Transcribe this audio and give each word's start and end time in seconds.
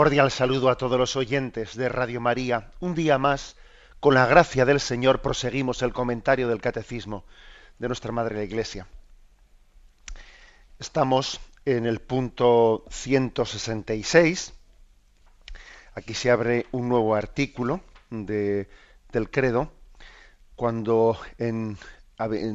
Cordial 0.00 0.30
saludo 0.30 0.70
a 0.70 0.78
todos 0.78 0.98
los 0.98 1.14
oyentes 1.14 1.76
de 1.76 1.90
Radio 1.90 2.22
María. 2.22 2.72
Un 2.80 2.94
día 2.94 3.18
más, 3.18 3.56
con 4.00 4.14
la 4.14 4.24
gracia 4.24 4.64
del 4.64 4.80
Señor, 4.80 5.20
proseguimos 5.20 5.82
el 5.82 5.92
comentario 5.92 6.48
del 6.48 6.62
Catecismo 6.62 7.26
de 7.78 7.86
nuestra 7.86 8.10
Madre 8.10 8.36
la 8.36 8.44
Iglesia. 8.44 8.86
Estamos 10.78 11.38
en 11.66 11.84
el 11.84 12.00
punto 12.00 12.86
166. 12.88 14.54
Aquí 15.94 16.14
se 16.14 16.30
abre 16.30 16.64
un 16.72 16.88
nuevo 16.88 17.14
artículo 17.14 17.82
del 18.08 18.66
credo, 19.30 19.70
cuando 20.56 21.18
en, 21.36 21.76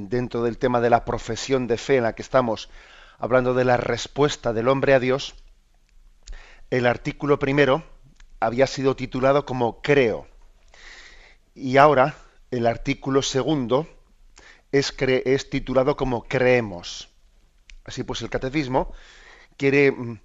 dentro 0.09 0.41
del 0.41 0.57
tema 0.57 0.81
de 0.81 0.89
la 0.89 1.05
profesión 1.05 1.67
de 1.67 1.77
fe 1.77 1.97
en 1.97 2.03
la 2.05 2.15
que 2.15 2.23
estamos 2.23 2.71
hablando 3.19 3.53
de 3.53 3.65
la 3.65 3.77
respuesta 3.77 4.51
del 4.51 4.67
hombre 4.67 4.95
a 4.95 4.99
Dios, 4.99 5.35
el 6.69 6.85
artículo 6.85 7.39
primero 7.39 7.83
había 8.39 8.67
sido 8.67 8.95
titulado 8.95 9.45
como 9.45 9.81
creo. 9.81 10.27
Y 11.53 11.77
ahora 11.77 12.15
el 12.51 12.67
artículo 12.67 13.21
segundo 13.21 13.87
es, 14.71 15.49
titulado 15.49 15.95
como 15.95 16.23
creemos. 16.23 17.09
Así 17.83 18.03
pues, 18.03 18.21
el 18.21 18.29
catecismo 18.29 18.93
quiere 19.57 19.91
mm, 19.91 20.19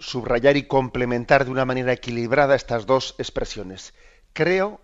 subrayar 0.00 0.56
y 0.56 0.68
complementar 0.68 1.44
de 1.44 1.50
una 1.50 1.64
manera 1.64 1.92
equilibrada 1.92 2.54
estas 2.54 2.86
dos 2.86 3.14
expresiones. 3.18 3.94
Creo 4.32 4.80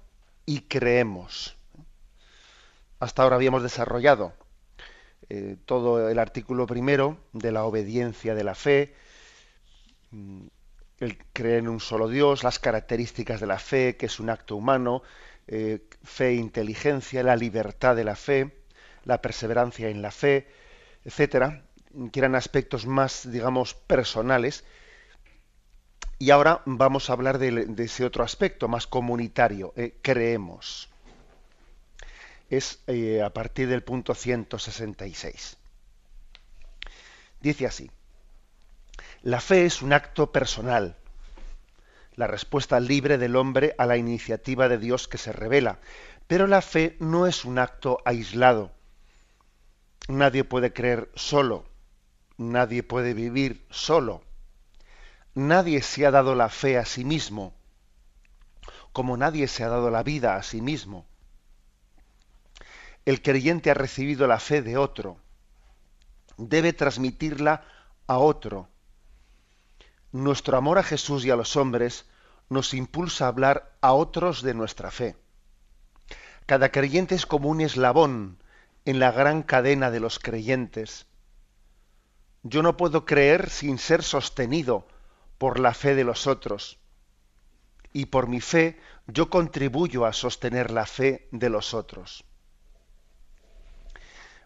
y 0.46 0.62
creemos. 0.62 1.56
Hasta 2.98 3.22
ahora 3.22 3.36
habíamos 3.36 3.62
desarrollado 3.62 4.32
eh, 5.28 5.56
todo 5.64 6.08
el 6.08 6.18
artículo 6.18 6.66
primero 6.66 7.18
de 7.32 7.52
la 7.52 7.64
obediencia 7.64 8.34
de 8.34 8.44
la 8.44 8.54
fe, 8.54 8.94
el 11.00 11.18
creer 11.32 11.58
en 11.58 11.68
un 11.68 11.80
solo 11.80 12.08
Dios, 12.08 12.44
las 12.44 12.58
características 12.58 13.40
de 13.40 13.46
la 13.46 13.58
fe, 13.58 13.96
que 13.96 14.06
es 14.06 14.20
un 14.20 14.30
acto 14.30 14.56
humano, 14.56 15.02
eh, 15.46 15.86
fe 16.02 16.28
e 16.28 16.34
inteligencia, 16.34 17.22
la 17.22 17.36
libertad 17.36 17.96
de 17.96 18.04
la 18.04 18.16
fe, 18.16 18.56
la 19.04 19.20
perseverancia 19.20 19.88
en 19.88 20.02
la 20.02 20.10
fe, 20.10 20.48
etcétera, 21.04 21.64
que 22.12 22.20
eran 22.20 22.34
aspectos 22.34 22.86
más, 22.86 23.30
digamos, 23.30 23.74
personales. 23.74 24.64
Y 26.18 26.30
ahora 26.30 26.62
vamos 26.64 27.10
a 27.10 27.12
hablar 27.12 27.38
de, 27.38 27.74
ese 27.78 28.04
otro 28.04 28.24
aspecto 28.24 28.68
más 28.68 28.86
comunitario, 28.86 29.72
eh, 29.76 29.98
creemos. 30.00 30.88
Es 32.48 32.82
eh, 32.86 33.22
a 33.22 33.30
partir 33.30 33.68
del 33.68 33.82
punto 33.82 34.14
166. 34.14 35.56
Dice 37.40 37.66
así. 37.66 37.90
La 39.24 39.40
fe 39.40 39.64
es 39.64 39.80
un 39.80 39.94
acto 39.94 40.32
personal, 40.32 40.98
la 42.14 42.26
respuesta 42.26 42.78
libre 42.78 43.16
del 43.16 43.36
hombre 43.36 43.74
a 43.78 43.86
la 43.86 43.96
iniciativa 43.96 44.68
de 44.68 44.76
Dios 44.76 45.08
que 45.08 45.16
se 45.16 45.32
revela. 45.32 45.78
Pero 46.26 46.46
la 46.46 46.60
fe 46.60 46.98
no 47.00 47.26
es 47.26 47.46
un 47.46 47.58
acto 47.58 48.00
aislado. 48.04 48.70
Nadie 50.08 50.44
puede 50.44 50.74
creer 50.74 51.10
solo, 51.14 51.64
nadie 52.36 52.82
puede 52.82 53.14
vivir 53.14 53.66
solo. 53.70 54.22
Nadie 55.32 55.80
se 55.80 56.04
ha 56.04 56.10
dado 56.10 56.34
la 56.34 56.50
fe 56.50 56.76
a 56.76 56.84
sí 56.84 57.06
mismo, 57.06 57.54
como 58.92 59.16
nadie 59.16 59.48
se 59.48 59.64
ha 59.64 59.70
dado 59.70 59.90
la 59.90 60.02
vida 60.02 60.36
a 60.36 60.42
sí 60.42 60.60
mismo. 60.60 61.06
El 63.06 63.22
creyente 63.22 63.70
ha 63.70 63.74
recibido 63.74 64.26
la 64.26 64.38
fe 64.38 64.60
de 64.60 64.76
otro, 64.76 65.16
debe 66.36 66.74
transmitirla 66.74 67.64
a 68.06 68.18
otro 68.18 68.68
nuestro 70.14 70.56
amor 70.56 70.78
a 70.78 70.84
Jesús 70.84 71.24
y 71.24 71.30
a 71.30 71.36
los 71.36 71.56
hombres 71.56 72.06
nos 72.48 72.72
impulsa 72.72 73.24
a 73.24 73.28
hablar 73.28 73.76
a 73.80 73.94
otros 73.94 74.42
de 74.42 74.54
nuestra 74.54 74.92
fe. 74.92 75.16
Cada 76.46 76.70
creyente 76.70 77.16
es 77.16 77.26
como 77.26 77.48
un 77.48 77.60
eslabón 77.60 78.38
en 78.84 79.00
la 79.00 79.10
gran 79.10 79.42
cadena 79.42 79.90
de 79.90 79.98
los 79.98 80.20
creyentes. 80.20 81.06
Yo 82.44 82.62
no 82.62 82.76
puedo 82.76 83.04
creer 83.04 83.50
sin 83.50 83.76
ser 83.76 84.04
sostenido 84.04 84.86
por 85.36 85.58
la 85.58 85.74
fe 85.74 85.96
de 85.96 86.04
los 86.04 86.28
otros. 86.28 86.78
Y 87.92 88.06
por 88.06 88.28
mi 88.28 88.40
fe 88.40 88.78
yo 89.08 89.30
contribuyo 89.30 90.06
a 90.06 90.12
sostener 90.12 90.70
la 90.70 90.86
fe 90.86 91.28
de 91.32 91.50
los 91.50 91.74
otros. 91.74 92.24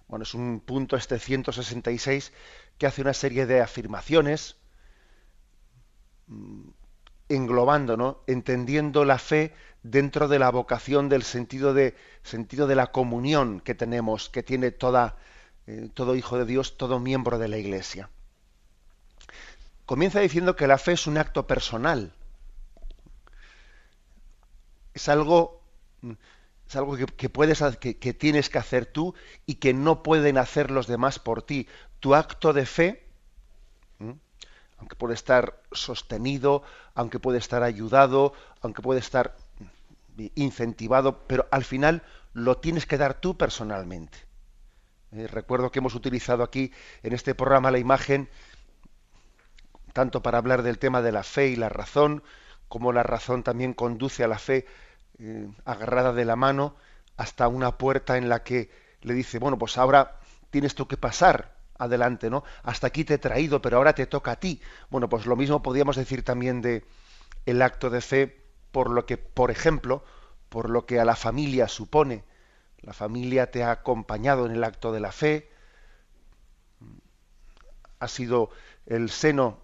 Bueno, 0.06 0.22
es 0.22 0.32
un 0.32 0.60
punto 0.60 0.96
este 0.96 1.18
166 1.18 2.32
que 2.78 2.86
hace 2.86 3.02
una 3.02 3.12
serie 3.12 3.44
de 3.44 3.60
afirmaciones 3.60 4.56
englobando, 7.28 7.96
¿no? 7.96 8.20
entendiendo 8.26 9.04
la 9.04 9.18
fe 9.18 9.54
dentro 9.82 10.28
de 10.28 10.38
la 10.38 10.50
vocación 10.50 11.08
del 11.08 11.22
sentido 11.22 11.74
de, 11.74 11.94
sentido 12.22 12.66
de 12.66 12.74
la 12.74 12.88
comunión 12.88 13.60
que 13.60 13.74
tenemos, 13.74 14.28
que 14.28 14.42
tiene 14.42 14.70
toda, 14.70 15.16
eh, 15.66 15.88
todo 15.94 16.16
hijo 16.16 16.38
de 16.38 16.46
Dios, 16.46 16.76
todo 16.76 16.98
miembro 16.98 17.38
de 17.38 17.48
la 17.48 17.58
Iglesia. 17.58 18.10
Comienza 19.86 20.20
diciendo 20.20 20.56
que 20.56 20.66
la 20.66 20.78
fe 20.78 20.92
es 20.92 21.06
un 21.06 21.16
acto 21.16 21.46
personal. 21.46 22.12
Es 24.92 25.08
algo, 25.08 25.62
es 26.68 26.76
algo 26.76 26.96
que, 26.96 27.28
puedes, 27.30 27.62
que, 27.78 27.98
que 27.98 28.12
tienes 28.12 28.50
que 28.50 28.58
hacer 28.58 28.84
tú 28.84 29.14
y 29.46 29.54
que 29.54 29.72
no 29.72 30.02
pueden 30.02 30.36
hacer 30.36 30.70
los 30.70 30.88
demás 30.88 31.18
por 31.18 31.42
ti. 31.42 31.68
Tu 32.00 32.14
acto 32.14 32.52
de 32.52 32.66
fe 32.66 33.08
aunque 34.78 34.96
puede 34.96 35.14
estar 35.14 35.60
sostenido, 35.72 36.62
aunque 36.94 37.18
puede 37.18 37.38
estar 37.38 37.62
ayudado, 37.62 38.32
aunque 38.62 38.82
puede 38.82 39.00
estar 39.00 39.36
incentivado, 40.34 41.26
pero 41.26 41.46
al 41.50 41.64
final 41.64 42.02
lo 42.32 42.58
tienes 42.58 42.86
que 42.86 42.98
dar 42.98 43.14
tú 43.14 43.36
personalmente. 43.36 44.18
Eh, 45.12 45.26
recuerdo 45.26 45.70
que 45.70 45.78
hemos 45.78 45.94
utilizado 45.94 46.42
aquí 46.42 46.72
en 47.02 47.12
este 47.12 47.34
programa 47.34 47.70
la 47.70 47.78
imagen 47.78 48.28
tanto 49.92 50.22
para 50.22 50.38
hablar 50.38 50.62
del 50.62 50.78
tema 50.78 51.02
de 51.02 51.12
la 51.12 51.22
fe 51.22 51.48
y 51.48 51.56
la 51.56 51.68
razón, 51.68 52.22
como 52.68 52.92
la 52.92 53.02
razón 53.02 53.42
también 53.42 53.72
conduce 53.72 54.22
a 54.22 54.28
la 54.28 54.38
fe 54.38 54.66
eh, 55.18 55.48
agarrada 55.64 56.12
de 56.12 56.24
la 56.24 56.36
mano 56.36 56.76
hasta 57.16 57.48
una 57.48 57.78
puerta 57.78 58.16
en 58.16 58.28
la 58.28 58.44
que 58.44 58.70
le 59.00 59.14
dice, 59.14 59.38
bueno, 59.38 59.58
pues 59.58 59.78
ahora 59.78 60.20
tienes 60.50 60.74
tú 60.74 60.86
que 60.86 60.96
pasar 60.96 61.57
adelante, 61.78 62.28
¿no? 62.28 62.44
Hasta 62.62 62.88
aquí 62.88 63.04
te 63.04 63.14
he 63.14 63.18
traído, 63.18 63.62
pero 63.62 63.78
ahora 63.78 63.94
te 63.94 64.06
toca 64.06 64.32
a 64.32 64.36
ti. 64.40 64.60
Bueno, 64.90 65.08
pues 65.08 65.26
lo 65.26 65.36
mismo 65.36 65.62
podríamos 65.62 65.96
decir 65.96 66.24
también 66.24 66.60
de 66.60 66.84
el 67.46 67.62
acto 67.62 67.88
de 67.90 68.00
fe 68.00 68.44
por 68.72 68.90
lo 68.90 69.06
que, 69.06 69.16
por 69.16 69.50
ejemplo, 69.50 70.04
por 70.48 70.70
lo 70.70 70.86
que 70.86 71.00
a 71.00 71.04
la 71.04 71.16
familia 71.16 71.68
supone. 71.68 72.24
La 72.80 72.92
familia 72.92 73.50
te 73.50 73.62
ha 73.62 73.70
acompañado 73.70 74.46
en 74.46 74.52
el 74.52 74.64
acto 74.64 74.92
de 74.92 75.00
la 75.00 75.12
fe, 75.12 75.50
ha 77.98 78.08
sido 78.08 78.50
el 78.86 79.10
seno 79.10 79.58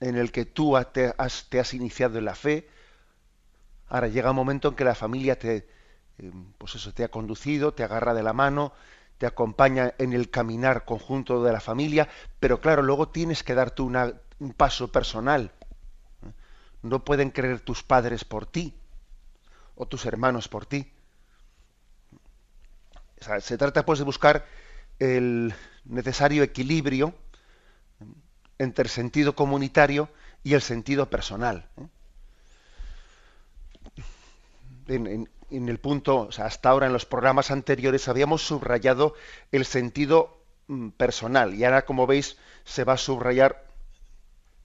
en 0.00 0.16
el 0.16 0.32
que 0.32 0.44
tú 0.44 0.76
te 0.92 1.14
has, 1.16 1.74
iniciado 1.74 2.18
en 2.18 2.24
la 2.24 2.34
fe. 2.34 2.68
Ahora 3.88 4.08
llega 4.08 4.30
un 4.30 4.36
momento 4.36 4.68
en 4.68 4.74
que 4.74 4.84
la 4.84 4.96
familia 4.96 5.38
te, 5.38 5.68
eh, 6.18 6.32
pues 6.58 6.74
eso, 6.74 6.92
te 6.92 7.04
ha 7.04 7.08
conducido, 7.08 7.72
te 7.74 7.84
agarra 7.84 8.14
de 8.14 8.22
la 8.22 8.32
mano, 8.32 8.72
te 9.22 9.28
acompaña 9.28 9.94
en 9.98 10.14
el 10.14 10.30
caminar 10.30 10.84
conjunto 10.84 11.44
de 11.44 11.52
la 11.52 11.60
familia, 11.60 12.08
pero 12.40 12.60
claro, 12.60 12.82
luego 12.82 13.06
tienes 13.10 13.44
que 13.44 13.54
dar 13.54 13.70
tú 13.70 13.86
un 13.86 14.52
paso 14.52 14.90
personal. 14.90 15.52
No 16.82 17.04
pueden 17.04 17.30
creer 17.30 17.60
tus 17.60 17.84
padres 17.84 18.24
por 18.24 18.46
ti 18.46 18.74
o 19.76 19.86
tus 19.86 20.06
hermanos 20.06 20.48
por 20.48 20.66
ti. 20.66 20.90
se 23.38 23.56
trata 23.56 23.86
pues 23.86 24.00
de 24.00 24.04
buscar 24.04 24.44
el 24.98 25.54
necesario 25.84 26.42
equilibrio 26.42 27.14
entre 28.58 28.82
el 28.82 28.90
sentido 28.90 29.36
comunitario 29.36 30.08
y 30.42 30.54
el 30.54 30.62
sentido 30.62 31.08
personal. 31.08 31.68
¿eh? 31.76 31.86
en 34.88 35.28
el 35.52 35.78
punto, 35.78 36.28
hasta 36.38 36.70
ahora 36.70 36.86
en 36.86 36.92
los 36.92 37.04
programas 37.04 37.50
anteriores 37.50 38.08
habíamos 38.08 38.42
subrayado 38.46 39.14
el 39.50 39.66
sentido 39.66 40.42
mm, 40.68 40.90
personal 40.90 41.54
y 41.54 41.64
ahora, 41.64 41.84
como 41.84 42.06
veis, 42.06 42.38
se 42.64 42.84
va 42.84 42.94
a 42.94 42.98
subrayar 42.98 43.66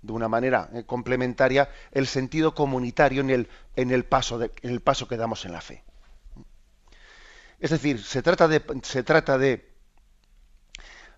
de 0.02 0.14
una 0.14 0.30
manera 0.30 0.70
eh, 0.74 0.84
complementaria 0.86 1.70
el 1.92 2.08
sentido 2.08 2.56
comunitario 2.56 3.22
en 3.22 3.30
el, 3.30 3.50
en 3.76 3.92
el, 3.92 4.06
paso 4.06 4.42
en 4.42 4.52
el 4.62 4.82
paso 4.82 5.08
que 5.08 5.18
damos 5.18 5.46
en 5.46 5.52
la 5.52 5.62
fe. 5.62 5.84
Es 7.60 7.72
decir, 7.72 8.04
se 8.04 8.22
trata 8.22 8.48
de, 8.48 8.64
se 8.84 9.04
trata 9.04 9.38
de, 9.38 9.70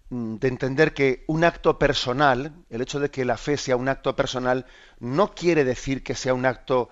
mm, 0.10 0.36
de 0.38 0.48
entender 0.48 0.94
que 0.94 1.26
un 1.28 1.44
acto 1.44 1.78
personal, 1.78 2.54
el 2.70 2.82
hecho 2.82 3.00
de 3.00 3.12
que 3.12 3.26
la 3.26 3.38
fe 3.38 3.58
sea 3.58 3.76
un 3.76 3.90
acto 3.90 4.16
personal, 4.16 4.66
no 5.00 5.36
quiere 5.36 5.64
decir 5.64 6.04
que 6.04 6.16
sea 6.16 6.34
un 6.34 6.46
acto 6.46 6.90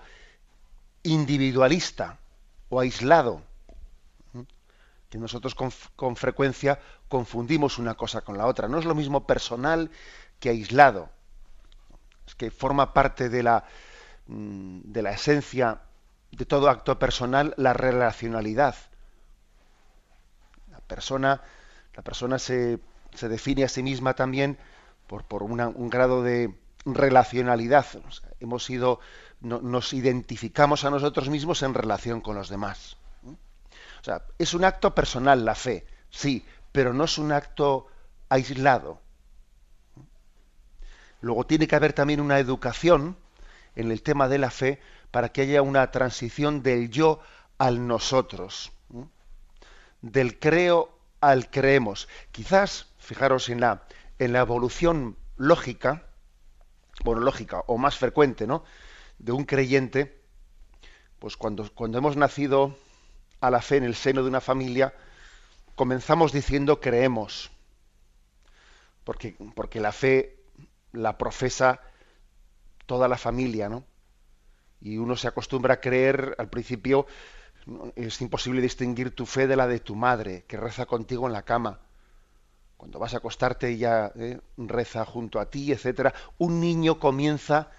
individualista 1.02 2.18
o 2.68 2.80
aislado. 2.80 3.42
Que 5.10 5.18
nosotros 5.18 5.54
con, 5.54 6.16
frecuencia 6.16 6.80
confundimos 7.08 7.78
una 7.78 7.94
cosa 7.94 8.20
con 8.20 8.36
la 8.36 8.46
otra. 8.46 8.68
No 8.68 8.78
es 8.78 8.84
lo 8.84 8.94
mismo 8.94 9.26
personal 9.26 9.90
que 10.38 10.50
aislado. 10.50 11.08
Es 12.26 12.34
que 12.34 12.50
forma 12.50 12.92
parte 12.92 13.30
de 13.30 13.42
la, 13.42 13.64
mm, 14.26 14.80
de 14.84 15.02
la 15.02 15.12
esencia 15.12 15.80
de 16.30 16.44
todo 16.44 16.68
acto 16.68 16.98
personal 16.98 17.54
la 17.56 17.72
relacionalidad 17.72 18.76
persona, 20.88 21.42
la 21.94 22.02
persona 22.02 22.40
se, 22.40 22.80
se 23.14 23.28
define 23.28 23.62
a 23.62 23.68
sí 23.68 23.84
misma 23.84 24.14
también 24.14 24.58
por, 25.06 25.24
por 25.24 25.44
un 25.44 25.90
grado 25.90 26.22
de 26.24 26.52
relacionalidad. 26.84 27.86
hemos 28.40 28.64
sido, 28.64 28.98
nos 29.40 29.92
identificamos 29.92 30.84
a 30.84 30.90
nosotros 30.90 31.28
mismos 31.28 31.62
en 31.62 31.74
relación 31.74 32.20
con 32.20 32.36
los 32.36 32.48
demás. 32.48 32.96
O 34.00 34.04
sea, 34.04 34.22
es 34.38 34.54
un 34.54 34.64
acto 34.64 34.94
personal 34.94 35.44
la 35.44 35.54
fe, 35.54 35.86
sí, 36.10 36.44
pero 36.72 36.92
no 36.92 37.04
es 37.04 37.18
un 37.18 37.32
acto 37.32 37.86
aislado. 38.28 39.00
Luego 41.20 41.46
tiene 41.46 41.66
que 41.66 41.76
haber 41.76 41.92
también 41.92 42.20
una 42.20 42.38
educación 42.38 43.16
en 43.74 43.90
el 43.90 44.02
tema 44.02 44.28
de 44.28 44.38
la 44.38 44.50
fe 44.50 44.80
para 45.10 45.30
que 45.30 45.42
haya 45.42 45.62
una 45.62 45.90
transición 45.90 46.62
del 46.62 46.90
yo 46.90 47.20
al 47.58 47.86
nosotros 47.86 48.72
del 50.02 50.38
creo 50.38 50.90
al 51.20 51.50
creemos. 51.50 52.08
Quizás, 52.32 52.86
fijaros 52.98 53.48
en 53.48 53.60
la, 53.60 53.82
en 54.18 54.32
la 54.32 54.40
evolución 54.40 55.16
lógica, 55.36 56.04
bueno, 57.04 57.20
lógica 57.20 57.62
o 57.66 57.78
más 57.78 57.96
frecuente, 57.96 58.46
¿no? 58.46 58.64
De 59.18 59.32
un 59.32 59.44
creyente, 59.44 60.20
pues 61.18 61.36
cuando, 61.36 61.68
cuando 61.74 61.98
hemos 61.98 62.16
nacido 62.16 62.76
a 63.40 63.50
la 63.50 63.62
fe 63.62 63.76
en 63.76 63.84
el 63.84 63.94
seno 63.94 64.22
de 64.22 64.28
una 64.28 64.40
familia, 64.40 64.94
comenzamos 65.74 66.32
diciendo 66.32 66.80
creemos. 66.80 67.50
Porque, 69.04 69.36
porque 69.54 69.80
la 69.80 69.92
fe 69.92 70.36
la 70.92 71.18
profesa 71.18 71.80
toda 72.86 73.08
la 73.08 73.18
familia, 73.18 73.68
¿no? 73.68 73.84
Y 74.80 74.96
uno 74.98 75.16
se 75.16 75.28
acostumbra 75.28 75.74
a 75.74 75.80
creer 75.80 76.34
al 76.38 76.48
principio 76.48 77.06
es 77.96 78.20
imposible 78.20 78.62
distinguir 78.62 79.14
tu 79.14 79.26
fe 79.26 79.46
de 79.46 79.56
la 79.56 79.66
de 79.66 79.80
tu 79.80 79.94
madre, 79.94 80.44
que 80.46 80.56
reza 80.56 80.86
contigo 80.86 81.26
en 81.26 81.32
la 81.32 81.42
cama. 81.42 81.80
Cuando 82.76 82.98
vas 82.98 83.14
a 83.14 83.18
acostarte 83.18 83.68
ella 83.68 84.12
eh, 84.14 84.40
reza 84.56 85.04
junto 85.04 85.40
a 85.40 85.50
ti, 85.50 85.72
etcétera. 85.72 86.14
Un 86.38 86.60
niño 86.60 86.98
comienza 86.98 87.70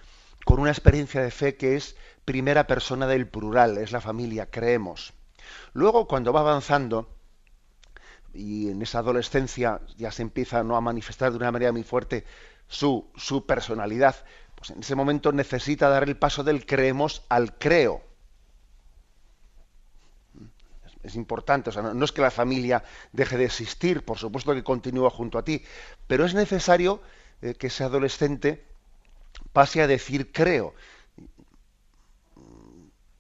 con 0.46 0.60
una 0.60 0.72
experiencia 0.72 1.22
de 1.22 1.32
fe 1.32 1.56
que 1.56 1.76
es 1.76 1.96
primera 2.26 2.68
persona 2.68 3.08
del 3.08 3.28
plural, 3.28 3.78
es 3.78 3.92
la 3.92 4.02
familia, 4.02 4.50
creemos. 4.50 5.14
Luego, 5.74 6.08
cuando 6.08 6.34
va 6.34 6.42
avanzando, 6.42 7.10
y 8.34 8.70
en 8.70 8.82
esa 8.82 9.00
adolescencia 9.00 9.82
ya 9.98 10.12
se 10.12 10.22
empieza 10.22 10.64
¿no? 10.64 10.76
a 10.76 10.82
manifestar 10.82 11.32
de 11.32 11.38
una 11.38 11.52
manera 11.52 11.72
muy 11.72 11.84
fuerte 11.84 12.26
su, 12.68 13.10
su 13.16 13.46
personalidad, 13.46 14.16
pues 14.56 14.70
en 14.72 14.80
ese 14.82 14.96
momento 14.96 15.32
necesita 15.32 15.90
dar 15.90 16.04
el 16.04 16.18
paso 16.18 16.44
del 16.44 16.66
creemos 16.66 17.24
al 17.30 17.58
creo 17.58 18.04
es 21.04 21.16
importante. 21.16 21.70
O 21.70 21.74
sea, 21.74 21.82
no, 21.82 22.06
es 22.06 22.12
que 22.12 22.22
la 22.22 22.32
familia 22.32 22.84
deje 23.12 23.38
de 23.38 23.46
existir, 23.46 24.04
por 24.04 24.18
supuesto 24.18 24.54
que 24.54 24.64
continúa 24.64 25.10
junto 25.10 25.38
a 25.38 25.44
ti, 25.44 25.64
pero 26.08 26.26
es 26.26 26.34
necesario 26.34 27.02
eh, 27.42 27.56
que 27.56 27.68
ese 27.68 27.84
adolescente 27.84 28.66
pase 29.54 29.82
a 29.82 29.88
decir 29.88 30.32
creo. 30.32 30.74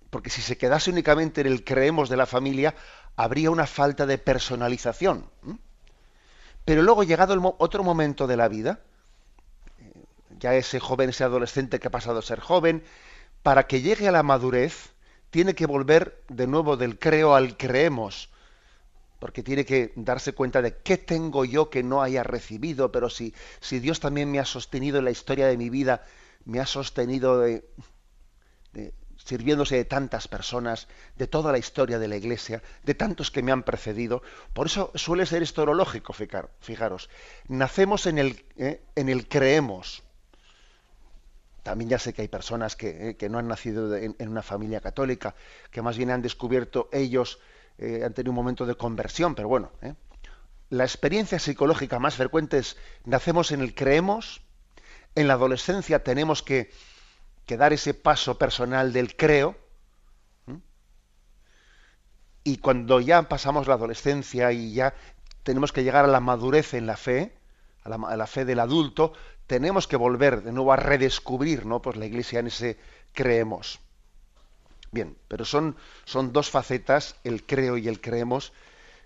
Porque 0.10 0.30
si 0.30 0.42
se 0.42 0.58
quedase 0.58 0.90
únicamente 0.90 1.42
en 1.42 1.48
el 1.48 1.64
creemos 1.64 2.10
de 2.10 2.18
la 2.18 2.26
familia, 2.26 2.76
habría 3.16 3.52
una 3.52 3.68
falta 3.68 4.06
de 4.06 4.18
personalización. 4.18 5.30
Pero 6.66 6.82
luego, 6.84 7.04
llegado 7.04 7.34
el 7.34 7.42
otro 7.58 7.84
momento 7.84 8.28
de 8.28 8.38
la 8.38 8.48
vida, 8.48 8.80
eh, 9.80 9.92
ya 10.40 10.56
ese 10.56 10.80
joven, 10.80 11.10
ese 11.10 11.24
adolescente 11.24 11.80
que 11.80 11.88
ha 11.88 11.92
pasado 11.92 12.20
a 12.20 12.24
ser 12.24 12.40
joven, 12.40 12.84
para 13.44 13.68
que 13.68 13.82
llegue 13.82 14.08
a 14.08 14.12
la 14.12 14.24
madurez, 14.24 14.94
tiene 15.30 15.56
que 15.56 15.66
volver 15.66 16.24
de 16.28 16.48
nuevo 16.48 16.78
del 16.78 16.98
creo 16.98 17.36
al 17.36 17.58
creemos, 17.58 18.30
porque 19.20 19.44
tiene 19.44 19.66
que 19.66 19.92
darse 19.96 20.34
cuenta 20.34 20.62
de 20.62 20.78
qué 20.78 20.98
tengo 20.98 21.46
yo 21.46 21.70
que 21.70 21.84
no 21.84 22.02
haya 22.02 22.24
recibido, 22.24 22.92
pero 22.92 23.10
si, 23.10 23.34
si 23.60 23.80
Dios 23.80 24.00
también 24.00 24.32
me 24.32 24.40
ha 24.40 24.46
sostenido 24.46 24.98
en 25.00 25.06
la 25.06 25.12
historia 25.12 25.48
de 25.48 25.58
mi 25.58 25.70
vida, 25.70 26.04
me 26.46 26.60
ha 26.60 26.66
sostenido 26.66 27.44
sirviéndose 29.30 29.76
de 29.76 29.86
tantas 29.86 30.28
personas, 30.28 30.88
de 31.18 31.28
toda 31.28 31.52
la 31.52 31.58
historia 31.58 32.00
de 32.00 32.08
la 32.08 32.16
Iglesia, 32.16 32.64
de 32.84 32.96
tantos 32.96 33.32
que 33.32 33.44
me 33.44 33.52
han 33.52 33.64
precedido. 33.64 34.24
Por 34.54 34.68
eso 34.68 34.92
suele 34.96 35.26
ser 35.26 35.44
esto 35.44 35.66
lógico, 35.66 36.14
fijaros. 36.14 37.10
Nacemos 37.48 38.08
en 38.08 38.18
el, 38.18 38.46
eh, 38.58 38.82
en 38.96 39.10
el 39.10 39.28
creemos. 39.28 40.04
También 41.64 41.90
ya 41.90 42.00
sé 42.00 42.14
que 42.14 42.24
hay 42.24 42.28
personas 42.28 42.76
que, 42.76 43.16
eh, 43.20 43.30
no 43.30 43.38
han 43.38 43.48
nacido 43.48 43.96
en, 43.96 44.16
una 44.20 44.42
familia 44.42 44.80
católica, 44.82 45.36
que 45.70 45.82
más 45.82 45.98
bien 45.98 46.10
han 46.10 46.22
descubierto 46.22 46.90
ellos, 46.92 47.40
eh, 47.80 48.04
han 48.06 48.14
tenido 48.14 48.32
un 48.32 48.36
momento 48.36 48.66
de 48.66 48.76
conversión, 48.76 49.36
pero 49.36 49.48
bueno, 49.48 49.72
eh. 49.82 49.94
la 50.70 50.84
experiencia 50.84 51.40
psicológica 51.40 51.98
más 51.98 52.16
frecuente 52.16 52.58
es, 52.58 52.76
nacemos 53.06 53.52
en 53.52 53.62
el 53.62 53.74
creemos, 53.74 54.42
en 55.16 55.28
la 55.28 55.36
adolescencia 55.36 56.04
tenemos 56.04 56.44
que, 56.44 56.72
dar 57.48 57.74
ese 57.74 57.96
paso 57.96 58.38
personal 58.38 58.94
del 58.94 59.16
creo, 59.16 59.58
y 62.44 62.58
cuando 62.58 63.00
ya 63.00 63.24
pasamos 63.24 63.68
la 63.68 63.74
adolescencia 63.76 64.52
y 64.52 64.74
ya 64.74 64.94
tenemos 65.44 65.72
que 65.72 65.84
llegar 65.84 66.06
a 66.06 66.10
la 66.10 66.20
madurez 66.20 66.74
en 66.74 66.86
la 66.86 66.98
fe, 66.98 67.34
a 67.84 68.18
la, 68.18 68.28
fe 68.28 68.46
del 68.46 68.60
adulto, 68.60 69.14
tenemos 69.48 69.88
que 69.88 69.96
volver 69.96 70.44
de 70.44 70.52
nuevo 70.52 70.72
a 70.72 70.76
redescubrir 70.76 71.66
¿no? 71.66 71.82
pues 71.82 71.98
la 71.98 72.06
iglesia 72.06 72.40
en 72.40 72.48
ese 72.48 72.78
creemos. 73.14 73.80
Bien, 74.92 75.18
pero 75.28 75.46
son, 75.46 75.76
son 76.06 76.34
dos 76.34 76.50
facetas, 76.50 77.16
el 77.24 77.46
creo 77.46 77.78
y 77.78 77.88
el 77.88 78.02
creemos, 78.02 78.54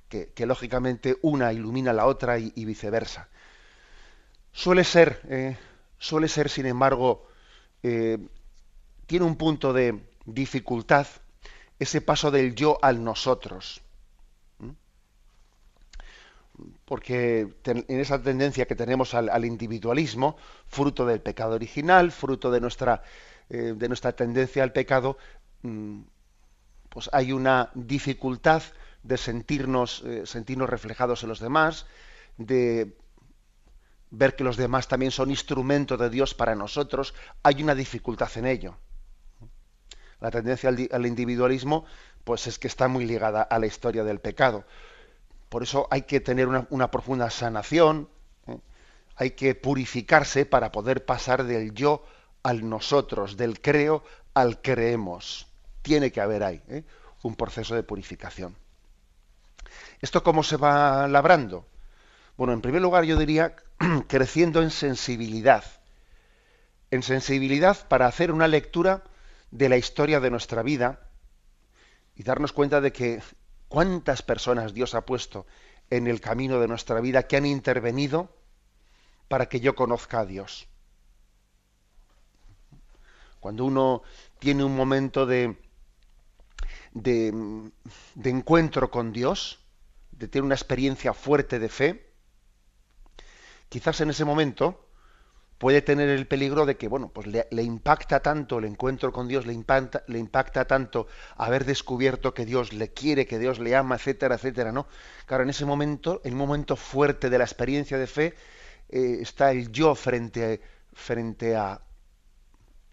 que, 0.10 0.46
lógicamente 0.46 1.18
una 1.24 1.54
ilumina 1.54 1.92
la 1.92 2.06
otra 2.06 2.38
y, 2.38 2.66
viceversa. 2.66 3.30
Suele 4.52 4.84
ser, 4.84 5.22
eh, 5.28 5.58
suele 5.98 6.28
ser, 6.28 6.50
sin 6.50 6.68
embargo, 6.68 7.28
eh, 7.82 8.20
tiene 9.08 9.26
un 9.26 9.36
punto 9.36 9.74
de 9.74 10.00
dificultad 10.26 11.08
ese 11.80 12.02
paso 12.02 12.30
del 12.30 12.54
yo 12.54 12.78
al 12.82 13.04
nosotros 13.04 13.82
porque 16.86 17.48
en 17.66 18.00
esa 18.00 18.22
tendencia 18.22 18.66
que 18.66 18.76
tenemos 18.76 19.14
al, 19.14 19.46
individualismo, 19.46 20.38
fruto 20.68 21.06
del 21.06 21.22
pecado 21.22 21.56
original, 21.56 22.12
fruto 22.12 22.52
de 22.52 22.62
nuestra, 22.62 23.04
eh, 23.50 23.74
de 23.76 23.88
nuestra 23.88 24.12
tendencia 24.12 24.64
al 24.64 24.72
pecado, 24.74 25.18
pues 26.90 27.10
hay 27.14 27.32
una 27.32 27.72
dificultad 27.74 28.64
de 29.02 29.18
sentirnos, 29.18 30.04
eh, 30.06 30.26
sentirnos 30.26 30.70
reflejados 30.70 31.24
en 31.24 31.30
los 31.30 31.40
demás, 31.40 31.86
de 32.38 32.96
ver 34.12 34.36
que 34.36 34.44
los 34.44 34.58
demás 34.58 34.88
también 34.88 35.12
son 35.12 35.30
instrumento 35.30 35.98
de 35.98 36.10
Dios 36.10 36.34
para 36.34 36.56
nosotros, 36.56 37.14
hay 37.42 37.64
una 37.64 37.76
dificultad 37.76 38.30
en 38.36 38.46
ello. 38.46 38.78
La 40.20 40.32
tendencia 40.32 40.70
al, 40.70 40.88
al 40.92 41.06
individualismo, 41.06 41.86
pues 42.24 42.48
es 42.48 42.60
que 42.60 42.68
está 42.68 42.88
muy 42.88 43.06
ligada 43.06 43.42
a 43.42 43.60
la 43.60 43.66
historia 43.66 44.04
del 44.04 44.20
pecado. 44.20 44.66
Por 45.50 45.62
eso 45.62 45.88
hay 45.92 46.04
que 46.04 46.20
tener 46.20 46.48
una, 46.48 46.90
profunda 46.90 47.30
sanación, 47.30 48.10
¿eh? 48.48 48.58
hay 49.16 49.32
que 49.32 49.54
purificarse 49.54 50.46
para 50.46 50.72
poder 50.72 51.06
pasar 51.06 51.44
del 51.44 51.74
yo 51.74 52.04
al 52.42 52.68
nosotros, 52.68 53.38
del 53.38 53.62
creo 53.62 54.04
al 54.34 54.62
creemos. 54.62 55.53
Tiene 55.84 56.12
que 56.12 56.20
haber 56.20 56.44
ahí 56.44 56.64
¿eh? 56.70 56.84
un 57.22 57.36
proceso 57.36 57.76
de 57.76 57.84
purificación. 57.84 58.56
¿Esto 60.02 60.24
cómo 60.24 60.42
se 60.42 60.58
va 60.58 61.08
labrando? 61.08 61.68
Bueno, 62.36 62.54
en 62.54 62.62
primer 62.62 62.82
lugar 62.82 63.04
yo 63.04 63.16
diría 63.16 63.56
creciendo 64.08 64.64
en 64.64 64.72
sensibilidad. 64.72 65.64
En 66.90 67.04
sensibilidad 67.04 67.88
para 67.88 68.08
hacer 68.08 68.32
una 68.32 68.48
lectura 68.48 69.04
de 69.52 69.70
la 69.70 69.78
historia 69.78 70.20
de 70.20 70.32
nuestra 70.32 70.64
vida 70.64 71.00
y 72.16 72.24
darnos 72.24 72.52
cuenta 72.54 72.82
de 72.82 72.92
que 72.92 73.22
¿Cuántas 73.74 74.22
personas 74.22 74.76
Dios 74.76 74.94
ha 74.94 75.04
puesto 75.04 75.48
en 75.90 76.06
el 76.06 76.22
camino 76.22 76.60
de 76.60 76.68
nuestra 76.68 77.02
vida 77.02 77.24
que 77.24 77.38
han 77.38 77.48
intervenido 77.48 78.30
para 79.28 79.50
que 79.50 79.62
yo 79.62 79.74
conozca 79.74 80.20
a 80.20 80.26
Dios? 80.28 80.68
Cuando 83.40 83.66
uno 83.66 84.04
tiene 84.38 84.64
un 84.64 84.76
momento 84.76 85.26
de, 85.26 85.58
de, 86.94 87.72
encuentro 88.24 88.92
con 88.92 89.12
Dios, 89.12 89.60
de 90.12 90.28
tener 90.28 90.44
una 90.44 90.56
experiencia 90.56 91.14
fuerte 91.14 91.60
de 91.60 91.70
fe, 91.70 92.14
quizás 93.70 94.02
en 94.02 94.12
ese 94.12 94.26
momento 94.26 94.88
puede 95.58 95.82
tener 95.82 96.10
el 96.10 96.28
peligro 96.28 96.66
de 96.66 96.78
que, 96.78 96.88
bueno, 96.88 97.10
pues 97.10 97.28
le, 97.28 97.64
impacta 97.64 98.20
tanto 98.20 98.60
el 98.60 98.66
encuentro 98.66 99.14
con 99.14 99.28
Dios, 99.28 99.46
le 99.46 99.54
impacta, 99.54 100.04
le 100.08 100.20
impacta 100.20 100.66
tanto 100.66 101.08
haber 101.38 101.66
descubierto 101.66 102.34
que 102.34 102.46
Dios 102.46 102.74
le 102.74 102.92
quiere, 102.92 103.26
que 103.26 103.40
Dios 103.40 103.60
le 103.60 103.76
ama, 103.76 103.96
etcétera, 103.96 104.36
etcétera, 104.36 104.72
¿no? 104.72 104.88
Claro, 105.26 105.44
en 105.44 105.50
ese 105.50 105.66
momento, 105.66 106.22
el 106.26 106.36
momento 106.36 106.76
fuerte 106.76 107.30
de 107.30 107.38
la 107.38 107.46
experiencia 107.46 107.98
de 107.98 108.08
fe, 108.08 108.36
eh, 108.90 109.20
está 109.22 109.52
el 109.52 109.72
yo 109.72 109.96
frente, 109.96 110.62
frente 110.92 111.56
a, 111.56 111.82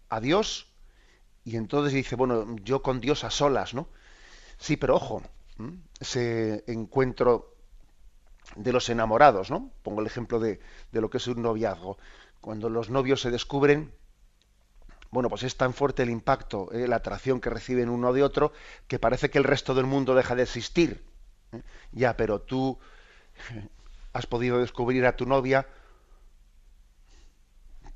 a 0.08 0.20
Dios, 0.20 0.69
y 1.44 1.56
entonces 1.56 1.92
dice, 1.92 2.16
bueno, 2.16 2.56
yo 2.62 2.82
con 2.82 3.00
Dios 3.00 3.24
a 3.24 3.30
solas, 3.30 3.74
¿no? 3.74 3.88
Sí, 4.58 4.76
pero 4.76 4.96
ojo, 4.96 5.22
ese 5.98 6.64
encuentro 6.66 7.54
de 8.56 8.72
los 8.72 8.88
enamorados, 8.88 9.50
¿no? 9.50 9.70
Pongo 9.82 10.00
el 10.00 10.06
ejemplo 10.06 10.38
de, 10.38 10.60
de, 10.92 11.00
lo 11.00 11.08
que 11.08 11.18
es 11.18 11.26
un 11.26 11.42
noviazgo. 11.42 11.98
Cuando 12.40 12.68
los 12.68 12.90
novios 12.90 13.20
se 13.20 13.30
descubren, 13.30 13.92
bueno, 15.10 15.28
pues 15.28 15.42
es 15.42 15.56
tan 15.56 15.74
fuerte 15.74 16.02
el 16.02 16.10
impacto, 16.10 16.70
¿eh? 16.72 16.86
la 16.86 16.96
atracción 16.96 17.40
que 17.40 17.50
reciben 17.50 17.88
uno 17.88 18.12
de 18.12 18.22
otro, 18.22 18.52
que 18.86 18.98
parece 18.98 19.28
que 19.30 19.38
el 19.38 19.44
resto 19.44 19.74
del 19.74 19.86
mundo 19.86 20.14
deja 20.14 20.34
de 20.34 20.44
existir. 20.44 21.04
¿eh? 21.52 21.62
Ya, 21.92 22.16
pero 22.16 22.40
tú 22.40 22.78
has 24.12 24.26
podido 24.26 24.58
descubrir 24.58 25.06
a 25.06 25.16
tu 25.16 25.26
novia 25.26 25.66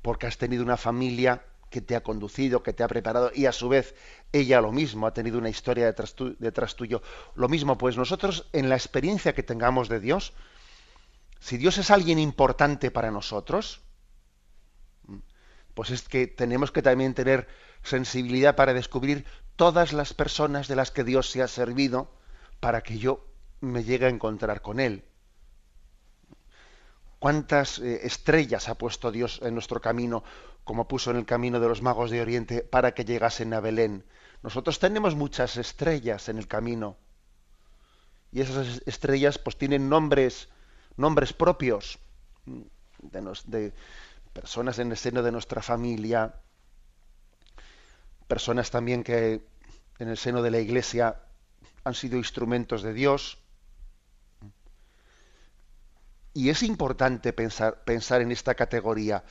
porque 0.01 0.27
has 0.27 0.37
tenido 0.37 0.63
una 0.63 0.77
familia 0.77 1.41
que 1.69 1.81
te 1.81 1.95
ha 1.95 2.03
conducido, 2.03 2.63
que 2.63 2.73
te 2.73 2.83
ha 2.83 2.87
preparado 2.87 3.31
y 3.33 3.45
a 3.45 3.51
su 3.51 3.69
vez 3.69 3.95
ella 4.31 4.61
lo 4.61 4.71
mismo 4.71 5.07
ha 5.07 5.13
tenido 5.13 5.37
una 5.37 5.49
historia 5.49 5.85
detrás, 5.85 6.75
tuyo. 6.75 7.01
Lo 7.35 7.49
mismo, 7.49 7.77
pues 7.77 7.97
nosotros 7.97 8.47
en 8.53 8.69
la 8.69 8.75
experiencia 8.75 9.33
que 9.33 9.43
tengamos 9.43 9.89
de 9.89 9.99
Dios, 9.99 10.33
si 11.39 11.57
Dios 11.57 11.77
es 11.77 11.91
alguien 11.91 12.19
importante 12.19 12.91
para 12.91 13.11
nosotros, 13.11 13.81
pues 15.73 15.89
es 15.89 16.03
que 16.07 16.27
tenemos 16.27 16.71
que 16.71 16.81
también 16.81 17.13
tener 17.13 17.47
sensibilidad 17.83 18.55
para 18.55 18.73
descubrir 18.73 19.25
todas 19.55 19.93
las 19.93 20.13
personas 20.13 20.67
de 20.67 20.75
las 20.75 20.91
que 20.91 21.03
Dios 21.03 21.29
se 21.29 21.41
ha 21.41 21.47
servido 21.47 22.09
para 22.59 22.81
que 22.81 22.97
yo 22.97 23.25
me 23.61 23.83
llegue 23.83 24.05
a 24.05 24.09
encontrar 24.09 24.61
con 24.61 24.79
Él. 24.79 25.03
¿Cuántas 27.19 27.79
eh, 27.79 28.05
estrellas 28.05 28.69
ha 28.69 28.75
puesto 28.75 29.11
Dios 29.11 29.39
en 29.43 29.53
nuestro 29.53 29.81
camino, 29.81 30.23
como 30.63 30.87
puso 30.87 31.11
en 31.11 31.17
el 31.17 31.25
camino 31.25 31.59
de 31.59 31.67
los 31.67 31.81
magos 31.81 32.11
de 32.11 32.21
Oriente, 32.21 32.61
para 32.61 32.93
que 32.93 33.05
llegasen 33.05 33.53
a 33.53 33.59
Belén? 33.59 34.03
Nosotros 34.43 34.79
tenemos 34.79 35.15
muchas 35.15 35.57
estrellas 35.57 36.29
en 36.29 36.37
el 36.37 36.47
camino. 36.47 36.97
Y 38.31 38.41
esas 38.41 38.81
estrellas 38.85 39.37
pues 39.37 39.57
tienen 39.57 39.89
nombres, 39.89 40.49
nombres 40.97 41.33
propios 41.33 41.99
de, 42.45 43.21
de 43.45 43.73
personas 44.33 44.79
en 44.79 44.91
el 44.91 44.97
seno 44.97 45.23
de 45.23 45.31
nuestra 45.31 45.61
familia, 45.61 46.35
personas 48.27 48.71
también 48.71 49.03
que 49.03 49.45
en 49.99 50.09
el 50.09 50.17
seno 50.17 50.41
de 50.41 50.51
la 50.51 50.59
iglesia 50.59 51.21
han 51.83 51.93
sido 51.93 52.17
instrumentos 52.17 52.83
de 52.83 52.93
Dios, 52.93 53.37
y 56.35 56.49
es 56.49 56.63
importante 56.63 57.31
pensar, 57.31 58.21
en 58.21 58.31
esta 58.31 58.55
categoría, 58.55 59.23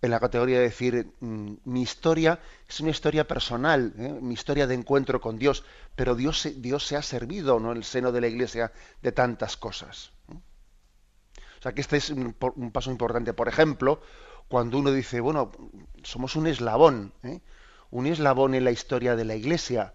en 0.00 0.10
la 0.10 0.18
categoría 0.18 0.56
de 0.56 0.62
decir, 0.62 1.12
mm, 1.20 1.52
mi 1.64 1.82
historia 1.82 2.40
es 2.66 2.80
una 2.80 2.90
historia 2.90 3.28
personal, 3.28 3.92
¿eh? 3.98 4.18
mi 4.22 4.32
historia 4.32 4.66
de 4.66 4.74
encuentro 4.74 5.20
con 5.20 5.38
Dios, 5.38 5.64
pero 5.94 6.14
Dios, 6.14 6.48
Dios 6.56 6.86
se 6.86 6.96
ha 6.96 7.02
servido 7.02 7.60
¿no? 7.60 7.72
en 7.72 7.76
el 7.76 7.84
seno 7.84 8.10
de 8.10 8.22
la 8.22 8.28
Iglesia 8.28 8.72
de 9.02 9.12
tantas 9.12 9.58
cosas. 9.58 10.12
O 10.28 11.62
sea 11.62 11.74
que 11.74 11.82
este 11.82 11.98
es 11.98 12.08
un, 12.08 12.32
paso 12.72 12.90
importante. 12.90 13.34
Por 13.34 13.48
ejemplo, 13.48 14.00
cuando 14.48 14.78
uno 14.78 14.92
dice, 14.92 15.20
bueno, 15.20 15.52
somos 16.04 16.36
un 16.36 16.46
eslabón, 16.46 17.12
¿eh? 17.22 17.40
un 17.90 18.06
eslabón 18.06 18.54
en 18.54 18.64
la 18.64 18.70
historia 18.70 19.14
de 19.14 19.26
la 19.26 19.34
Iglesia. 19.34 19.92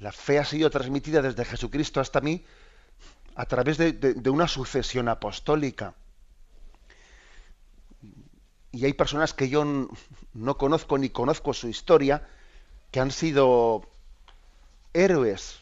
La 0.00 0.12
fe 0.12 0.38
ha 0.38 0.44
sido 0.44 0.68
transmitida 0.68 1.22
desde 1.22 1.46
Jesucristo 1.46 2.00
hasta 2.00 2.20
mí 2.20 2.44
a 3.34 3.46
través 3.46 3.78
de, 3.78 4.30
una 4.30 4.48
sucesión 4.48 5.08
apostólica. 5.08 5.94
Y 8.70 8.84
hay 8.84 8.92
personas 8.92 9.34
que 9.34 9.48
yo 9.48 9.64
no 10.34 10.58
conozco 10.58 10.98
ni 10.98 11.10
conozco 11.10 11.52
su 11.54 11.68
historia, 11.68 12.26
que 12.90 13.00
han 13.00 13.10
sido 13.10 13.82
héroes, 14.92 15.60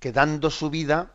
que 0.00 0.12
dando 0.12 0.50
su 0.50 0.70
vida 0.70 1.12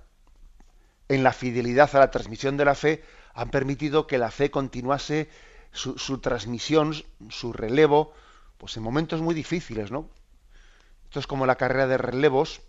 en 1.09 1.23
la 1.23 1.33
fidelidad 1.33 1.95
a 1.95 1.99
la 1.99 2.11
transmisión 2.11 2.57
de 2.57 2.65
la 2.65 2.75
fe, 2.75 3.03
han 3.33 3.49
permitido 3.49 4.07
que 4.07 4.17
la 4.17 4.31
fe 4.31 4.51
continuase 4.51 5.29
su, 5.71 5.97
su 5.97 6.19
transmisión, 6.19 6.93
su 7.29 7.53
relevo, 7.53 8.13
pues 8.57 8.75
en 8.77 8.83
momentos 8.83 9.21
muy 9.21 9.35
difíciles, 9.35 9.91
¿no? 9.91 10.09
Esto 11.05 11.19
es 11.19 11.27
como 11.27 11.45
la 11.45 11.55
carrera 11.55 11.87
de 11.87 11.97
relevos, 11.97 12.61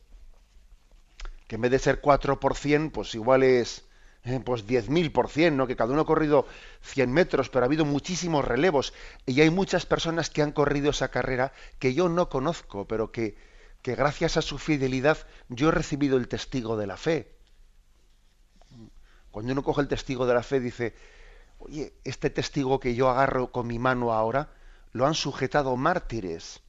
que 1.48 1.56
en 1.56 1.62
vez 1.62 1.72
de 1.72 1.78
ser 1.80 2.00
4 2.00 2.38
por 2.38 2.54
100, 2.54 2.90
pues 2.90 3.14
igual 3.14 3.42
es 3.42 3.84
eh, 4.24 4.40
pues 4.44 4.66
10.000 4.66 5.10
por 5.10 5.28
100, 5.28 5.56
¿no? 5.56 5.66
que 5.66 5.74
cada 5.74 5.92
uno 5.92 6.02
ha 6.02 6.06
corrido 6.06 6.46
100 6.82 7.10
metros, 7.10 7.48
pero 7.48 7.64
ha 7.64 7.66
habido 7.66 7.86
muchísimos 7.86 8.44
relevos 8.44 8.92
y 9.24 9.40
hay 9.40 9.50
muchas 9.50 9.86
personas 9.86 10.28
que 10.28 10.42
han 10.42 10.52
corrido 10.52 10.90
esa 10.90 11.08
carrera 11.08 11.52
que 11.78 11.94
yo 11.94 12.10
no 12.10 12.28
conozco, 12.28 12.86
pero 12.86 13.10
que, 13.10 13.36
que 13.80 13.94
gracias 13.94 14.36
a 14.36 14.42
su 14.42 14.58
fidelidad 14.58 15.18
yo 15.48 15.70
he 15.70 15.72
recibido 15.72 16.18
el 16.18 16.28
testigo 16.28 16.76
de 16.76 16.86
la 16.86 16.98
fe. 16.98 17.34
Cuando 19.30 19.52
uno 19.52 19.62
coge 19.62 19.80
el 19.80 19.88
testigo 19.88 20.26
de 20.26 20.34
la 20.34 20.42
fe 20.42 20.60
dice, 20.60 20.94
oye, 21.58 21.94
este 22.04 22.28
testigo 22.28 22.78
que 22.78 22.94
yo 22.94 23.08
agarro 23.08 23.52
con 23.52 23.66
mi 23.66 23.78
mano 23.78 24.12
ahora, 24.12 24.52
lo 24.92 25.06
han 25.06 25.14
sujetado 25.14 25.76
mártires 25.76 26.60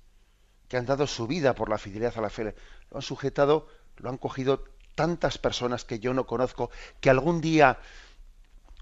que 0.70 0.78
han 0.78 0.86
dado 0.86 1.08
su 1.08 1.28
vida 1.28 1.56
por 1.56 1.68
la 1.68 1.80
fidelidad 1.80 2.14
a 2.16 2.22
la 2.22 2.30
fe, 2.30 2.56
lo 2.92 2.98
han 2.98 3.02
sujetado 3.02 3.68
lo 4.00 4.10
han 4.10 4.18
cogido 4.18 4.64
tantas 4.96 5.38
personas 5.38 5.86
que 5.86 6.00
yo 6.00 6.14
no 6.14 6.26
conozco, 6.26 6.72
que 7.00 7.10
algún 7.10 7.42
día 7.42 7.80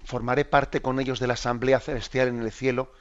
formaré 0.04 0.46
parte 0.46 0.82
con 0.82 1.00
ellos 1.00 1.20
de 1.20 1.28
la 1.28 1.34
Asamblea 1.34 1.80
Celestial 1.80 2.30
en 2.30 2.42
el 2.42 2.52
cielo. 2.52 2.92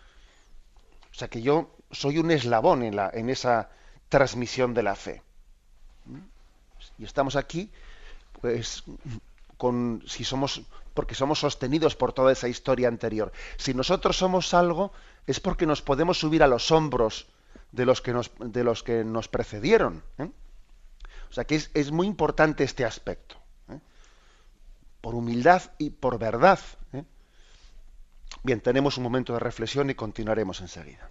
O 1.12 1.14
sea 1.14 1.28
que 1.28 1.40
yo 1.40 1.74
soy 1.90 2.18
un 2.18 2.30
eslabón 2.30 2.82
en, 2.82 2.96
la, 2.96 3.08
esa 3.08 3.70
transmisión 4.08 4.74
de 4.74 4.82
la 4.82 4.96
fe. 4.96 5.22
Y 6.98 7.04
estamos 7.04 7.36
aquí, 7.36 7.70
pues, 8.40 8.84
con, 9.56 10.02
si 10.06 10.24
somos, 10.24 10.62
porque 10.94 11.14
somos 11.14 11.38
sostenidos 11.38 11.96
por 11.96 12.12
toda 12.12 12.32
esa 12.32 12.48
historia 12.48 12.88
anterior. 12.88 13.32
Si 13.56 13.72
nosotros 13.72 14.16
somos 14.16 14.52
algo, 14.52 14.92
es 15.26 15.40
porque 15.40 15.66
nos 15.66 15.82
podemos 15.82 16.18
subir 16.18 16.42
a 16.42 16.48
los 16.48 16.70
hombros 16.70 17.28
de 17.72 17.86
los 17.86 18.00
que 18.00 18.12
nos, 18.12 18.30
de 18.38 18.64
los 18.64 18.82
que 18.82 19.04
nos 19.04 19.28
precedieron. 19.28 20.02
¿eh? 20.18 20.30
O 21.30 21.32
sea 21.32 21.44
que 21.44 21.56
es, 21.56 21.92
muy 21.92 22.06
importante 22.06 22.64
este 22.64 22.84
aspecto. 22.84 23.36
¿eh? 23.70 23.78
Por 25.00 25.14
humildad 25.14 25.62
y 25.78 25.90
por 25.90 26.18
verdad. 26.18 26.60
¿eh? 26.92 27.04
Bien, 28.42 28.60
tenemos 28.60 28.96
un 28.96 29.04
momento 29.04 29.32
de 29.32 29.40
reflexión 29.40 29.90
y 29.90 29.94
continuaremos 29.94 30.60
enseguida. 30.60 31.10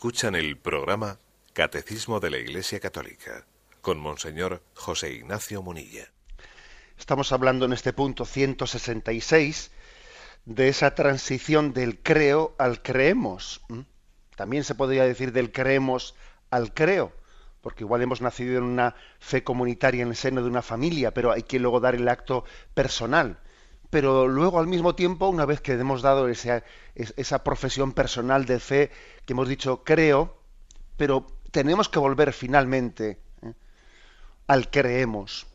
Escuchan 0.00 0.34
el 0.34 0.56
programa 0.56 1.18
Catecismo 1.52 2.20
de 2.20 2.30
la 2.30 2.38
Iglesia 2.38 2.80
Católica 2.80 3.44
con 3.82 4.00
Monseñor 4.00 4.62
José 4.72 5.12
Ignacio 5.12 5.60
Munilla. 5.60 6.10
Estamos 6.98 7.32
hablando 7.32 7.66
en 7.66 7.74
este 7.74 7.92
punto 7.92 8.24
166 8.24 9.70
de 10.46 10.68
esa 10.68 10.94
transición 10.94 11.74
del 11.74 11.98
creo 11.98 12.54
al 12.56 12.80
creemos. 12.80 13.60
También 14.36 14.64
se 14.64 14.74
podría 14.74 15.04
decir 15.04 15.32
del 15.32 15.52
creemos 15.52 16.14
al 16.48 16.72
creo, 16.72 17.12
porque 17.60 17.84
igual 17.84 18.00
hemos 18.00 18.22
nacido 18.22 18.56
en 18.56 18.64
una 18.64 18.94
fe 19.18 19.44
comunitaria 19.44 20.00
en 20.00 20.08
el 20.08 20.16
seno 20.16 20.40
de 20.42 20.48
una 20.48 20.62
familia, 20.62 21.12
pero 21.12 21.30
hay 21.30 21.42
que 21.42 21.58
luego 21.58 21.78
dar 21.78 21.94
el 21.94 22.08
acto 22.08 22.44
personal 22.72 23.38
pero 23.90 24.28
luego 24.28 24.60
al 24.60 24.68
mismo 24.68 24.94
tiempo, 24.94 25.28
una 25.28 25.44
vez 25.44 25.60
que 25.60 25.72
hemos 25.72 26.00
dado 26.00 26.28
esa, 26.28 27.44
profesión 27.44 27.92
personal 27.92 28.46
de 28.46 28.60
fe, 28.60 28.90
que 29.26 29.32
hemos 29.32 29.48
dicho 29.48 29.82
creo, 29.82 30.36
pero 30.96 31.26
tenemos 31.50 31.88
que 31.88 31.98
volver 31.98 32.32
finalmente 32.32 33.18
¿eh? 33.42 33.52
al 34.46 34.70
creemos. 34.70 35.48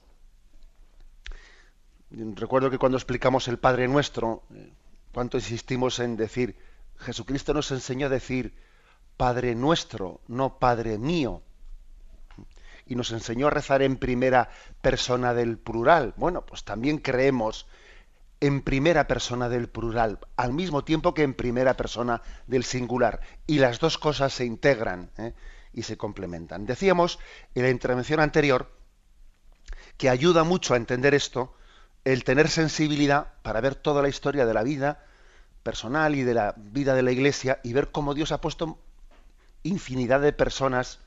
Recuerdo 2.12 2.70
que 2.70 2.78
cuando 2.78 2.98
explicamos 2.98 3.48
el 3.48 3.58
Padre 3.58 3.88
Nuestro, 3.88 4.44
eh, 4.54 4.72
cuánto 5.14 5.38
insistimos 5.38 6.00
en 6.00 6.18
decir, 6.18 6.58
Jesucristo 6.98 7.54
nos 7.54 7.72
enseñó 7.72 8.08
a 8.08 8.10
decir 8.10 8.54
Padre 9.16 9.56
Nuestro, 9.56 10.20
no 10.28 10.60
Padre 10.60 10.98
mío. 10.98 11.42
Y 12.86 12.96
nos 12.96 13.12
enseñó 13.12 13.48
a 13.48 13.50
rezar 13.50 13.82
en 13.82 13.98
primera 13.98 14.50
persona 14.82 15.34
del 15.34 15.58
plural. 15.58 16.14
Bueno, 16.18 16.46
pues 16.46 16.64
también 16.64 17.00
creemos 17.00 17.66
en 18.42 18.62
primera 18.62 19.08
persona 19.08 19.50
del 19.50 19.70
plural, 19.70 20.20
al 20.36 20.54
mismo 20.54 20.84
tiempo 20.84 21.14
que 21.14 21.24
en 21.24 21.34
primera 21.34 21.76
persona 21.76 22.22
del 22.48 22.64
singular. 22.64 23.22
Y 23.48 23.60
las 23.60 23.80
dos 23.80 23.98
cosas 23.98 24.34
se 24.34 24.46
integran 24.46 25.10
¿eh? 25.18 25.34
y 25.74 25.84
se 25.84 25.98
complementan. 25.98 26.66
Decíamos 26.66 27.20
en 27.56 27.64
la 27.64 27.70
intervención 27.70 28.20
anterior 28.20 28.72
que 29.98 30.10
ayuda 30.10 30.44
mucho 30.44 30.74
a 30.74 30.78
entender 30.78 31.14
esto 31.14 31.54
el 32.04 32.24
tener 32.24 32.50
sensibilidad 32.50 33.34
para 33.42 33.62
ver 33.62 33.76
toda 33.76 34.02
la 34.02 34.10
historia 34.10 34.46
de 34.46 34.54
la 34.54 34.64
vida 34.64 35.04
personal 35.64 36.14
y 36.14 36.24
de 36.24 36.36
la 36.36 36.54
vida 36.56 36.94
de 36.94 37.02
la 37.02 37.12
Iglesia 37.12 37.60
y 37.64 37.74
ver 37.74 37.90
cómo 37.92 38.14
Dios 38.14 38.32
ha 38.32 38.42
puesto 38.42 38.78
infinidad 39.64 40.22
de 40.22 40.32
personas 40.32 41.00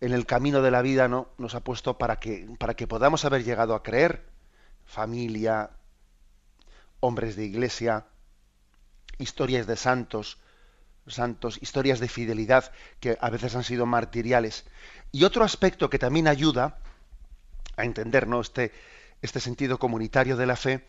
en 0.00 0.12
el 0.12 0.24
camino 0.26 0.62
de 0.62 0.70
la 0.70 0.82
vida, 0.82 1.08
¿no? 1.08 1.28
Nos 1.36 1.54
ha 1.54 1.60
puesto 1.60 1.98
para 1.98 2.16
que, 2.20 2.48
para 2.58 2.74
que 2.74 2.86
podamos 2.86 3.24
haber 3.24 3.44
llegado 3.44 3.74
a 3.74 3.82
creer. 3.82 4.24
Familia, 4.86 5.70
hombres 7.00 7.36
de 7.36 7.44
iglesia, 7.44 8.06
historias 9.18 9.66
de 9.66 9.76
santos, 9.76 10.38
santos, 11.06 11.58
historias 11.60 12.00
de 12.00 12.08
fidelidad 12.08 12.72
que 13.00 13.18
a 13.20 13.30
veces 13.30 13.54
han 13.56 13.64
sido 13.64 13.86
martiriales. 13.86 14.64
Y 15.12 15.24
otro 15.24 15.44
aspecto 15.44 15.90
que 15.90 15.98
también 15.98 16.28
ayuda 16.28 16.78
a 17.76 17.84
entender 17.84 18.28
este, 18.40 18.72
este 19.22 19.40
sentido 19.40 19.78
comunitario 19.78 20.36
de 20.36 20.46
la 20.46 20.56
fe 20.56 20.86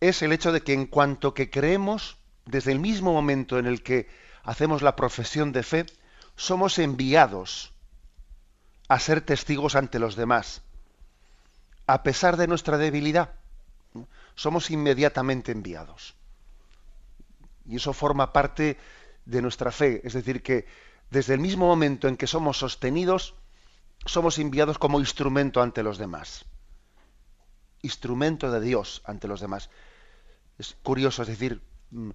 es 0.00 0.22
el 0.22 0.32
hecho 0.32 0.52
de 0.52 0.62
que 0.62 0.74
en 0.74 0.86
cuanto 0.86 1.34
que 1.34 1.50
creemos, 1.50 2.18
desde 2.44 2.72
el 2.72 2.80
mismo 2.80 3.12
momento 3.12 3.58
en 3.58 3.66
el 3.66 3.82
que 3.82 4.08
hacemos 4.42 4.82
la 4.82 4.96
profesión 4.96 5.52
de 5.52 5.62
fe, 5.62 5.86
somos 6.36 6.78
enviados 6.78 7.72
a 8.88 8.98
ser 8.98 9.22
testigos 9.22 9.76
ante 9.76 9.98
los 9.98 10.16
demás, 10.16 10.62
a 11.86 12.02
pesar 12.02 12.36
de 12.36 12.46
nuestra 12.46 12.76
debilidad 12.76 13.32
somos 14.34 14.70
inmediatamente 14.70 15.52
enviados. 15.52 16.14
Y 17.66 17.76
eso 17.76 17.92
forma 17.92 18.32
parte 18.32 18.76
de 19.24 19.42
nuestra 19.42 19.70
fe. 19.70 20.00
Es 20.04 20.12
decir, 20.12 20.42
que 20.42 20.66
desde 21.10 21.34
el 21.34 21.40
mismo 21.40 21.66
momento 21.66 22.08
en 22.08 22.16
que 22.16 22.26
somos 22.26 22.58
sostenidos, 22.58 23.34
somos 24.04 24.38
enviados 24.38 24.78
como 24.78 25.00
instrumento 25.00 25.62
ante 25.62 25.82
los 25.82 25.98
demás. 25.98 26.44
Instrumento 27.82 28.50
de 28.50 28.60
Dios 28.60 29.02
ante 29.04 29.28
los 29.28 29.40
demás. 29.40 29.70
Es 30.58 30.76
curioso, 30.82 31.22
es 31.22 31.28
decir, 31.28 31.62
mm, 31.90 32.10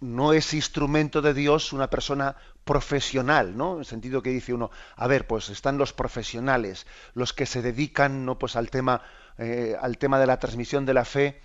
no 0.00 0.32
es 0.32 0.54
instrumento 0.54 1.20
de 1.20 1.34
Dios 1.34 1.72
una 1.72 1.90
persona 1.90 2.36
profesional, 2.64 3.56
¿no? 3.56 3.74
En 3.74 3.80
el 3.80 3.84
sentido 3.84 4.22
que 4.22 4.30
dice 4.30 4.54
uno, 4.54 4.70
a 4.96 5.06
ver, 5.06 5.26
pues 5.26 5.50
están 5.50 5.78
los 5.78 5.92
profesionales, 5.92 6.86
los 7.14 7.32
que 7.32 7.46
se 7.46 7.62
dedican, 7.62 8.24
¿no? 8.24 8.38
Pues 8.38 8.56
al 8.56 8.70
tema, 8.70 9.02
eh, 9.38 9.76
al 9.80 9.98
tema 9.98 10.18
de 10.18 10.26
la 10.26 10.38
transmisión 10.38 10.86
de 10.86 10.94
la 10.94 11.04
fe, 11.04 11.40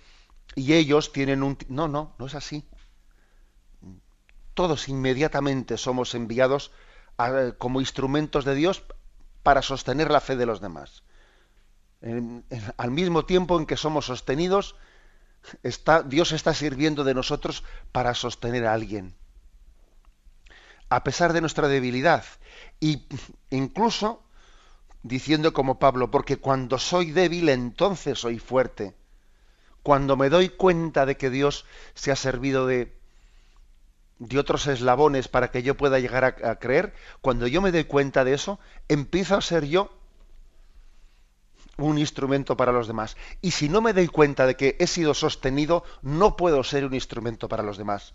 y 0.54 0.72
ellos 0.74 1.12
tienen 1.12 1.42
un... 1.42 1.58
No, 1.68 1.88
no, 1.88 2.14
no 2.18 2.26
es 2.26 2.34
así. 2.34 2.64
Todos 4.54 4.88
inmediatamente 4.88 5.76
somos 5.76 6.14
enviados 6.14 6.70
como 7.58 7.80
instrumentos 7.80 8.44
de 8.44 8.54
Dios 8.54 8.82
para 9.42 9.62
sostener 9.62 10.10
la 10.10 10.20
fe 10.20 10.36
de 10.36 10.46
los 10.46 10.60
demás. 10.60 11.02
al 12.76 12.90
mismo 12.90 13.24
tiempo 13.24 13.58
en 13.58 13.66
que 13.66 13.76
somos 13.76 14.06
sostenidos, 14.06 14.76
está, 15.62 16.02
Dios 16.02 16.32
está 16.32 16.54
sirviendo 16.54 17.04
de 17.04 17.14
nosotros 17.14 17.64
para 17.92 18.14
sostener 18.14 18.66
a 18.66 18.72
alguien. 18.72 19.14
A 20.88 21.04
pesar 21.04 21.32
de 21.32 21.40
nuestra 21.40 21.68
debilidad. 21.68 22.24
Y 22.80 23.06
incluso 23.50 24.22
diciendo 25.02 25.52
como 25.52 25.78
Pablo, 25.78 26.10
porque 26.10 26.38
cuando 26.38 26.78
soy 26.78 27.12
débil 27.12 27.48
entonces 27.48 28.18
soy 28.18 28.38
fuerte 28.38 28.94
cuando 29.86 30.16
me 30.16 30.30
doy 30.30 30.48
cuenta 30.48 31.06
de 31.06 31.16
que 31.16 31.30
Dios 31.30 31.64
se 31.94 32.10
ha 32.10 32.16
servido 32.16 32.66
de, 32.66 32.92
de 34.18 34.36
otros 34.36 34.66
eslabones 34.66 35.28
para 35.28 35.52
que 35.52 35.62
yo 35.62 35.76
pueda 35.76 36.00
llegar 36.00 36.24
a, 36.24 36.56
creer, 36.56 36.92
cuando 37.20 37.46
yo 37.46 37.62
me 37.62 37.70
doy 37.70 37.84
cuenta 37.84 38.24
de 38.24 38.34
eso, 38.34 38.58
empiezo 38.88 39.36
a 39.36 39.40
ser 39.40 39.64
yo 39.66 39.96
un 41.76 41.98
instrumento 41.98 42.56
para 42.56 42.72
los 42.72 42.88
demás. 42.88 43.16
Y 43.42 43.52
si 43.52 43.68
no 43.68 43.80
me 43.80 43.92
doy 43.92 44.08
cuenta 44.08 44.44
de 44.48 44.56
que 44.56 44.76
he 44.80 44.88
sido 44.88 45.14
sostenido, 45.14 45.84
no 46.02 46.36
puedo 46.36 46.64
ser 46.64 46.84
un 46.84 46.94
instrumento 46.94 47.48
para 47.48 47.62
los 47.62 47.78
demás. 47.78 48.14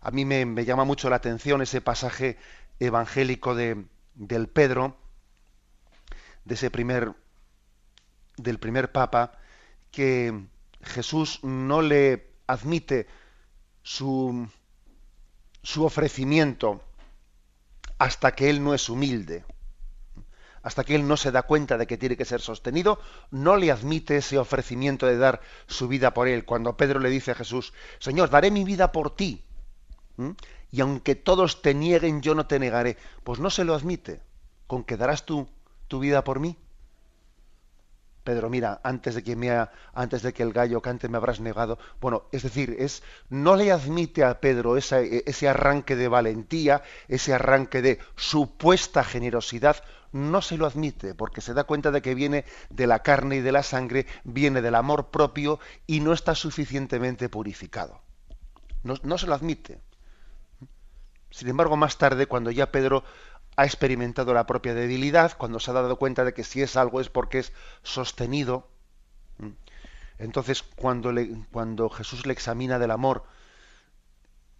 A 0.00 0.12
mí 0.12 0.24
me, 0.24 0.46
me 0.46 0.64
llama 0.64 0.84
mucho 0.84 1.10
la 1.10 1.16
atención 1.16 1.62
ese 1.62 1.80
pasaje 1.80 2.38
evangélico 2.78 3.56
de, 3.56 3.86
del 4.14 4.46
Pedro, 4.46 4.96
de 6.44 6.54
ese 6.54 6.70
primer, 6.70 7.12
del 8.36 8.60
primer 8.60 8.92
papa, 8.92 9.32
que, 9.90 10.46
Jesús 10.82 11.40
no 11.42 11.82
le 11.82 12.34
admite 12.46 13.06
su, 13.82 14.48
su 15.62 15.84
ofrecimiento 15.84 16.82
hasta 17.98 18.32
que 18.32 18.48
él 18.48 18.62
no 18.62 18.74
es 18.74 18.88
humilde, 18.88 19.44
hasta 20.62 20.84
que 20.84 20.94
él 20.94 21.06
no 21.06 21.16
se 21.16 21.32
da 21.32 21.42
cuenta 21.42 21.76
de 21.78 21.86
que 21.86 21.98
tiene 21.98 22.16
que 22.16 22.24
ser 22.24 22.40
sostenido, 22.40 23.00
no 23.30 23.56
le 23.56 23.70
admite 23.70 24.16
ese 24.16 24.38
ofrecimiento 24.38 25.06
de 25.06 25.16
dar 25.16 25.40
su 25.66 25.88
vida 25.88 26.14
por 26.14 26.28
él. 26.28 26.44
Cuando 26.44 26.76
Pedro 26.76 27.00
le 27.00 27.10
dice 27.10 27.32
a 27.32 27.34
Jesús, 27.34 27.72
Señor, 27.98 28.30
daré 28.30 28.50
mi 28.50 28.64
vida 28.64 28.92
por 28.92 29.14
ti, 29.14 29.44
y 30.70 30.80
aunque 30.80 31.14
todos 31.14 31.62
te 31.62 31.74
nieguen, 31.74 32.22
yo 32.22 32.34
no 32.34 32.46
te 32.46 32.58
negaré, 32.58 32.96
pues 33.24 33.40
no 33.40 33.50
se 33.50 33.64
lo 33.64 33.74
admite, 33.74 34.20
con 34.66 34.84
que 34.84 34.96
darás 34.96 35.24
tú 35.24 35.48
tu 35.88 36.00
vida 36.00 36.24
por 36.24 36.40
mí. 36.40 36.56
Pedro, 38.28 38.50
mira, 38.50 38.78
antes 38.84 39.14
de 39.14 39.22
que 39.22 39.36
me 39.36 39.48
antes 39.94 40.20
de 40.20 40.34
que 40.34 40.42
el 40.42 40.52
gallo 40.52 40.82
cante 40.82 41.08
me 41.08 41.16
habrás 41.16 41.40
negado. 41.40 41.78
Bueno, 41.98 42.24
es 42.30 42.42
decir, 42.42 42.76
es 42.78 43.02
no 43.30 43.56
le 43.56 43.72
admite 43.72 44.22
a 44.22 44.38
Pedro 44.38 44.76
ese 44.76 45.48
arranque 45.48 45.96
de 45.96 46.08
valentía, 46.08 46.82
ese 47.08 47.32
arranque 47.32 47.80
de 47.80 47.98
supuesta 48.16 49.02
generosidad, 49.02 49.82
no 50.12 50.42
se 50.42 50.58
lo 50.58 50.66
admite, 50.66 51.14
porque 51.14 51.40
se 51.40 51.54
da 51.54 51.64
cuenta 51.64 51.90
de 51.90 52.02
que 52.02 52.14
viene 52.14 52.44
de 52.68 52.86
la 52.86 52.98
carne 52.98 53.36
y 53.36 53.40
de 53.40 53.52
la 53.52 53.62
sangre, 53.62 54.04
viene 54.24 54.60
del 54.60 54.74
amor 54.74 55.06
propio 55.06 55.58
y 55.86 56.00
no 56.00 56.12
está 56.12 56.34
suficientemente 56.34 57.30
purificado. 57.30 58.02
No, 58.82 58.96
no 59.04 59.16
se 59.16 59.26
lo 59.26 59.32
admite. 59.32 59.80
Sin 61.30 61.48
embargo, 61.48 61.78
más 61.78 61.96
tarde, 61.96 62.26
cuando 62.26 62.50
ya 62.50 62.70
Pedro 62.70 63.04
ha 63.58 63.64
experimentado 63.64 64.32
la 64.34 64.46
propia 64.46 64.72
debilidad, 64.72 65.36
cuando 65.36 65.58
se 65.58 65.72
ha 65.72 65.74
dado 65.74 65.98
cuenta 65.98 66.24
de 66.24 66.32
que 66.32 66.44
si 66.44 66.62
es 66.62 66.76
algo 66.76 67.00
es 67.00 67.08
porque 67.08 67.40
es 67.40 67.52
sostenido. 67.82 68.68
Entonces, 70.16 70.62
cuando, 70.62 71.12
cuando 71.50 71.88
Jesús 71.88 72.24
le 72.24 72.32
examina 72.32 72.78
del 72.78 72.92
amor 72.92 73.24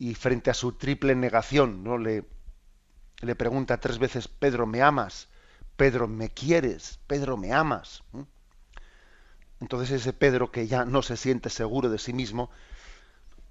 y 0.00 0.16
frente 0.16 0.50
a 0.50 0.54
su 0.54 0.72
triple 0.72 1.14
negación, 1.14 1.84
¿no? 1.84 1.96
le, 1.96 2.24
le 3.20 3.36
pregunta 3.36 3.78
tres 3.78 4.00
veces, 4.00 4.26
Pedro, 4.26 4.66
¿me 4.66 4.82
amas? 4.82 5.28
Pedro, 5.76 6.08
¿me 6.08 6.30
quieres? 6.30 6.98
Pedro, 7.06 7.36
¿me 7.36 7.52
amas? 7.52 8.02
Entonces 9.60 9.92
ese 9.92 10.12
Pedro 10.12 10.50
que 10.50 10.66
ya 10.66 10.84
no 10.84 11.02
se 11.02 11.16
siente 11.16 11.50
seguro 11.50 11.88
de 11.88 12.00
sí 12.00 12.12
mismo, 12.12 12.50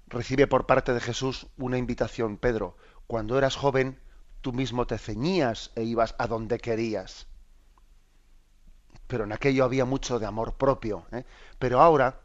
recibe 0.08 0.46
por 0.46 0.66
parte 0.66 0.92
de 0.92 1.00
Jesús 1.00 1.46
una 1.56 1.78
invitación. 1.78 2.36
Pedro, 2.36 2.76
cuando 3.06 3.38
eras 3.38 3.56
joven, 3.56 3.98
tú 4.40 4.52
mismo 4.52 4.86
te 4.86 4.98
ceñías 4.98 5.70
e 5.74 5.82
ibas 5.84 6.14
a 6.18 6.26
donde 6.26 6.58
querías. 6.58 7.26
Pero 9.06 9.24
en 9.24 9.32
aquello 9.32 9.64
había 9.64 9.84
mucho 9.84 10.18
de 10.18 10.26
amor 10.26 10.54
propio. 10.54 11.06
¿eh? 11.12 11.24
Pero 11.58 11.80
ahora, 11.80 12.20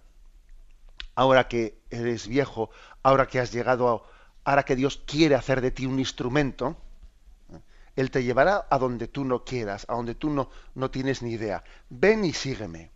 ahora 1.16 1.48
que 1.48 1.82
eres 1.90 2.28
viejo, 2.28 2.70
ahora 3.02 3.28
que 3.28 3.40
has 3.40 3.52
llegado, 3.52 3.90
a, 3.90 4.50
ahora 4.50 4.64
que 4.64 4.76
Dios 4.76 5.02
quiere 5.06 5.36
hacer 5.36 5.62
de 5.62 5.72
ti 5.72 5.86
un 5.86 6.00
instrumento, 6.00 6.78
Él 7.96 8.12
te 8.12 8.24
llevará 8.24 8.68
a 8.70 8.78
donde 8.78 9.08
tú 9.08 9.24
no 9.24 9.44
quieras, 9.46 9.86
a 9.88 9.96
donde 9.96 10.16
tú 10.16 10.30
no, 10.30 10.50
no 10.76 10.92
tienes 10.92 11.22
ni 11.22 11.32
idea. 11.32 11.64
Ven 11.90 12.26
y 12.26 12.34
sígueme. 12.34 12.92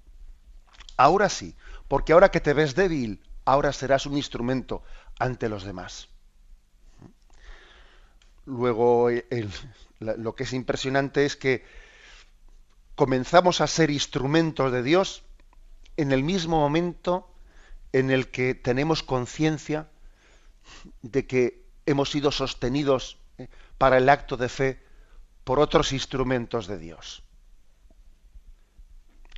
Ahora 0.98 1.30
sí, 1.30 1.56
porque 1.88 2.14
ahora 2.14 2.32
que 2.32 2.42
te 2.42 2.54
ves 2.54 2.76
débil, 2.76 3.22
ahora 3.46 3.72
serás 3.72 4.06
un 4.06 4.18
instrumento 4.18 4.84
ante 5.20 5.48
los 5.48 5.64
demás. 5.64 6.10
Luego, 8.48 9.10
lo 10.00 10.36
que 10.36 10.44
es 10.44 10.54
impresionante 10.54 11.26
es 11.26 11.36
que 11.36 11.66
comenzamos 12.96 13.60
a 13.60 13.68
ser 13.68 13.92
instrumentos 13.92 14.72
de 14.72 14.84
Dios 14.84 15.24
en 15.98 16.14
el 16.14 16.24
mismo 16.24 16.58
momento 16.58 17.30
en 17.92 18.10
el 18.10 18.30
que 18.30 18.56
tenemos 18.56 19.04
conciencia 19.04 19.90
de 21.02 21.28
que 21.28 21.66
hemos 21.86 22.10
sido 22.10 22.32
sostenidos 22.32 23.20
eh, 23.38 23.50
para 23.78 23.98
el 23.98 24.08
acto 24.08 24.38
de 24.38 24.48
fe 24.48 24.82
por 25.44 25.60
otros 25.60 25.92
instrumentos 25.92 26.68
de 26.68 26.78
Dios. 26.78 27.24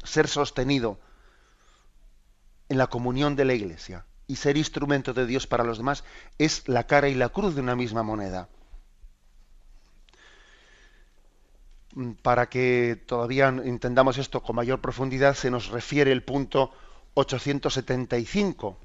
Ser 0.04 0.28
sostenido 0.28 1.00
en 2.70 2.78
la 2.78 2.86
comunión 2.86 3.36
de 3.36 3.46
la 3.46 3.56
Iglesia 3.56 4.06
y 4.28 4.36
ser 4.36 4.56
instrumento 4.56 5.16
de 5.16 5.26
Dios 5.26 5.48
para 5.48 5.64
los 5.64 5.80
demás 5.80 6.04
es 6.38 6.68
la 6.68 6.86
cara 6.86 7.10
y 7.10 7.16
la 7.16 7.30
cruz 7.30 7.56
de 7.56 7.62
una 7.62 7.76
misma 7.76 8.04
moneda. 8.04 8.50
Mm, 8.50 8.60
para 12.22 12.50
que 12.50 13.02
todavía 13.06 13.48
entendamos 13.48 14.18
esto 14.18 14.42
con 14.44 14.56
mayor 14.56 14.80
profundidad, 14.80 15.36
se 15.36 15.50
nos 15.50 15.70
refiere 15.70 16.12
el 16.12 16.24
punto 16.24 16.72
875 17.16 18.78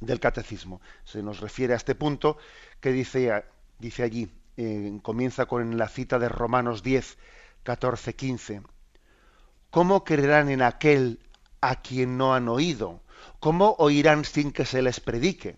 del 0.00 0.20
catecismo. 0.20 0.80
Se 1.04 1.22
nos 1.22 1.40
refiere 1.40 1.74
a 1.74 1.76
este 1.76 1.94
punto 1.94 2.38
que 2.80 2.92
dice, 2.92 3.44
dice 3.78 4.02
allí, 4.02 4.30
comienza 5.02 5.46
con 5.46 5.76
la 5.76 5.88
cita 5.88 6.18
de 6.18 6.28
Romanos 6.28 6.82
10, 6.82 7.18
14, 7.62 8.14
15. 8.14 8.62
¿Cómo 9.70 10.04
creerán 10.04 10.48
en 10.48 10.62
aquel 10.62 11.20
a 11.60 11.82
quien 11.82 12.16
no 12.16 12.34
han 12.34 12.48
oído? 12.48 13.02
¿Cómo 13.40 13.76
oirán 13.78 14.24
sin 14.24 14.52
que 14.52 14.64
se 14.64 14.80
les 14.80 15.00
predique? 15.00 15.56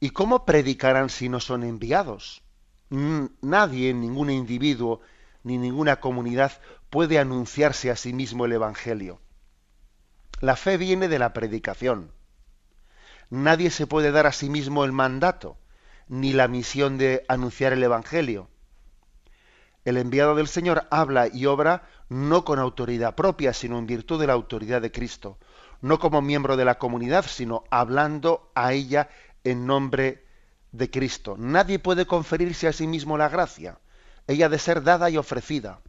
¿Y 0.00 0.10
cómo 0.10 0.44
predicarán 0.44 1.08
si 1.08 1.28
no 1.28 1.40
son 1.40 1.62
enviados? 1.62 2.42
Nadie, 2.90 3.92
ningún 3.92 4.30
individuo, 4.30 5.00
ni 5.42 5.58
ninguna 5.58 6.00
comunidad 6.00 6.52
puede 6.90 7.18
anunciarse 7.18 7.90
a 7.90 7.96
sí 7.96 8.12
mismo 8.12 8.46
el 8.46 8.52
Evangelio. 8.52 9.20
La 10.40 10.56
fe 10.56 10.76
viene 10.76 11.08
de 11.08 11.18
la 11.18 11.32
predicación. 11.32 12.12
Nadie 13.30 13.70
se 13.70 13.86
puede 13.86 14.10
dar 14.10 14.26
a 14.26 14.32
sí 14.32 14.48
mismo 14.48 14.84
el 14.84 14.92
mandato, 14.92 15.58
ni 16.08 16.32
la 16.32 16.48
misión 16.48 16.96
de 16.96 17.24
anunciar 17.28 17.72
el 17.72 17.82
Evangelio. 17.82 18.48
El 19.84 19.96
enviado 19.96 20.34
del 20.34 20.48
Señor 20.48 20.86
habla 20.90 21.28
y 21.28 21.46
obra 21.46 21.88
no 22.08 22.44
con 22.44 22.58
autoridad 22.58 23.14
propia, 23.14 23.52
sino 23.52 23.78
en 23.78 23.86
virtud 23.86 24.18
de 24.20 24.26
la 24.26 24.32
autoridad 24.32 24.80
de 24.80 24.92
Cristo, 24.92 25.38
no 25.82 25.98
como 25.98 26.22
miembro 26.22 26.56
de 26.56 26.64
la 26.64 26.78
comunidad, 26.78 27.26
sino 27.26 27.64
hablando 27.70 28.50
a 28.54 28.72
ella 28.72 29.10
en 29.44 29.66
nombre 29.66 30.24
de 30.72 30.90
Cristo. 30.90 31.36
Nadie 31.38 31.78
puede 31.78 32.06
conferirse 32.06 32.68
a 32.68 32.72
sí 32.72 32.86
mismo 32.86 33.16
la 33.16 33.28
gracia. 33.28 33.78
Ella 34.26 34.46
ha 34.46 34.48
de 34.50 34.58
ser 34.58 34.82
dada 34.82 35.08
y 35.10 35.16
ofrecida. 35.16 35.80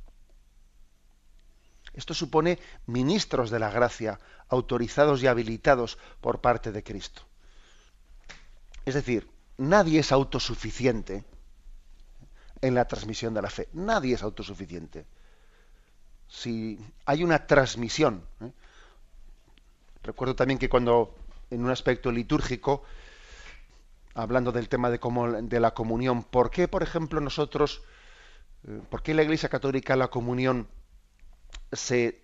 Esto 1.94 2.13
supone 2.13 2.60
ministros 2.86 3.50
de 3.50 3.60
la 3.60 3.72
gracia, 3.72 4.20
autorizados 4.48 5.22
y 5.22 5.28
habilitados 5.28 5.98
por 6.22 6.39
parte 6.39 6.72
de 6.72 6.84
Cristo. 6.84 7.24
Es 8.86 8.94
decir, 8.94 9.30
nadie 9.58 10.00
es 10.00 10.12
autosuficiente 10.12 11.26
en 12.62 12.76
la 12.76 12.86
transmisión 12.86 13.34
de 13.34 13.42
la 13.42 13.50
fe. 13.50 13.68
Nadie 13.74 14.15
es 14.15 14.24
autosuficiente. 14.24 15.06
Si 16.28 16.80
hay 17.06 17.24
una 17.24 17.46
transmisión, 17.48 18.24
¿eh? 18.42 18.52
recuerdo 20.04 20.36
también 20.36 20.60
que 20.60 20.70
cuando 20.70 21.15
en 21.50 21.63
un 21.63 21.72
aspecto 21.72 22.12
litúrgico 22.12 22.84
hablando 24.13 24.52
del 24.52 24.69
tema 24.69 24.89
de, 24.89 25.60
la 25.60 25.74
comunión, 25.74 26.24
¿por 26.24 26.52
qué, 26.52 26.67
por 26.67 26.84
ejemplo, 26.84 27.22
nosotros, 27.22 27.84
eh, 28.67 28.82
por 28.89 29.04
qué 29.04 29.13
la 29.13 29.24
Iglesia 29.24 29.50
Católica 29.50 29.95
la 29.95 30.10
comunión 30.10 30.67
se, 31.72 32.22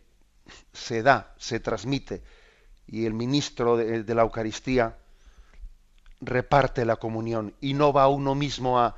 se 0.73 1.03
da, 1.03 1.33
se 1.37 1.59
transmite 1.59 2.23
y 2.87 3.05
el 3.05 3.13
ministro 3.13 3.77
de, 3.77 4.03
la 4.13 4.23
Eucaristía 4.23 4.97
reparte 6.21 6.85
la 6.85 6.95
comunión 6.95 7.55
y 7.61 7.73
no 7.73 7.93
va 7.93 8.07
uno 8.07 8.35
mismo 8.35 8.79
a, 8.79 8.95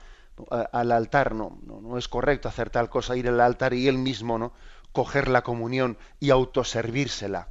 al 0.71 0.91
altar? 0.91 1.35
No, 1.35 1.59
no, 1.63 1.81
no, 1.81 1.97
es 1.97 2.07
correcto 2.07 2.47
hacer 2.47 2.69
tal 2.69 2.89
cosa, 2.89 3.15
ir 3.15 3.27
al 3.27 3.41
altar 3.41 3.73
y 3.73 3.87
él 3.87 3.97
mismo 3.97 4.37
no 4.37 4.53
coger 4.91 5.27
la 5.27 5.43
comunión 5.43 5.97
y 6.19 6.31
autoservírsela. 6.31 7.49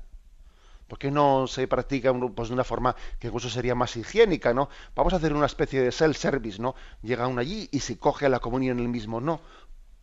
¿Por 0.89 0.99
qué 0.99 1.11
no 1.11 1.47
se 1.49 1.67
practica 1.67 2.15
pues, 2.15 2.49
de 2.49 2.55
una 2.55 2.65
forma 2.65 2.95
que 3.19 3.27
incluso 3.27 3.51
sería 3.51 3.75
más 3.75 3.97
higiénica, 3.97 4.55
¿no? 4.55 4.69
Vamos 4.95 5.13
a 5.13 5.17
hacer 5.17 5.33
una 5.33 5.47
especie 5.47 5.83
de 5.83 5.91
self-service, 5.91 6.63
¿no? 6.63 6.77
Llega 7.03 7.27
uno 7.27 7.41
allí 7.41 7.69
y 7.73 7.81
se 7.81 7.99
coge 7.99 8.27
a 8.27 8.29
la 8.29 8.39
comunión 8.39 8.79
el 8.79 8.89
mismo. 8.89 9.21
No, 9.21 9.41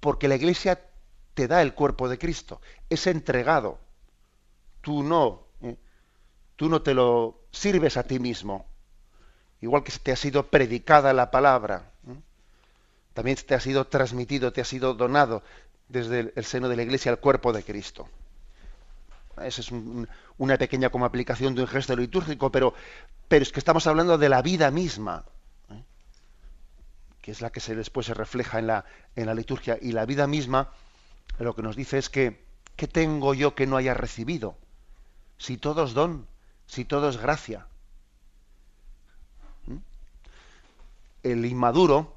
porque 0.02 0.28
la 0.28 0.36
iglesia 0.36 0.82
te 1.34 1.48
da 1.48 1.62
el 1.62 1.74
cuerpo 1.74 2.10
de 2.10 2.17
Cristo, 2.17 2.60
es 2.89 3.08
entregado. 3.08 3.80
Tú 4.82 5.04
no, 5.04 5.48
¿eh? 5.62 5.78
tú 6.58 6.67
no 6.67 6.82
te 6.82 6.93
lo 6.93 7.39
sirves 7.52 7.96
a 7.96 8.04
ti 8.04 8.19
mismo. 8.19 8.65
Igual 9.62 9.84
que 9.84 9.93
te 9.93 10.12
ha 10.12 10.17
sido 10.17 10.48
predicada 10.48 11.13
la 11.13 11.32
palabra, 11.32 11.93
¿eh? 12.08 12.19
también 13.13 13.38
te 13.38 13.56
ha 13.56 13.62
sido 13.62 13.88
transmitido, 13.88 14.52
te 14.52 14.60
ha 14.60 14.65
sido 14.65 14.93
donado 14.93 15.43
desde 15.88 16.34
el 16.36 16.43
seno 16.43 16.67
de 16.67 16.76
la 16.76 16.84
iglesia 16.84 17.12
el 17.12 17.19
cuerpo 17.19 17.54
de 17.54 17.63
Cristo. 17.63 18.10
Esa 19.41 19.62
es 19.62 19.72
una 20.38 20.58
pequeña 20.58 20.89
como 20.89 21.06
aplicación 21.06 21.56
de 21.56 21.62
un 21.62 21.67
gesto 21.67 21.96
litúrgico, 21.96 22.52
pero, 22.52 22.74
pero 23.28 23.43
es 23.43 23.52
que 23.52 23.60
estamos 23.60 23.88
hablando 23.88 24.17
de 24.17 24.30
la 24.30 24.41
vida 24.41 24.69
misma, 24.69 25.26
¿eh? 25.72 25.84
que 27.22 27.32
es 27.32 27.41
la 27.41 27.52
que 27.52 27.60
se, 27.60 27.76
después 27.76 28.06
se 28.06 28.13
refleja 28.13 28.60
en 28.60 28.67
la, 28.67 28.86
en 29.15 29.26
la 29.26 29.34
liturgia. 29.34 29.78
Y 29.82 29.91
la 29.91 30.06
vida 30.06 30.28
misma 30.28 30.69
lo 31.39 31.56
que 31.56 31.63
nos 31.63 31.76
dice 31.76 31.98
es 31.98 32.10
que, 32.10 32.43
¿qué 32.76 32.88
tengo 32.88 33.34
yo 33.34 33.56
que 33.56 33.65
no 33.65 33.78
haya 33.78 33.93
recibido? 33.93 34.56
Si 35.38 35.58
todo 35.58 35.84
es 35.84 35.93
don, 35.93 36.28
si 36.67 36.86
todo 36.86 37.10
es 37.10 37.17
gracia. 37.17 37.65
¿Mm? 39.65 39.78
El 41.24 41.46
inmaduro, 41.46 42.13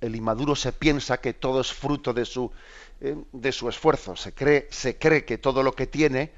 el 0.00 0.14
inmaduro 0.14 0.54
se 0.54 0.72
piensa 0.72 1.20
que 1.20 1.34
todo 1.34 1.60
es 1.60 1.72
fruto 1.72 2.14
de 2.14 2.24
su, 2.24 2.52
de 3.00 3.52
su 3.52 3.68
esfuerzo. 3.68 4.16
Se 4.16 4.32
cree, 4.32 4.68
se 4.70 4.98
cree 4.98 5.24
que 5.24 5.38
todo 5.38 5.62
lo 5.62 5.72
que 5.72 5.86
tiene 5.86 6.32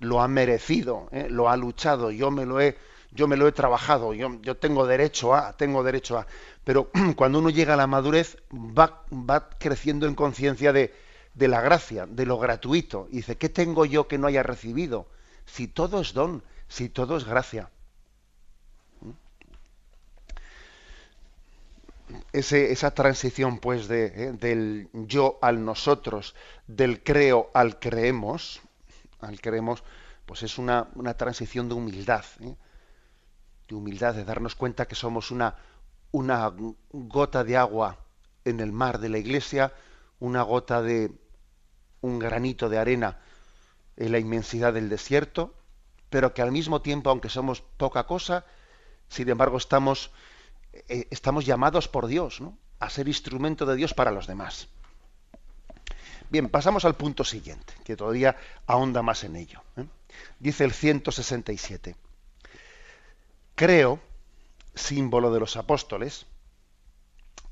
lo 0.00 0.20
ha 0.20 0.28
merecido, 0.28 1.08
eh, 1.12 1.28
lo 1.30 1.48
ha 1.48 1.56
luchado, 1.56 2.10
yo 2.10 2.30
me 2.30 2.44
lo 2.44 2.60
he, 2.60 2.76
yo 3.12 3.28
me 3.28 3.36
lo 3.36 3.48
he 3.48 3.52
trabajado, 3.52 4.12
yo, 4.12 4.40
yo 4.42 4.56
tengo 4.56 4.86
derecho 4.86 5.34
a, 5.34 5.56
tengo 5.56 5.82
derecho 5.82 6.18
a. 6.18 6.26
Pero 6.64 6.90
cuando 7.16 7.38
uno 7.38 7.50
llega 7.50 7.74
a 7.74 7.76
la 7.76 7.86
madurez, 7.86 8.38
va, 8.52 9.04
va 9.12 9.48
creciendo 9.58 10.06
en 10.06 10.14
conciencia 10.14 10.72
de, 10.72 10.94
de 11.34 11.48
la 11.48 11.60
gracia, 11.60 12.06
de 12.06 12.26
lo 12.26 12.38
gratuito. 12.38 13.08
Y 13.10 13.16
dice, 13.16 13.36
¿qué 13.36 13.48
tengo 13.48 13.84
yo 13.84 14.08
que 14.08 14.18
no 14.18 14.26
haya 14.26 14.42
recibido? 14.42 15.06
Si 15.44 15.68
todo 15.68 16.00
es 16.00 16.12
don, 16.12 16.42
si 16.68 16.88
todo 16.88 17.16
es 17.16 17.24
gracia. 17.24 17.70
Esa 22.32 22.90
transición 22.92 23.58
pues 23.58 23.88
de, 23.88 24.06
eh, 24.06 24.32
del 24.32 24.88
yo 24.92 25.38
al 25.42 25.64
nosotros, 25.64 26.34
del 26.66 27.02
creo 27.02 27.50
al 27.54 27.78
creemos, 27.78 28.60
al 29.20 29.40
creemos, 29.40 29.82
pues 30.24 30.42
es 30.42 30.58
una, 30.58 30.88
transición 31.16 31.68
de 31.68 31.74
humildad, 31.74 32.24
¿eh? 32.40 32.56
de 33.68 33.74
humildad, 33.74 34.14
de 34.14 34.24
darnos 34.24 34.54
cuenta 34.54 34.86
que 34.86 34.94
somos 34.94 35.30
una, 35.30 35.56
una 36.12 36.52
gota 36.92 37.44
de 37.44 37.56
agua 37.56 37.98
en 38.44 38.60
el 38.60 38.72
mar 38.72 38.98
de 38.98 39.08
la 39.08 39.18
iglesia, 39.18 39.72
una 40.20 40.42
gota 40.42 40.82
de 40.82 41.10
un 42.00 42.18
granito 42.18 42.68
de 42.68 42.78
arena 42.78 43.18
en 43.96 44.12
la 44.12 44.18
inmensidad 44.18 44.72
del 44.72 44.88
desierto, 44.88 45.54
pero 46.10 46.34
que 46.34 46.42
al 46.42 46.52
mismo 46.52 46.82
tiempo, 46.82 47.10
aunque 47.10 47.28
somos 47.28 47.62
poca 47.62 48.06
cosa, 48.06 48.44
sin 49.08 49.28
embargo 49.28 49.56
estamos 49.56 50.10
eh, 50.88 51.08
estamos 51.10 51.46
llamados 51.46 51.88
por 51.88 52.06
Dios 52.06 52.40
a 52.78 52.90
ser 52.90 53.08
instrumento 53.08 53.66
de 53.66 53.76
Dios 53.76 53.94
para 53.94 54.10
los 54.10 54.26
demás. 54.26 54.68
Bien, 56.28 56.48
pasamos 56.48 56.84
al 56.84 56.96
punto 56.96 57.24
siguiente, 57.24 57.74
que 57.84 57.96
todavía 57.96 58.36
ahonda 58.66 59.02
más 59.02 59.22
en 59.24 59.36
ello. 59.36 59.62
¿eh? 59.76 59.84
Dice 60.40 60.64
el 60.64 60.72
167. 60.72 61.94
Creo, 63.54 64.00
símbolo 64.74 65.32
de 65.32 65.40
los 65.40 65.56
apóstoles, 65.56 66.26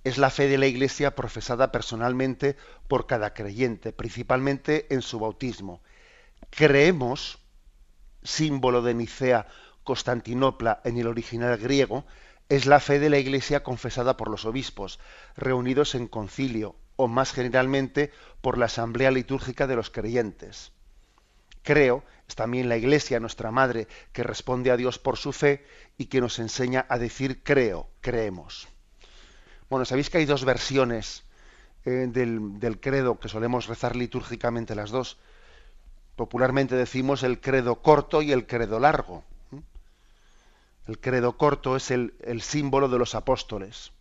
es 0.02 0.18
la 0.18 0.30
fe 0.30 0.48
de 0.48 0.58
la 0.58 0.66
Iglesia 0.66 1.14
profesada 1.14 1.72
personalmente 1.72 2.56
por 2.88 3.06
cada 3.06 3.32
creyente, 3.32 3.92
principalmente 3.92 4.92
en 4.92 5.00
su 5.00 5.18
bautismo. 5.18 5.80
Creemos, 6.50 7.38
símbolo 8.22 8.82
de 8.82 8.94
Nicea, 8.94 9.46
Constantinopla 9.82 10.80
en 10.84 10.98
el 10.98 11.06
original 11.06 11.56
griego, 11.58 12.04
es 12.48 12.66
la 12.66 12.80
fe 12.80 12.98
de 12.98 13.10
la 13.10 13.18
Iglesia 13.18 13.62
confesada 13.62 14.16
por 14.16 14.28
los 14.28 14.44
obispos, 14.44 14.98
reunidos 15.36 15.94
en 15.94 16.06
concilio, 16.08 16.76
o 16.96 17.08
más 17.08 17.32
generalmente 17.32 18.12
por 18.40 18.58
la 18.58 18.66
asamblea 18.66 19.10
litúrgica 19.10 19.66
de 19.66 19.76
los 19.76 19.90
creyentes. 19.90 20.72
Creo 21.62 22.04
es 22.28 22.34
también 22.34 22.68
la 22.68 22.76
Iglesia, 22.76 23.20
nuestra 23.20 23.50
Madre, 23.50 23.88
que 24.12 24.22
responde 24.22 24.70
a 24.70 24.76
Dios 24.76 24.98
por 24.98 25.16
su 25.16 25.32
fe 25.32 25.66
y 25.98 26.06
que 26.06 26.20
nos 26.20 26.38
enseña 26.38 26.86
a 26.88 26.98
decir 26.98 27.42
creo, 27.42 27.88
creemos. 28.00 28.68
Bueno, 29.68 29.84
sabéis 29.84 30.10
que 30.10 30.18
hay 30.18 30.24
dos 30.24 30.44
versiones 30.44 31.24
eh, 31.84 32.06
del, 32.08 32.58
del, 32.60 32.80
credo 32.80 33.18
que 33.18 33.28
solemos 33.28 33.66
rezar 33.66 33.96
litúrgicamente 33.96 34.74
las 34.74 34.90
dos. 34.90 35.18
Popularmente 36.16 36.76
decimos 36.76 37.22
el 37.22 37.40
credo 37.40 37.82
corto 37.82 38.22
y 38.22 38.32
el 38.32 38.46
credo 38.46 38.78
largo. 38.78 39.24
El 40.86 41.00
credo 41.00 41.36
corto 41.36 41.76
es 41.76 41.90
el, 41.90 42.14
el 42.20 42.42
símbolo 42.42 42.88
de 42.88 42.98
los 42.98 43.14
apóstoles. 43.14 43.92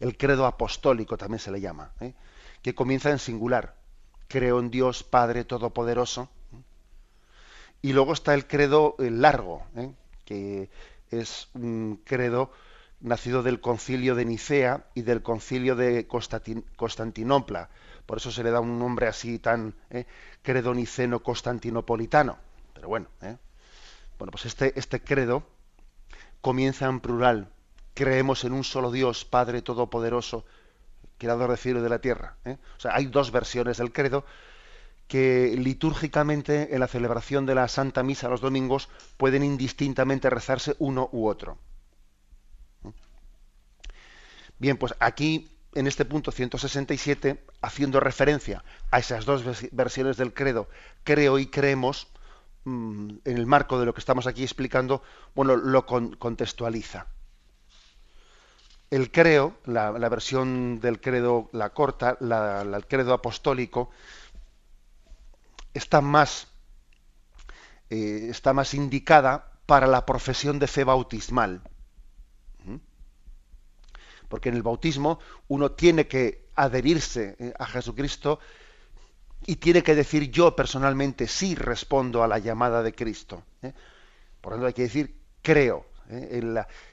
El 0.00 0.16
credo 0.16 0.46
apostólico 0.46 1.16
también 1.16 1.40
se 1.40 1.50
le 1.50 1.60
llama, 1.60 1.92
¿eh? 2.00 2.14
que 2.62 2.74
comienza 2.74 3.10
en 3.10 3.18
singular. 3.18 3.76
Creo 4.28 4.60
en 4.60 4.70
Dios 4.70 5.02
Padre 5.02 5.44
Todopoderoso. 5.44 6.30
Y 7.82 7.92
luego 7.92 8.12
está 8.12 8.34
el 8.34 8.46
credo 8.46 8.94
largo, 8.98 9.66
¿eh? 9.76 9.92
que 10.24 10.70
es 11.10 11.48
un 11.54 12.00
credo 12.04 12.52
nacido 13.00 13.42
del 13.42 13.60
concilio 13.60 14.14
de 14.14 14.24
Nicea 14.24 14.86
y 14.94 15.02
del 15.02 15.22
concilio 15.22 15.76
de 15.76 16.06
Constantinopla. 16.76 17.70
Por 18.06 18.18
eso 18.18 18.30
se 18.30 18.42
le 18.42 18.50
da 18.50 18.60
un 18.60 18.78
nombre 18.78 19.06
así 19.06 19.38
tan 19.38 19.74
¿eh? 19.90 20.06
credo 20.42 20.74
niceno 20.74 21.22
constantinopolitano. 21.22 22.38
Pero 22.74 22.88
bueno, 22.88 23.08
¿eh? 23.22 23.36
bueno, 24.18 24.30
pues 24.32 24.46
este, 24.46 24.78
este 24.78 25.00
credo 25.00 25.44
comienza 26.40 26.86
en 26.86 27.00
plural. 27.00 27.50
Creemos 27.94 28.44
en 28.44 28.52
un 28.52 28.64
solo 28.64 28.90
Dios, 28.90 29.24
Padre 29.24 29.62
Todopoderoso, 29.62 30.44
Creador 31.18 31.50
del 31.50 31.58
cielo 31.58 31.80
y 31.80 31.82
de 31.82 31.88
la 31.88 32.00
tierra. 32.00 32.36
¿eh? 32.44 32.58
O 32.76 32.80
sea, 32.80 32.94
hay 32.94 33.06
dos 33.06 33.32
versiones 33.32 33.78
del 33.78 33.92
credo 33.92 34.24
que 35.08 35.54
litúrgicamente 35.56 36.74
en 36.74 36.80
la 36.80 36.86
celebración 36.86 37.46
de 37.46 37.54
la 37.54 37.66
Santa 37.66 38.02
Misa 38.02 38.28
los 38.28 38.40
domingos 38.40 38.88
pueden 39.16 39.42
indistintamente 39.42 40.30
rezarse 40.30 40.76
uno 40.78 41.08
u 41.12 41.26
otro. 41.26 41.58
Bien, 44.58 44.76
pues 44.76 44.94
aquí 45.00 45.48
en 45.74 45.86
este 45.86 46.04
punto 46.04 46.32
167, 46.32 47.44
haciendo 47.62 48.00
referencia 48.00 48.64
a 48.90 48.98
esas 48.98 49.24
dos 49.24 49.44
versiones 49.72 50.16
del 50.16 50.34
credo, 50.34 50.68
creo 51.04 51.38
y 51.38 51.46
creemos, 51.46 52.08
en 53.24 53.36
el 53.36 53.46
marco 53.46 53.78
de 53.78 53.86
lo 53.86 53.94
que 53.94 54.00
estamos 54.00 54.26
aquí 54.26 54.42
explicando, 54.42 55.02
bueno, 55.34 55.56
lo 55.56 55.86
contextualiza. 55.86 57.06
El 58.90 59.10
creo, 59.10 59.58
la, 59.66 59.90
versión 60.08 60.80
del 60.80 61.00
credo, 61.00 61.50
la 61.52 61.70
corta, 61.70 62.16
el 62.20 62.86
credo 62.86 63.12
apostólico, 63.12 63.90
está 65.74 66.00
más, 66.00 66.48
eh, 67.90 68.28
está 68.30 68.52
más 68.52 68.74
indicada 68.74 69.52
para 69.66 69.86
la 69.86 70.06
profesión 70.06 70.58
de 70.58 70.66
fe 70.66 70.84
bautismal 70.84 71.62
porque 74.28 74.48
en 74.48 74.54
el 74.54 74.62
bautismo 74.62 75.18
uno 75.48 75.72
tiene 75.72 76.06
que 76.06 76.48
adherirse 76.54 77.36
eh, 77.38 77.52
a 77.58 77.66
Jesucristo 77.66 78.38
y 79.46 79.56
tiene 79.56 79.82
que 79.82 79.94
decir 79.94 80.30
yo 80.30 80.54
personalmente 80.54 81.26
sí 81.26 81.54
respondo 81.54 82.22
a 82.22 82.28
la 82.28 82.38
llamada 82.38 82.82
de 82.82 82.94
Cristo. 82.94 83.42
¿eh? 83.62 83.72
Por 84.40 84.52
lo 84.52 84.56
tanto 84.56 84.66
hay 84.66 84.72
que 84.74 84.82
decir 84.82 85.16
creo. 85.42 85.86
¿eh? 86.10 86.40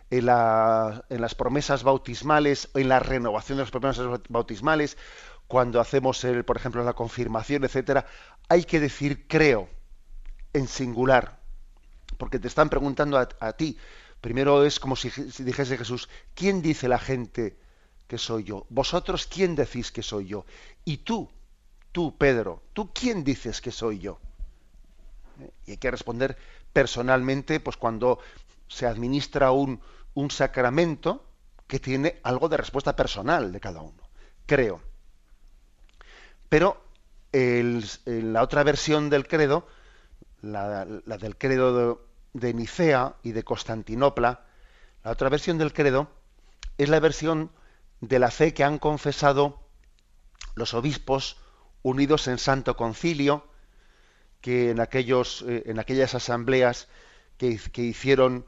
En, 0.10 0.25
las 0.25 1.36
promesas 1.36 1.84
bautismales, 1.84 2.69
en 2.73 2.89
la 2.89 2.99
renovación 2.99 3.58
de 3.58 3.63
las 3.63 3.71
promesas 3.71 4.08
bautismales, 4.29 4.97
cuando 5.47 5.79
hacemos, 5.79 6.23
el, 6.23 6.45
por 6.45 6.58
ejemplo, 6.58 6.84
la 6.84 6.93
confirmación, 6.93 7.63
etcétera, 7.63 8.05
hay 8.47 8.63
que 8.63 8.79
decir 8.79 9.27
creo 9.27 9.67
en 10.53 10.67
singular, 10.67 11.39
porque 12.17 12.39
te 12.39 12.47
están 12.47 12.69
preguntando 12.69 13.17
a 13.17 13.53
ti, 13.53 13.77
Primero 14.25 14.65
es 14.65 14.79
como 14.79 14.95
si, 14.95 15.12
dijese 15.43 15.77
Jesús, 15.77 16.10
¿quién 16.34 16.63
dice 16.63 16.88
la 16.88 16.97
gente 16.97 17.60
que 18.08 18.17
soy 18.17 18.43
yo? 18.43 18.65
¿Vosotros 18.69 19.27
quién 19.27 19.55
decís 19.55 19.91
que 19.91 20.01
soy 20.01 20.25
yo? 20.25 20.47
Y 20.84 20.97
tú, 20.97 21.29
tú, 21.95 22.17
Pedro, 22.17 22.62
¿tú 22.73 22.91
quién 22.93 23.23
dices 23.23 23.62
que 23.62 23.71
soy 23.71 23.99
yo? 23.99 24.19
Y 25.65 25.71
hay 25.71 25.77
que 25.77 25.89
responder 25.89 26.38
personalmente, 26.73 27.62
pues 27.62 27.77
cuando 27.77 28.19
se 28.67 28.86
administra 28.86 29.51
un, 29.51 29.79
un 30.13 30.29
sacramento 30.29 31.25
que 31.67 31.79
tiene 31.79 32.19
algo 32.23 32.49
de 32.49 32.58
respuesta 32.58 32.97
personal 32.97 33.53
de 33.53 33.62
cada 33.62 33.79
uno. 33.79 34.03
Creo. 34.45 34.81
Pero 36.49 36.84
la 37.31 38.43
otra 38.43 38.63
versión 38.63 39.10
del 39.10 39.25
credo, 39.25 39.65
la, 40.41 40.86
la 41.05 41.17
del 41.17 41.38
credo 41.38 41.95
de, 42.34 42.47
de 42.47 42.53
Nicea 42.53 43.15
y 43.23 43.31
de 43.31 43.43
Constantinopla, 43.43 44.43
la 45.05 45.12
otra 45.12 45.29
versión 45.29 45.58
del 45.58 45.71
credo 45.71 46.10
es 46.77 46.89
la 46.89 46.99
versión 46.99 47.51
de 48.01 48.19
la 48.19 48.31
fe 48.31 48.53
que 48.53 48.65
han 48.65 48.79
confesado 48.79 49.62
los 50.55 50.73
obispos 50.73 51.38
unidos 51.86 52.28
en 52.28 52.38
santo 52.38 52.76
concilio, 52.76 53.45
que 54.41 54.71
en, 54.71 54.80
aquellos, 54.80 55.43
eh, 55.48 55.63
en 55.67 55.80
aquellas 55.80 56.15
asambleas 56.15 56.88
que, 57.38 57.60
hicieron 57.82 58.45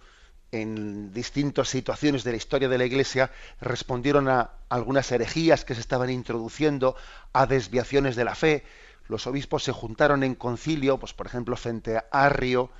en 0.51 1.13
distintas 1.13 1.67
situaciones 1.69 2.23
de 2.23 2.31
la 2.31 2.37
historia 2.37 2.69
de 2.69 2.77
la 2.77 2.85
Iglesia 2.85 3.31
respondieron 3.59 4.29
a 4.29 4.51
algunas 4.69 5.11
herejías 5.11 5.65
que 5.65 5.75
se 5.75 5.81
estaban 5.81 6.09
introduciendo, 6.09 6.95
a 7.33 7.45
desviaciones 7.45 8.15
de 8.15 8.23
la 8.23 8.35
fe. 8.35 8.63
Los 9.07 9.27
obispos 9.27 9.63
se 9.63 9.71
juntaron 9.71 10.23
en 10.23 10.35
concilio, 10.35 10.97
pues 10.97 11.13
por 11.13 11.27
ejemplo 11.27 11.55
frente 11.57 11.97
a 11.97 12.05
Arrio, 12.11 12.71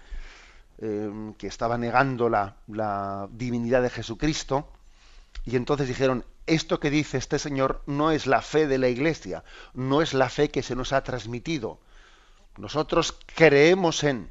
Em, 0.80 1.34
que 1.34 1.48
estaba 1.48 1.76
negando 1.80 2.30
la, 2.30 3.28
divinidad 3.32 3.82
de 3.82 3.89
Jesucristo, 3.89 4.72
y 5.43 5.56
entonces 5.56 5.88
dijeron, 5.88 6.24
esto 6.47 6.79
que 6.79 6.89
dice 6.89 7.17
este 7.17 7.39
señor 7.39 7.83
no 7.86 8.12
es 8.12 8.25
la 8.25 8.41
fe 8.41 8.67
de 8.67 8.77
la 8.77 8.89
iglesia, 8.89 9.43
no 9.73 10.01
es 10.01 10.13
la 10.13 10.29
fe 10.29 10.49
que 10.49 10.63
se 10.63 10.75
nos 10.75 10.93
ha 10.93 11.03
transmitido. 11.03 11.79
Nosotros 12.57 13.17
creemos 13.36 14.03
en. 14.03 14.29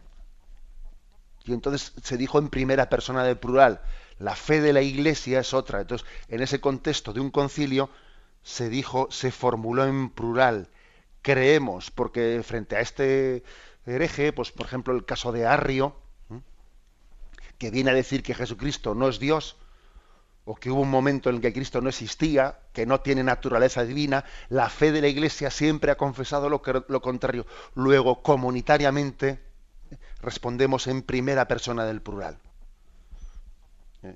Y 1.45 1.53
entonces 1.53 1.93
se 2.03 2.17
dijo 2.17 2.39
en 2.39 2.49
primera 2.49 2.89
persona 2.89 3.23
de 3.23 3.37
plural, 3.37 3.81
la 4.19 4.35
fe 4.35 4.61
de 4.61 4.73
la 4.73 4.83
iglesia 4.83 5.41
es 5.41 5.55
otra. 5.55 5.83
Entonces, 5.83 6.07
en 6.29 6.43
ese 6.43 6.61
contexto 6.61 7.13
de 7.13 7.21
un 7.21 7.31
concilio, 7.31 7.89
se 8.43 8.69
dijo, 8.69 9.09
se 9.11 9.31
formuló 9.31 9.87
en 9.87 10.11
plural, 10.11 10.69
creemos, 11.23 11.91
porque 11.91 12.41
frente 12.45 12.77
a 12.77 12.81
este 12.81 13.45
hereje, 13.87 14.33
pues 14.33 14.53
por 14.53 14.67
ejemplo 14.67 14.95
el 14.95 15.05
caso 15.05 15.33
de 15.33 15.47
Arrio, 15.47 15.97
que 17.59 17.71
viene 17.71 17.91
a 17.91 17.95
decir 17.95 18.23
que 18.23 18.35
Jesucristo 18.35 18.95
no 18.95 19.09
es 19.09 19.19
Dios, 19.19 19.57
o 20.49 20.55
que 20.55 20.71
hubo 20.71 20.81
un 20.81 20.91
momento 20.91 21.29
en 21.29 21.37
el 21.37 21.43
que 21.43 21.53
Cristo 21.53 21.81
no 21.81 21.89
existía, 21.89 22.61
que 22.73 22.87
no 22.87 23.01
tiene 23.01 23.25
naturaleza 23.25 23.85
divina, 23.85 24.25
la 24.49 24.71
fe 24.71 24.93
de 24.93 25.01
la 25.01 25.09
Iglesia 25.09 25.51
siempre 25.51 25.91
ha 25.91 25.97
confesado 25.97 26.49
lo, 26.49 26.63
contrario. 27.03 27.47
Luego, 27.75 28.23
comunitariamente, 28.23 29.41
respondemos 30.23 30.87
en 30.87 31.03
primera 31.03 31.49
persona 31.49 31.85
del 31.85 32.01
plural. 32.01 32.39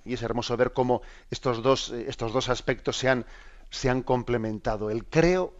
Y 0.04 0.14
es 0.14 0.22
hermoso 0.22 0.56
ver 0.56 0.72
cómo 0.72 1.02
estos 1.32 1.64
dos, 1.64 1.90
estos 1.90 2.32
dos 2.32 2.48
aspectos 2.48 2.96
se 2.96 3.08
han, 3.08 3.26
se 3.68 3.90
han 3.90 4.04
complementado, 4.04 4.88
el 4.88 5.06
creo 5.06 5.52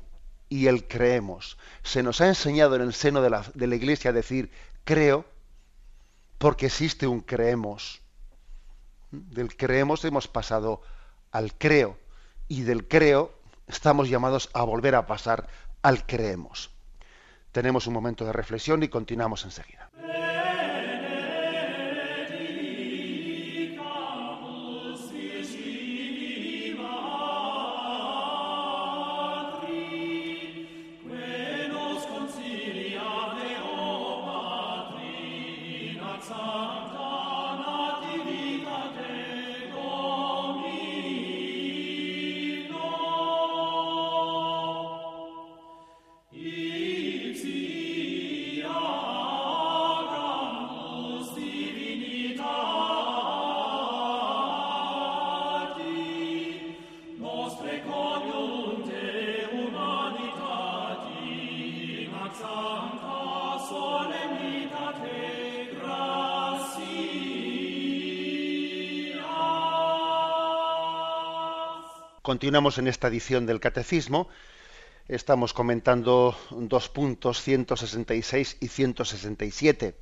y 0.48 0.68
el 0.68 0.86
creemos. 0.86 1.58
Se 1.82 2.04
nos 2.04 2.20
ha 2.20 2.28
enseñado 2.28 2.76
en 2.76 2.82
el 2.82 2.94
seno 2.94 3.22
de 3.22 3.30
la, 3.30 3.44
de 3.54 3.66
la 3.66 3.74
Iglesia 3.74 4.10
a 4.10 4.14
decir 4.14 4.52
creo, 4.84 5.24
porque 6.38 6.66
existe 6.66 7.08
un 7.08 7.22
creemos. 7.22 7.99
Del 9.10 9.56
creemos 9.56 10.04
hemos 10.04 10.28
pasado 10.28 10.82
al 11.32 11.54
creo 11.54 11.98
y 12.48 12.62
del 12.62 12.86
creo 12.86 13.32
estamos 13.66 14.08
llamados 14.08 14.50
a 14.52 14.62
volver 14.62 14.94
a 14.94 15.06
pasar 15.06 15.48
al 15.82 16.06
creemos. 16.06 16.70
Tenemos 17.52 17.86
un 17.86 17.94
momento 17.94 18.24
de 18.24 18.32
reflexión 18.32 18.82
y 18.82 18.88
continuamos 18.88 19.44
enseguida. 19.44 19.90
Continuamos 72.30 72.78
en 72.78 72.86
esta 72.86 73.08
edición 73.08 73.44
del 73.44 73.58
Catecismo. 73.58 74.28
Estamos 75.08 75.52
comentando 75.52 76.38
dos 76.52 76.88
puntos 76.88 77.42
166 77.42 78.58
y 78.60 78.68
167 78.68 79.96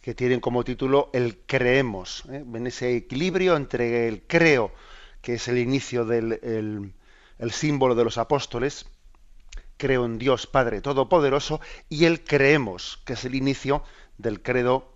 que 0.00 0.14
tienen 0.16 0.40
como 0.40 0.64
título 0.64 1.10
el 1.12 1.38
creemos, 1.46 2.24
¿eh? 2.28 2.44
en 2.52 2.66
ese 2.66 2.96
equilibrio 2.96 3.54
entre 3.56 4.08
el 4.08 4.22
creo, 4.22 4.72
que 5.22 5.34
es 5.34 5.46
el 5.46 5.58
inicio 5.58 6.04
del 6.04 6.92
el, 7.38 7.52
símbolo 7.52 7.94
de 7.94 8.02
los 8.02 8.18
apóstoles, 8.18 8.86
creo 9.76 10.06
en 10.06 10.18
Dios 10.18 10.48
Padre 10.48 10.80
Todopoderoso, 10.80 11.60
y 11.88 12.06
el 12.06 12.24
creemos, 12.24 13.00
que 13.04 13.12
es 13.12 13.24
el 13.24 13.36
inicio 13.36 13.84
del 14.16 14.42
credo 14.42 14.92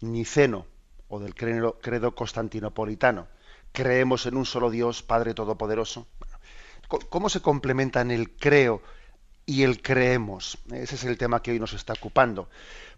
niceno 0.00 0.64
o 1.08 1.20
del 1.20 1.34
credo, 1.34 1.78
credo 1.82 2.14
constantinopolitano 2.14 3.33
creemos 3.74 4.24
en 4.26 4.36
un 4.36 4.46
solo 4.46 4.70
Dios, 4.70 5.02
Padre 5.02 5.34
Todopoderoso. 5.34 6.06
¿Cómo 7.10 7.28
se 7.28 7.42
complementan 7.42 8.12
el 8.12 8.30
creo 8.30 8.80
y 9.46 9.64
el 9.64 9.82
creemos? 9.82 10.58
Ese 10.70 10.94
es 10.94 11.04
el 11.04 11.18
tema 11.18 11.42
que 11.42 11.50
hoy 11.50 11.58
nos 11.58 11.72
está 11.72 11.92
ocupando. 11.92 12.48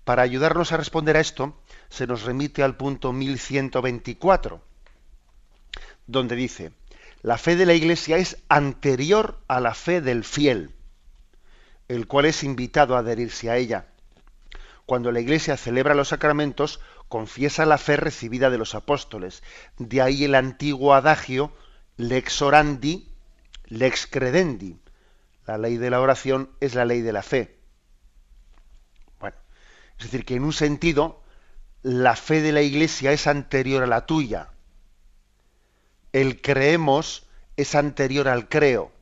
Para 0.05 0.23
ayudarnos 0.23 0.73
a 0.73 0.77
responder 0.77 1.17
a 1.17 1.21
esto, 1.21 1.59
se 1.89 2.07
nos 2.07 2.23
remite 2.23 2.63
al 2.63 2.77
punto 2.77 3.13
1124, 3.13 4.61
donde 6.07 6.37
dice, 6.37 6.73
la 7.23 7.39
fe 7.39 7.57
de 7.57 7.65
la 7.65 7.73
Iglesia 7.73 8.19
es 8.19 8.37
anterior 8.49 9.41
a 9.49 9.61
la 9.61 9.73
fe 9.73 10.03
del 10.03 10.25
fiel, 10.25 10.75
el 11.89 12.07
cual 12.07 12.27
es 12.27 12.45
invitado 12.45 12.97
a 12.97 12.99
adherirse 12.99 13.51
a 13.51 13.57
ella. 13.57 13.87
Cuando 14.87 15.11
la 15.11 15.19
Iglesia 15.19 15.57
celebra 15.57 15.97
los 15.97 16.09
sacramentos, 16.09 16.81
confiesa 17.09 17.67
la 17.67 17.77
fe 17.77 17.97
recibida 17.97 18.51
de 18.51 18.59
los 18.59 18.77
apóstoles. 18.77 19.43
De 19.79 20.01
ahí 20.01 20.25
el 20.25 20.37
antiguo 20.37 20.95
adagio 20.95 21.53
lex 21.97 22.41
orandi, 22.41 23.13
lex 23.67 24.07
credendi. 24.07 24.79
La 25.45 25.59
ley 25.59 25.77
de 25.77 25.91
la 25.91 26.01
oración 26.01 26.51
es 26.61 26.77
la 26.77 26.85
ley 26.85 27.01
de 27.01 27.13
la 27.13 27.23
fe. 27.23 27.59
Bueno, 29.19 29.37
es 29.99 30.05
decir, 30.05 30.25
que 30.25 30.37
en 30.37 30.45
un 30.45 30.53
sentido 30.53 31.21
la 31.83 32.15
fe 32.15 32.41
de 32.41 32.53
la 32.53 32.63
Iglesia 32.63 33.11
es 33.11 33.27
anterior 33.27 33.83
a 33.83 33.87
la 33.89 34.07
tuya. 34.07 34.51
El 36.13 36.41
creemos 36.41 37.27
es 37.57 37.75
anterior 37.75 38.29
al 38.29 38.49
creo. 38.49 38.93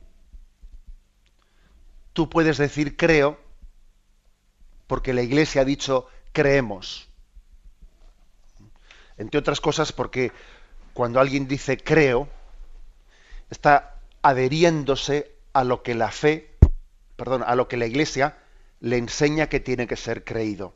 Tú 2.13 2.27
puedes 2.27 2.57
decir 2.57 2.97
creo 2.97 3.44
porque 4.87 5.13
la 5.13 5.21
Iglesia 5.21 5.61
ha 5.61 5.65
dicho 5.65 6.07
creemos. 6.31 7.07
Entre 9.17 9.39
otras 9.39 9.61
cosas 9.61 9.91
porque 9.91 10.31
cuando 10.93 11.19
alguien 11.19 11.47
dice 11.47 11.77
creo, 11.77 12.27
está 13.49 13.95
adheriéndose 14.21 15.31
a 15.53 15.63
lo 15.63 15.83
que 15.83 15.95
la 15.95 16.11
fe, 16.11 16.57
perdón, 17.15 17.43
a 17.45 17.55
lo 17.55 17.67
que 17.67 17.77
la 17.77 17.85
Iglesia 17.85 18.37
le 18.79 18.97
enseña 18.97 19.47
que 19.47 19.59
tiene 19.59 19.87
que 19.87 19.95
ser 19.95 20.23
creído. 20.23 20.75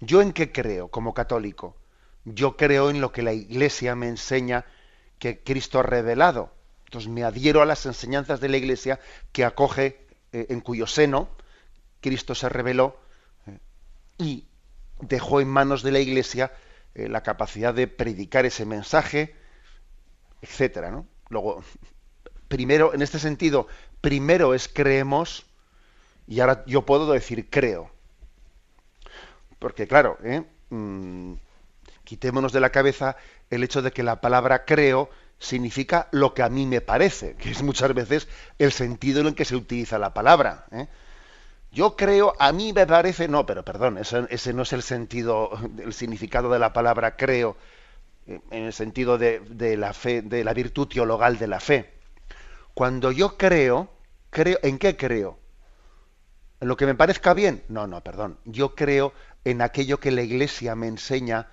¿Yo 0.00 0.20
en 0.20 0.32
qué 0.32 0.50
creo 0.50 0.88
como 0.88 1.14
católico? 1.14 1.76
Yo 2.24 2.56
creo 2.56 2.90
en 2.90 3.00
lo 3.00 3.12
que 3.12 3.22
la 3.22 3.32
Iglesia 3.32 3.94
me 3.94 4.08
enseña 4.08 4.64
que 5.18 5.42
Cristo 5.42 5.78
ha 5.78 5.82
revelado. 5.82 6.52
Entonces 6.86 7.10
me 7.10 7.24
adhiero 7.24 7.62
a 7.62 7.66
las 7.66 7.86
enseñanzas 7.86 8.40
de 8.40 8.48
la 8.48 8.56
Iglesia 8.56 9.00
que 9.32 9.44
acoge, 9.44 10.06
eh, 10.32 10.46
en 10.48 10.60
cuyo 10.60 10.86
seno 10.86 11.28
Cristo 12.02 12.34
se 12.34 12.50
reveló 12.50 12.98
eh, 13.46 13.58
y 14.18 14.46
dejó 15.00 15.40
en 15.40 15.48
manos 15.48 15.82
de 15.82 15.92
la 15.92 16.00
Iglesia 16.00 16.52
eh, 16.94 17.08
la 17.08 17.22
capacidad 17.22 17.72
de 17.72 17.86
predicar 17.86 18.44
ese 18.44 18.66
mensaje, 18.66 19.34
etcétera, 20.42 20.90
¿no? 20.90 21.06
Luego, 21.30 21.62
primero, 22.48 22.92
en 22.92 23.00
este 23.00 23.18
sentido, 23.18 23.66
primero 24.02 24.52
es 24.52 24.68
creemos 24.68 25.46
y 26.26 26.40
ahora 26.40 26.64
yo 26.66 26.84
puedo 26.84 27.10
decir 27.12 27.48
creo. 27.48 27.90
Porque 29.58 29.86
claro, 29.86 30.18
¿eh? 30.22 30.44
mm, 30.70 31.34
quitémonos 32.04 32.52
de 32.52 32.60
la 32.60 32.70
cabeza 32.70 33.16
el 33.48 33.62
hecho 33.64 33.80
de 33.80 33.92
que 33.92 34.02
la 34.02 34.20
palabra 34.20 34.64
creo 34.64 35.08
significa 35.38 36.08
lo 36.12 36.34
que 36.34 36.42
a 36.42 36.48
mí 36.48 36.66
me 36.66 36.80
parece, 36.80 37.36
que 37.36 37.50
es 37.50 37.62
muchas 37.62 37.92
veces 37.94 38.28
el 38.58 38.72
sentido 38.72 39.20
en 39.20 39.28
el 39.28 39.34
que 39.34 39.44
se 39.44 39.56
utiliza 39.56 39.98
la 39.98 40.14
palabra. 40.14 40.66
¿eh? 40.72 40.88
Yo 41.72 41.96
creo, 41.96 42.34
a 42.38 42.52
mí 42.52 42.74
me 42.74 42.86
parece, 42.86 43.28
no, 43.28 43.46
pero 43.46 43.64
perdón, 43.64 43.96
ese, 43.96 44.52
no 44.52 44.62
es 44.62 44.72
el 44.74 44.82
sentido, 44.82 45.50
el 45.82 45.94
significado 45.94 46.50
de 46.50 46.58
la 46.58 46.74
palabra 46.74 47.16
creo, 47.16 47.56
en 48.26 48.42
el 48.64 48.74
sentido 48.74 49.16
de, 49.16 49.40
la 49.78 49.94
fe, 49.94 50.20
de 50.20 50.44
la 50.44 50.52
virtud 50.52 50.86
teologal 50.86 51.38
de 51.38 51.46
la 51.46 51.60
fe. 51.60 51.90
Cuando 52.74 53.10
yo 53.10 53.38
creo, 53.38 53.88
creo, 54.28 54.58
¿en 54.62 54.78
qué 54.78 54.98
creo? 54.98 55.38
¿En 56.60 56.68
lo 56.68 56.76
que 56.76 56.84
me 56.84 56.94
parezca 56.94 57.32
bien? 57.32 57.64
No, 57.68 57.86
no, 57.86 58.02
perdón. 58.02 58.38
Yo 58.44 58.74
creo 58.74 59.14
en 59.44 59.62
aquello 59.62 59.98
que 59.98 60.10
la 60.10 60.22
Iglesia 60.22 60.74
me 60.74 60.88
enseña 60.88 61.48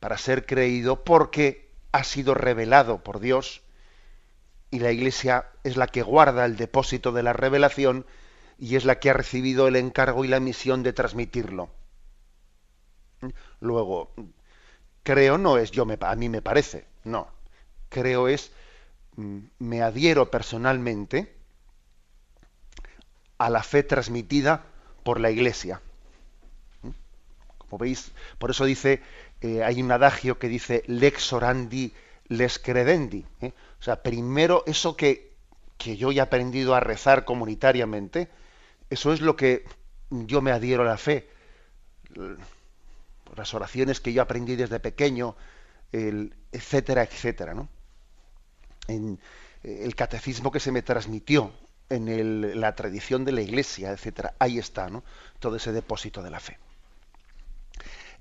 para 0.00 0.16
ser 0.16 0.46
creído 0.46 1.04
porque 1.04 1.70
ha 1.92 2.02
sido 2.02 2.32
revelado 2.32 3.04
por 3.04 3.20
Dios 3.20 3.62
y 4.70 4.80
la 4.80 4.90
Iglesia 4.90 5.46
es 5.64 5.76
la 5.76 5.86
que 5.86 6.02
guarda 6.02 6.46
el 6.46 6.56
depósito 6.56 7.12
de 7.12 7.22
la 7.22 7.34
revelación 7.34 8.06
y 8.58 8.76
es 8.76 8.84
la 8.84 8.98
que 9.00 9.10
ha 9.10 9.14
recibido 9.14 9.68
el 9.68 9.76
encargo 9.76 10.24
y 10.24 10.28
la 10.28 10.40
misión 10.40 10.82
de 10.82 10.92
transmitirlo. 10.92 11.70
Luego, 13.60 14.12
creo 15.02 15.38
no 15.38 15.58
es 15.58 15.70
yo 15.70 15.84
me, 15.86 15.98
a 16.00 16.16
mí 16.16 16.28
me 16.28 16.42
parece, 16.42 16.86
no. 17.04 17.28
Creo 17.88 18.28
es 18.28 18.52
mm, 19.16 19.38
me 19.58 19.82
adhiero 19.82 20.30
personalmente 20.30 21.34
a 23.38 23.50
la 23.50 23.62
fe 23.62 23.82
transmitida 23.82 24.64
por 25.02 25.20
la 25.20 25.30
Iglesia. 25.30 25.80
Como 27.58 27.78
veis, 27.78 28.12
por 28.38 28.50
eso 28.50 28.64
dice, 28.64 29.02
eh, 29.40 29.62
hay 29.64 29.82
un 29.82 29.90
adagio 29.92 30.38
que 30.38 30.48
dice 30.48 30.82
lex 30.86 31.32
orandi, 31.32 31.92
les 32.28 32.58
credendi. 32.58 33.24
¿eh? 33.40 33.52
O 33.80 33.82
sea, 33.82 34.02
primero 34.02 34.62
eso 34.66 34.96
que, 34.96 35.32
que 35.78 35.96
yo 35.96 36.12
he 36.12 36.20
aprendido 36.20 36.74
a 36.74 36.80
rezar 36.80 37.24
comunitariamente, 37.24 38.28
eso 38.92 39.14
es 39.14 39.22
lo 39.22 39.36
que 39.36 39.64
yo 40.10 40.42
me 40.42 40.52
adhiero 40.52 40.82
a 40.82 40.86
la 40.86 40.98
fe. 40.98 41.30
Las 43.34 43.54
oraciones 43.54 44.00
que 44.00 44.12
yo 44.12 44.20
aprendí 44.20 44.54
desde 44.54 44.80
pequeño, 44.80 45.34
etcétera, 45.90 47.02
etcétera. 47.02 47.54
¿no? 47.54 47.70
En 48.88 49.18
el 49.62 49.94
catecismo 49.94 50.52
que 50.52 50.60
se 50.60 50.72
me 50.72 50.82
transmitió 50.82 51.54
en 51.88 52.60
la 52.60 52.74
tradición 52.74 53.24
de 53.24 53.32
la 53.32 53.40
iglesia, 53.40 53.92
etcétera. 53.92 54.34
Ahí 54.38 54.58
está, 54.58 54.90
¿no? 54.90 55.04
Todo 55.38 55.56
ese 55.56 55.72
depósito 55.72 56.22
de 56.22 56.30
la 56.30 56.40
fe. 56.40 56.58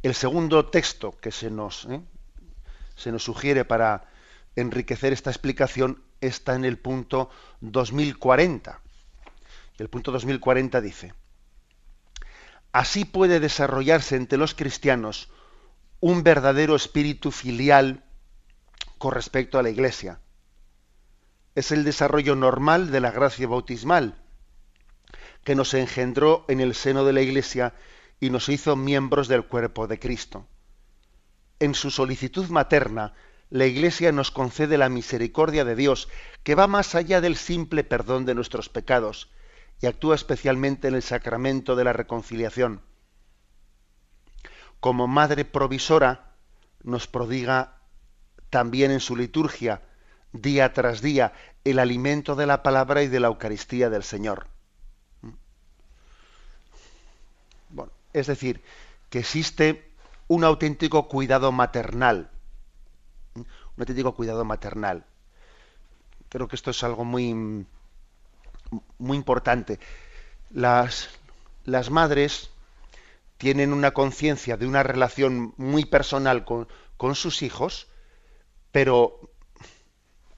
El 0.03 0.15
segundo 0.15 0.69
texto 0.69 1.11
que 1.19 1.31
se 1.31 1.51
nos, 1.51 1.85
¿eh? 1.89 1.99
se 2.95 3.11
nos 3.11 3.23
sugiere 3.23 3.65
para 3.65 4.09
enriquecer 4.55 5.11
esta 5.11 5.31
explicación 5.31 6.01
está 6.21 6.55
en 6.55 6.63
el 6.63 6.77
punto 6.77 7.29
2040 7.59 8.81
el 9.81 9.89
punto 9.89 10.11
2040 10.11 10.79
dice, 10.79 11.13
así 12.71 13.03
puede 13.03 13.39
desarrollarse 13.39 14.15
entre 14.15 14.37
los 14.37 14.53
cristianos 14.53 15.29
un 15.99 16.23
verdadero 16.23 16.75
espíritu 16.75 17.31
filial 17.31 18.03
con 18.97 19.13
respecto 19.13 19.57
a 19.57 19.63
la 19.63 19.69
Iglesia. 19.69 20.19
Es 21.55 21.71
el 21.71 21.83
desarrollo 21.83 22.35
normal 22.35 22.91
de 22.91 23.01
la 23.01 23.11
gracia 23.11 23.47
bautismal, 23.47 24.15
que 25.43 25.55
nos 25.55 25.73
engendró 25.73 26.45
en 26.47 26.59
el 26.59 26.75
seno 26.75 27.03
de 27.03 27.13
la 27.13 27.21
Iglesia 27.21 27.73
y 28.19 28.29
nos 28.29 28.49
hizo 28.49 28.75
miembros 28.75 29.27
del 29.27 29.45
cuerpo 29.45 29.87
de 29.87 29.99
Cristo. 29.99 30.47
En 31.59 31.73
su 31.73 31.89
solicitud 31.89 32.47
materna, 32.49 33.13
la 33.49 33.65
Iglesia 33.65 34.11
nos 34.11 34.31
concede 34.31 34.77
la 34.77 34.89
misericordia 34.89 35.65
de 35.65 35.75
Dios, 35.75 36.07
que 36.43 36.55
va 36.55 36.67
más 36.67 36.95
allá 36.95 37.19
del 37.19 37.35
simple 37.35 37.83
perdón 37.83 38.25
de 38.25 38.35
nuestros 38.35 38.69
pecados, 38.69 39.29
y 39.81 39.87
actúa 39.87 40.15
especialmente 40.15 40.87
en 40.87 40.95
el 40.95 41.01
sacramento 41.01 41.75
de 41.75 41.83
la 41.83 41.93
reconciliación. 41.93 42.81
Como 44.79 45.07
madre 45.07 45.43
provisora 45.43 46.35
nos 46.83 47.07
prodiga 47.07 47.81
también 48.49 48.91
en 48.91 48.99
su 48.99 49.15
liturgia, 49.15 49.81
día 50.33 50.73
tras 50.73 51.01
día, 51.01 51.33
el 51.63 51.79
alimento 51.79 52.35
de 52.35 52.45
la 52.45 52.63
palabra 52.63 53.03
y 53.03 53.07
de 53.07 53.19
la 53.19 53.27
Eucaristía 53.27 53.89
del 53.89 54.03
Señor. 54.03 54.47
Bueno, 57.69 57.91
es 58.13 58.27
decir, 58.27 58.63
que 59.09 59.19
existe 59.19 59.91
un 60.27 60.43
auténtico 60.43 61.07
cuidado 61.07 61.51
maternal. 61.51 62.29
Un 63.35 63.45
auténtico 63.77 64.13
cuidado 64.15 64.45
maternal. 64.45 65.05
Creo 66.29 66.47
que 66.47 66.55
esto 66.55 66.71
es 66.71 66.83
algo 66.83 67.03
muy, 67.03 67.65
muy 68.97 69.17
importante. 69.17 69.79
las, 70.49 71.09
las 71.65 71.89
madres 71.89 72.49
tienen 73.37 73.73
una 73.73 73.91
conciencia 73.91 74.57
de 74.57 74.67
una 74.67 74.83
relación 74.83 75.53
muy 75.57 75.85
personal 75.85 76.45
con, 76.45 76.67
con 76.97 77.15
sus 77.15 77.41
hijos, 77.41 77.87
pero 78.71 79.31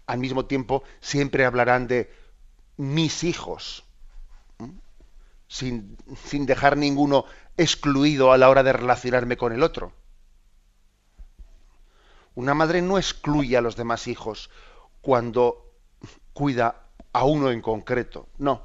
al 0.05 0.19
mismo 0.19 0.45
tiempo 0.45 0.83
siempre 1.01 1.45
hablarán 1.45 1.87
de 1.87 2.13
mis 2.77 3.23
hijos, 3.23 3.83
sin, 5.47 5.97
sin, 6.25 6.45
dejar 6.45 6.77
ninguno 6.77 7.25
excluido 7.57 8.31
a 8.31 8.37
la 8.37 8.49
hora 8.49 8.63
de 8.63 8.73
relacionarme 8.73 9.37
con 9.37 9.53
el 9.53 9.63
otro. 9.63 9.91
Una 12.35 12.53
madre 12.53 12.81
no 12.81 12.97
excluye 12.97 13.57
a 13.57 13.61
los 13.61 13.75
demás 13.75 14.07
hijos 14.07 14.49
cuando 15.01 15.71
cuida 16.33 16.82
a 17.13 17.23
uno 17.25 17.51
en 17.51 17.61
concreto, 17.61 18.27
no. 18.37 18.63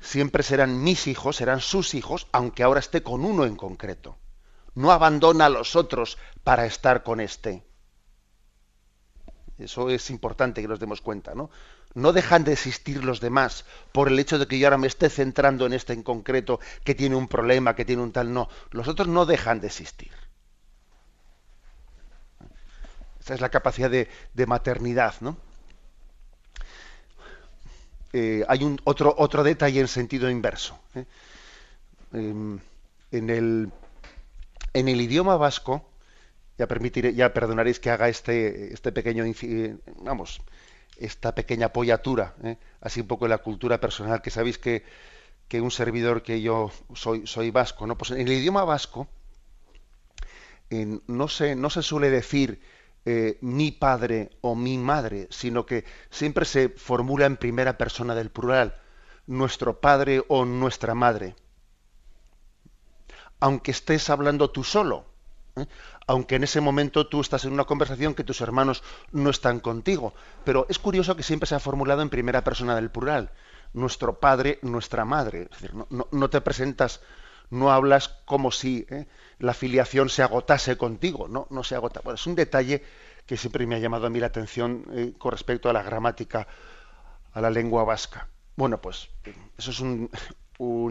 Siempre 0.00 0.42
serán 0.42 0.82
mis 0.82 1.06
hijos, 1.06 1.36
serán 1.36 1.60
sus 1.60 1.94
hijos, 1.94 2.28
aunque 2.32 2.62
ahora 2.62 2.80
esté 2.80 3.02
con 3.02 3.24
uno 3.24 3.44
en 3.44 3.56
concreto. 3.56 4.16
No 4.74 4.92
abandona 4.92 5.46
a 5.46 5.50
los 5.50 5.74
otros 5.74 6.18
para 6.44 6.66
estar 6.66 7.02
con 7.02 7.20
este. 7.20 7.64
Eso 9.58 9.88
es 9.88 10.10
importante 10.10 10.60
que 10.60 10.68
nos 10.68 10.80
demos 10.80 11.00
cuenta, 11.00 11.34
¿no? 11.34 11.50
No 11.94 12.12
dejan 12.12 12.44
de 12.44 12.52
existir 12.52 13.02
los 13.02 13.20
demás 13.20 13.64
por 13.92 14.08
el 14.08 14.18
hecho 14.18 14.38
de 14.38 14.46
que 14.46 14.58
yo 14.58 14.66
ahora 14.66 14.76
me 14.76 14.86
esté 14.86 15.08
centrando 15.08 15.64
en 15.64 15.72
este 15.72 15.94
en 15.94 16.02
concreto 16.02 16.60
que 16.84 16.94
tiene 16.94 17.16
un 17.16 17.26
problema, 17.26 17.74
que 17.74 17.86
tiene 17.86 18.02
un 18.02 18.12
tal. 18.12 18.34
No, 18.34 18.50
los 18.70 18.86
otros 18.86 19.08
no 19.08 19.24
dejan 19.24 19.60
de 19.60 19.68
existir. 19.68 20.12
Esa 23.18 23.34
es 23.34 23.40
la 23.40 23.48
capacidad 23.48 23.90
de, 23.90 24.46
maternidad, 24.46 25.14
¿no? 25.20 25.38
Eh, 28.18 28.46
hay 28.48 28.64
un 28.64 28.80
otro, 28.84 29.14
otro 29.18 29.44
detalle 29.44 29.78
en 29.78 29.88
sentido 29.88 30.30
inverso. 30.30 30.78
¿eh? 30.94 31.04
Em, 32.14 32.58
en, 33.12 33.28
el, 33.28 33.70
en 34.72 34.88
el 34.88 35.00
idioma 35.02 35.36
vasco, 35.36 35.86
ya 36.56 36.66
permitiré, 36.66 37.12
ya 37.12 37.34
perdonaréis 37.34 37.78
que 37.78 37.90
haga 37.90 38.08
este, 38.08 38.72
este 38.72 38.90
pequeño, 38.90 39.24
vamos, 40.00 40.40
esta 40.96 41.34
pequeña 41.34 41.66
apoyatura, 41.66 42.34
¿eh? 42.42 42.56
así 42.80 43.02
un 43.02 43.06
poco 43.06 43.26
en 43.26 43.32
la 43.32 43.38
cultura 43.38 43.80
personal, 43.80 44.22
que 44.22 44.30
sabéis 44.30 44.56
que, 44.56 44.82
que 45.46 45.60
un 45.60 45.70
servidor 45.70 46.22
que 46.22 46.40
yo 46.40 46.72
soy, 46.94 47.26
soy 47.26 47.50
vasco, 47.50 47.86
¿no? 47.86 47.98
Pues 47.98 48.12
en 48.12 48.20
el 48.20 48.32
idioma 48.32 48.64
vasco 48.64 49.08
no, 51.06 51.28
se, 51.28 51.54
no 51.54 51.68
se 51.68 51.82
suele 51.82 52.08
decir 52.08 52.62
eh, 53.08 53.38
mi 53.40 53.70
padre 53.70 54.30
o 54.40 54.56
mi 54.56 54.78
madre, 54.78 55.28
sino 55.30 55.64
que 55.64 55.84
siempre 56.10 56.44
se 56.44 56.70
formula 56.70 57.24
en 57.26 57.36
primera 57.36 57.78
persona 57.78 58.16
del 58.16 58.30
plural, 58.30 58.76
nuestro 59.28 59.80
padre 59.80 60.24
o 60.26 60.44
nuestra 60.44 60.94
madre. 60.94 61.36
Aunque 63.38 63.70
estés 63.70 64.10
hablando 64.10 64.50
tú 64.50 64.64
solo, 64.64 65.06
¿eh? 65.54 65.66
aunque 66.08 66.34
en 66.34 66.42
ese 66.42 66.60
momento 66.60 67.06
tú 67.06 67.20
estás 67.20 67.44
en 67.44 67.52
una 67.52 67.64
conversación 67.64 68.14
que 68.14 68.24
tus 68.24 68.40
hermanos 68.40 68.82
no 69.12 69.30
están 69.30 69.60
contigo. 69.60 70.12
Pero 70.44 70.66
es 70.68 70.80
curioso 70.80 71.14
que 71.14 71.22
siempre 71.22 71.46
se 71.46 71.54
ha 71.54 71.60
formulado 71.60 72.02
en 72.02 72.10
primera 72.10 72.42
persona 72.42 72.74
del 72.74 72.90
plural. 72.90 73.30
Nuestro 73.72 74.18
padre, 74.18 74.58
nuestra 74.62 75.04
madre. 75.04 75.42
Es 75.42 75.60
decir, 75.60 75.74
no, 76.10 76.30
te 76.30 76.40
presentas, 76.40 77.00
no 77.50 77.70
hablas 77.70 78.08
como 78.24 78.50
si 78.50 78.86
¿eh? 78.90 79.06
la 79.38 79.54
filiación 79.54 80.08
se 80.08 80.22
agotase 80.22 80.76
contigo. 80.76 81.28
No, 81.28 81.46
no 81.50 81.62
se 81.64 81.74
agota. 81.74 82.00
Bueno, 82.02 82.16
es 82.16 82.26
un 82.26 82.34
detalle 82.34 82.82
que 83.26 83.36
siempre 83.36 83.66
me 83.66 83.74
ha 83.74 83.78
llamado 83.78 84.06
a 84.06 84.10
mí 84.10 84.20
la 84.20 84.28
atención 84.28 84.84
eh, 84.92 85.12
con 85.18 85.32
respecto 85.32 85.68
a 85.68 85.72
la 85.72 85.82
gramática, 85.82 86.46
a 87.32 87.40
la 87.40 87.50
lengua 87.50 87.84
vasca. 87.84 88.28
Bueno, 88.54 88.80
pues 88.80 89.08
eso 89.58 89.70
es 89.70 89.80
un, 89.80 90.08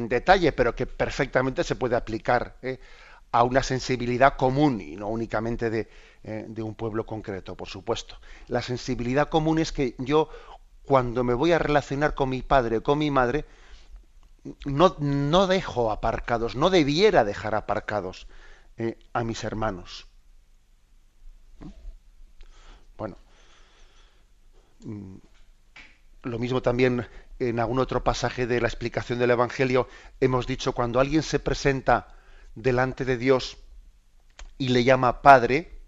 detalle, 0.07 0.51
pero 0.51 0.75
que 0.75 0.85
perfectamente 0.85 1.63
se 1.63 1.75
puede 1.75 1.95
aplicar 1.95 2.57
¿eh? 2.61 2.79
a 3.31 3.43
una 3.43 3.63
sensibilidad 3.63 4.35
común 4.35 4.79
y 4.79 4.95
no 4.95 5.07
únicamente 5.07 5.87
eh, 6.23 6.45
de, 6.47 6.61
un 6.61 6.75
pueblo 6.75 7.05
concreto, 7.05 7.55
por 7.55 7.67
supuesto. 7.67 8.17
La 8.47 8.61
sensibilidad 8.61 9.29
común 9.29 9.57
es 9.57 9.71
que 9.71 9.95
yo, 9.97 10.29
cuando 10.83 11.23
me 11.23 11.33
voy 11.33 11.53
a 11.53 11.59
relacionar 11.59 12.13
con 12.13 12.29
mi 12.29 12.43
padre, 12.43 12.81
con 12.81 12.99
mi 12.99 13.09
madre, 13.09 13.45
no, 14.65 14.95
no 14.99 15.47
dejo 15.47 15.91
aparcados, 15.91 16.55
no 16.55 16.69
debiera 16.69 17.23
dejar 17.23 17.55
aparcados 17.55 18.27
eh, 18.77 18.97
a 19.13 19.23
mis 19.23 19.43
hermanos. 19.43 20.07
Bueno, 22.97 23.17
mm, 24.83 25.15
lo 26.23 26.39
mismo 26.39 26.61
también 26.61 27.07
en 27.39 27.59
algún 27.59 27.79
otro 27.79 28.03
pasaje 28.03 28.47
de 28.47 28.61
la 28.61 28.67
explicación 28.67 29.19
del 29.19 29.31
Evangelio 29.31 29.87
hemos 30.19 30.47
dicho, 30.47 30.73
cuando 30.73 30.99
alguien 30.99 31.23
se 31.23 31.39
presenta 31.39 32.15
delante 32.55 33.03
de 33.03 33.17
Dios 33.17 33.57
y 34.57 34.69
le 34.69 34.83
llama 34.83 35.21
Padre, 35.21 35.81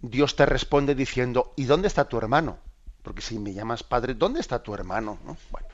Dios 0.00 0.36
te 0.36 0.46
responde 0.46 0.94
diciendo, 0.94 1.52
¿y 1.56 1.64
dónde 1.64 1.88
está 1.88 2.08
tu 2.08 2.18
hermano? 2.18 2.58
Porque 3.02 3.22
si 3.22 3.38
me 3.38 3.52
llamas 3.52 3.82
Padre, 3.82 4.14
¿dónde 4.14 4.40
está 4.40 4.62
tu 4.62 4.74
hermano? 4.74 5.18
Bueno, 5.50 5.68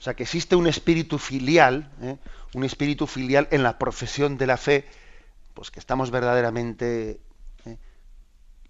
o 0.00 0.02
sea 0.02 0.14
que 0.14 0.22
existe 0.22 0.56
un 0.56 0.66
espíritu 0.66 1.18
filial, 1.18 1.92
¿eh? 2.00 2.16
un 2.54 2.64
espíritu 2.64 3.06
filial 3.06 3.48
en 3.50 3.62
la 3.62 3.78
profesión 3.78 4.38
de 4.38 4.46
la 4.46 4.56
fe, 4.56 4.88
pues 5.52 5.70
que 5.70 5.78
estamos 5.78 6.10
verdaderamente 6.10 7.20
¿eh? 7.66 7.76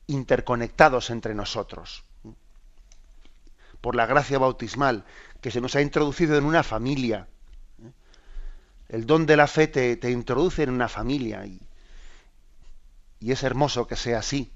interconectados 0.08 1.08
entre 1.10 1.36
nosotros. 1.36 2.02
¿eh? 2.24 2.32
Por 3.80 3.94
la 3.94 4.06
gracia 4.06 4.40
bautismal, 4.40 5.04
que 5.40 5.52
se 5.52 5.60
nos 5.60 5.76
ha 5.76 5.82
introducido 5.82 6.36
en 6.36 6.44
una 6.44 6.64
familia, 6.64 7.28
el 8.88 9.06
don 9.06 9.24
de 9.24 9.36
la 9.36 9.46
fe 9.46 9.68
te, 9.68 10.10
introduce 10.10 10.64
en 10.64 10.70
una 10.70 10.88
familia 10.88 11.46
y, 11.46 11.60
es 13.20 13.44
hermoso 13.44 13.86
que 13.86 13.94
sea 13.94 14.18
así, 14.18 14.50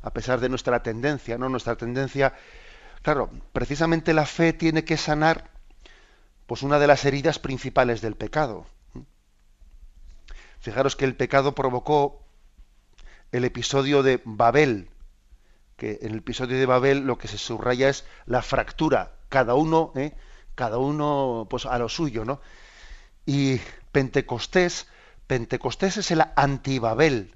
a 0.00 0.10
pesar 0.14 0.40
de 0.40 0.48
nuestra 0.48 0.82
tendencia, 0.82 1.36
¿no? 1.36 1.50
Nuestra 1.50 1.76
tendencia, 1.76 2.32
claro, 3.02 3.30
precisamente 3.52 4.14
la 4.14 4.24
fe 4.24 4.54
tiene 4.54 4.84
que 4.84 4.96
sanar 4.96 5.57
pues 6.48 6.62
una 6.62 6.78
de 6.78 6.86
las 6.86 7.04
heridas 7.04 7.38
principales 7.38 8.00
del 8.00 8.16
pecado. 8.16 8.64
¿eh? 8.96 9.02
Fijaros 10.60 10.96
que 10.96 11.04
el 11.04 11.14
pecado 11.14 11.54
provocó 11.54 12.24
el 13.32 13.44
episodio 13.44 14.02
de 14.02 14.22
Babel, 14.24 14.88
que 15.76 15.98
en 16.00 16.12
el 16.12 16.18
episodio 16.20 16.58
de 16.58 16.64
Babel 16.64 17.00
lo 17.00 17.18
que 17.18 17.28
se 17.28 17.36
subraya 17.36 17.90
es 17.90 18.06
la 18.24 18.40
fractura, 18.40 19.12
cada 19.28 19.54
uno, 19.56 19.92
¿eh? 19.94 20.16
cada 20.54 20.78
uno 20.78 21.46
pues 21.50 21.66
a 21.66 21.78
lo 21.78 21.90
suyo, 21.90 22.24
¿no? 22.24 22.40
Y 23.26 23.60
Pentecostés, 23.92 24.86
Pentecostés 25.26 25.98
es 25.98 26.10
el 26.10 26.22
antibabel. 26.34 27.34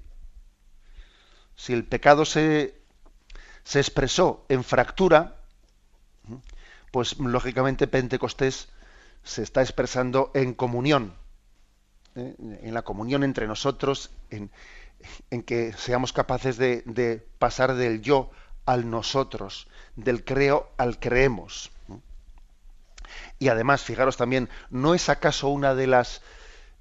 Si 1.55 1.71
el 1.71 1.85
pecado 1.85 2.25
se, 2.25 2.81
se 3.63 3.79
expresó 3.79 4.43
en 4.49 4.63
fractura, 4.63 5.35
pues 6.91 7.19
lógicamente 7.19 7.85
Pentecostés 7.85 8.69
se 9.23 9.43
está 9.43 9.61
expresando 9.61 10.31
en 10.33 10.53
comunión, 10.53 11.15
¿eh? 12.15 12.35
en 12.37 12.73
la 12.73 12.83
comunión 12.83 13.23
entre 13.23 13.47
nosotros, 13.47 14.11
en, 14.29 14.51
en 15.29 15.43
que 15.43 15.73
seamos 15.73 16.13
capaces 16.13 16.57
de, 16.57 16.83
de, 16.85 17.25
pasar 17.39 17.75
del 17.75 18.01
yo 18.01 18.31
al 18.65 18.89
nosotros, 18.89 19.67
del 19.95 20.23
creo 20.23 20.71
al 20.77 20.99
creemos. 20.99 21.71
Y 23.39 23.49
además, 23.49 23.81
fijaros 23.81 24.17
también, 24.17 24.49
¿no 24.69 24.93
es 24.95 25.09
acaso 25.09 25.49
una 25.49 25.75
de 25.75 25.87
las 25.87 26.21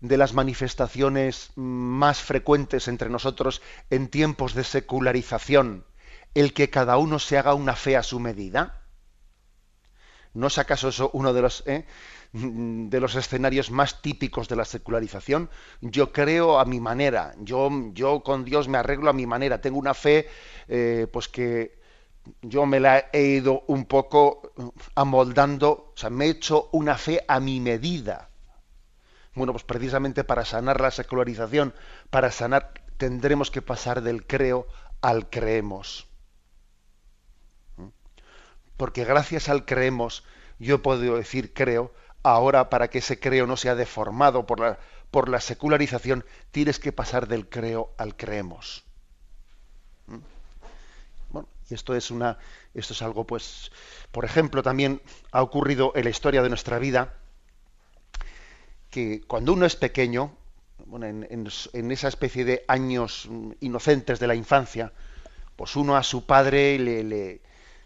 de 0.00 0.16
las 0.16 0.34
manifestaciones 0.34 1.52
más 1.54 2.20
frecuentes 2.20 2.88
entre 2.88 3.08
nosotros 3.08 3.62
en 3.88 4.08
tiempos 4.08 4.52
de 4.52 4.64
secularización 4.64 5.86
el 6.34 6.52
que 6.54 6.70
cada 6.70 6.96
uno 6.96 7.20
se 7.20 7.38
haga 7.38 7.54
una 7.54 7.76
fe 7.76 7.96
a 7.96 8.02
su 8.02 8.18
medida? 8.18 8.82
¿No 10.34 10.48
es 10.48 10.58
acaso 10.58 10.88
eso 10.88 11.10
uno 11.12 11.32
de 11.32 11.42
los, 11.42 11.62
eh, 11.66 11.86
de 12.32 13.00
los 13.00 13.14
escenarios 13.14 13.70
más 13.70 14.00
típicos 14.02 14.48
de 14.48 14.56
la 14.56 14.64
secularización? 14.64 15.50
Yo 15.80 16.12
creo 16.12 16.58
a 16.58 16.64
mi 16.64 16.80
manera, 16.80 17.34
yo, 17.38 17.70
yo 17.92 18.22
con 18.22 18.44
Dios 18.44 18.68
me 18.68 18.78
arreglo 18.78 19.10
a 19.10 19.14
mi 19.14 19.26
manera, 19.26 19.60
tengo 19.60 19.78
una 19.78 19.94
fe 19.94 20.28
eh, 20.68 21.06
pues 21.12 21.28
que 21.28 21.80
yo 22.40 22.66
me 22.66 22.80
la 22.80 23.10
he 23.12 23.22
ido 23.22 23.64
un 23.66 23.84
poco 23.84 24.52
amoldando, 24.94 25.92
o 25.94 25.96
sea, 25.96 26.10
me 26.10 26.26
he 26.26 26.30
hecho 26.30 26.68
una 26.72 26.96
fe 26.96 27.24
a 27.28 27.40
mi 27.40 27.60
medida. 27.60 28.28
Bueno, 29.34 29.52
pues 29.52 29.64
precisamente 29.64 30.24
para 30.24 30.44
sanar 30.44 30.80
la 30.80 30.90
secularización, 30.90 31.74
para 32.10 32.30
sanar, 32.30 32.74
tendremos 32.96 33.50
que 33.50 33.62
pasar 33.62 34.02
del 34.02 34.26
creo 34.26 34.66
al 35.00 35.30
creemos. 35.30 36.06
¿Mm? 37.76 37.88
Porque 38.76 39.04
gracias 39.04 39.48
al 39.48 39.64
creemos, 39.64 40.24
yo 40.58 40.82
puedo 40.82 41.16
decir 41.16 41.52
creo, 41.54 41.92
ahora 42.22 42.70
para 42.70 42.88
que 42.88 42.98
ese 42.98 43.18
creo 43.18 43.46
no 43.46 43.56
sea 43.56 43.74
deformado 43.74 44.46
por 44.46 44.60
la, 44.60 44.78
por 45.10 45.28
la 45.28 45.40
secularización, 45.40 46.24
tienes 46.50 46.78
que 46.78 46.92
pasar 46.92 47.28
del 47.28 47.48
creo 47.48 47.90
al 47.98 48.16
creemos. 48.16 48.84
¿Mm? 50.06 50.18
Esto 51.70 51.94
es 51.94 52.10
una, 52.10 52.38
esto 52.74 52.92
es 52.92 53.02
algo, 53.02 53.26
pues, 53.26 53.72
por 54.10 54.24
ejemplo, 54.24 54.62
también 54.62 55.00
ha 55.30 55.42
ocurrido 55.42 55.92
en 55.94 56.04
la 56.04 56.10
historia 56.10 56.42
de 56.42 56.48
nuestra 56.48 56.78
vida 56.78 57.14
que 58.90 59.22
cuando 59.26 59.54
uno 59.54 59.64
es 59.64 59.74
pequeño, 59.74 60.36
bueno, 60.86 61.06
en, 61.06 61.90
esa 61.90 62.08
especie 62.08 62.44
de 62.44 62.64
años 62.68 63.28
inocentes 63.60 64.20
de 64.20 64.26
la 64.26 64.34
infancia, 64.34 64.92
pues 65.56 65.76
uno 65.76 65.96
a 65.96 66.02
su 66.02 66.26
padre 66.26 66.78
le, 66.78 67.02
le, 67.02 67.40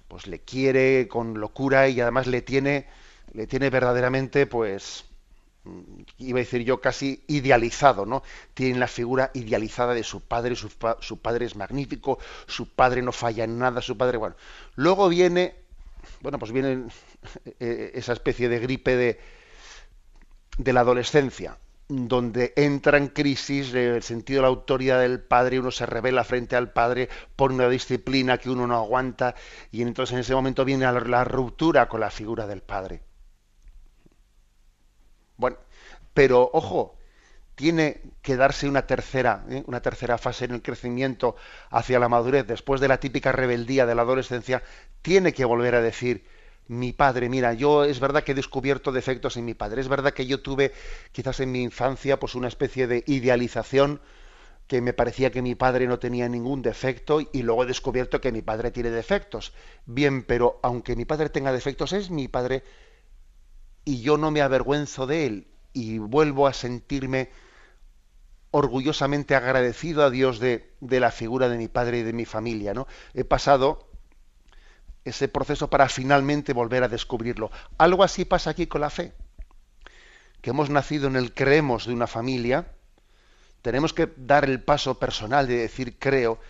pues 0.08 0.26
le 0.26 0.40
quiere 0.40 1.06
con 1.06 1.38
locura 1.38 1.88
y 1.88 2.00
además 2.00 2.26
le 2.26 2.42
tiene, 2.42 2.86
le 3.32 3.46
tiene 3.46 3.70
verdaderamente, 3.70 4.46
pues, 4.46 5.04
Mm, 5.66 6.02
iba 6.18 6.38
a 6.38 6.44
decir 6.44 6.62
yo, 6.64 6.80
casi 6.80 7.24
idealizado, 7.26 8.06
¿no? 8.06 8.22
Tienen 8.54 8.80
la 8.80 8.86
figura 8.86 9.30
idealizada 9.34 9.94
de 9.94 10.04
su 10.04 10.20
padre, 10.20 10.54
su, 10.56 10.70
su, 11.00 11.18
padre 11.20 11.46
es 11.46 11.56
magnífico, 11.56 12.18
su 12.46 12.68
padre 12.68 13.02
no 13.02 13.12
falla 13.12 13.44
en 13.44 13.58
nada, 13.58 13.82
su 13.82 13.96
padre, 13.96 14.16
bueno. 14.18 14.36
Luego 14.76 15.08
viene, 15.08 15.56
bueno, 16.20 16.38
pues 16.38 16.52
viene 16.52 16.86
eh, 17.60 17.92
esa 17.94 18.12
especie 18.12 18.48
de 18.48 18.60
gripe 18.60 18.96
de, 18.96 19.20
de 20.58 20.72
la 20.72 20.80
adolescencia, 20.80 21.58
donde 21.88 22.52
entra 22.56 22.98
en 22.98 23.08
crisis 23.08 23.74
el 23.74 24.02
sentido 24.02 24.38
de 24.38 24.42
la 24.42 24.48
autoridad 24.48 25.00
del 25.00 25.20
padre, 25.20 25.60
uno 25.60 25.70
se 25.70 25.86
revela 25.86 26.24
frente 26.24 26.56
al 26.56 26.72
padre 26.72 27.08
por 27.36 27.52
una 27.52 27.68
disciplina 27.68 28.38
que 28.38 28.50
uno 28.50 28.66
no 28.68 28.76
aguanta, 28.76 29.34
y 29.72 29.82
entonces 29.82 30.14
en 30.14 30.20
ese 30.20 30.34
momento 30.34 30.64
viene 30.64 30.84
la 30.84 31.24
ruptura 31.24 31.88
con 31.88 32.00
la 32.00 32.10
figura 32.10 32.46
del 32.46 32.62
padre. 32.62 33.02
Bueno, 35.36 35.56
pero 36.14 36.50
ojo, 36.52 36.96
tiene 37.54 38.00
que 38.22 38.36
darse 38.36 38.68
una 38.68 38.86
tercera, 38.86 39.44
¿eh? 39.50 39.62
una 39.66 39.80
tercera 39.80 40.18
fase 40.18 40.44
en 40.44 40.52
el 40.52 40.62
crecimiento 40.62 41.36
hacia 41.70 41.98
la 41.98 42.08
madurez, 42.08 42.46
después 42.46 42.80
de 42.80 42.88
la 42.88 43.00
típica 43.00 43.32
rebeldía 43.32 43.86
de 43.86 43.94
la 43.94 44.02
adolescencia, 44.02 44.62
tiene 45.02 45.32
que 45.32 45.44
volver 45.44 45.74
a 45.74 45.80
decir, 45.80 46.24
mi 46.68 46.92
padre, 46.92 47.28
mira, 47.28 47.54
yo 47.54 47.84
es 47.84 48.00
verdad 48.00 48.24
que 48.24 48.32
he 48.32 48.34
descubierto 48.34 48.92
defectos 48.92 49.36
en 49.36 49.44
mi 49.44 49.54
padre, 49.54 49.80
es 49.80 49.88
verdad 49.88 50.12
que 50.12 50.26
yo 50.26 50.42
tuve 50.42 50.72
quizás 51.12 51.40
en 51.40 51.52
mi 51.52 51.62
infancia 51.62 52.18
pues 52.18 52.34
una 52.34 52.48
especie 52.48 52.86
de 52.86 53.04
idealización 53.06 54.00
que 54.66 54.80
me 54.80 54.92
parecía 54.92 55.30
que 55.30 55.42
mi 55.42 55.54
padre 55.54 55.86
no 55.86 55.98
tenía 55.98 56.28
ningún 56.28 56.60
defecto 56.62 57.20
y 57.32 57.42
luego 57.42 57.62
he 57.62 57.66
descubierto 57.66 58.20
que 58.20 58.32
mi 58.32 58.42
padre 58.42 58.70
tiene 58.72 58.90
defectos. 58.90 59.52
Bien, 59.86 60.24
pero 60.24 60.58
aunque 60.62 60.96
mi 60.96 61.04
padre 61.04 61.28
tenga 61.30 61.52
defectos, 61.52 61.92
es 61.92 62.10
mi 62.10 62.26
padre 62.26 62.64
y 63.86 64.02
yo 64.02 64.18
no 64.18 64.30
me 64.30 64.42
avergüenzo 64.42 65.06
de 65.06 65.26
él 65.26 65.46
y 65.72 65.98
vuelvo 65.98 66.48
a 66.48 66.52
sentirme 66.52 67.30
orgullosamente 68.50 69.34
agradecido 69.34 70.04
a 70.04 70.10
Dios 70.10 70.40
de, 70.40 70.74
la 70.80 71.12
figura 71.12 71.48
de 71.48 71.56
mi 71.56 71.68
padre 71.68 72.00
y 72.00 72.02
de 72.02 72.12
mi 72.12 72.24
familia. 72.24 72.74
¿no? 72.74 72.88
He 73.14 73.24
pasado 73.24 73.88
ese 75.04 75.28
proceso 75.28 75.70
para 75.70 75.88
finalmente 75.88 76.52
volver 76.52 76.82
a 76.82 76.88
descubrirlo. 76.88 77.52
Algo 77.78 78.02
así 78.02 78.24
pasa 78.24 78.50
aquí 78.50 78.66
con 78.66 78.80
la 78.80 78.90
fe, 78.90 79.12
que 80.42 80.50
hemos 80.50 80.68
nacido 80.68 81.06
en 81.06 81.14
el 81.14 81.32
creemos 81.32 81.86
de 81.86 81.94
una 81.94 82.08
familia, 82.08 82.72
tenemos 83.62 83.92
que 83.92 84.12
dar 84.16 84.44
el 84.46 84.60
paso 84.60 84.98
personal 84.98 85.46
de 85.46 85.58
decir 85.58 85.96
creo, 85.98 86.40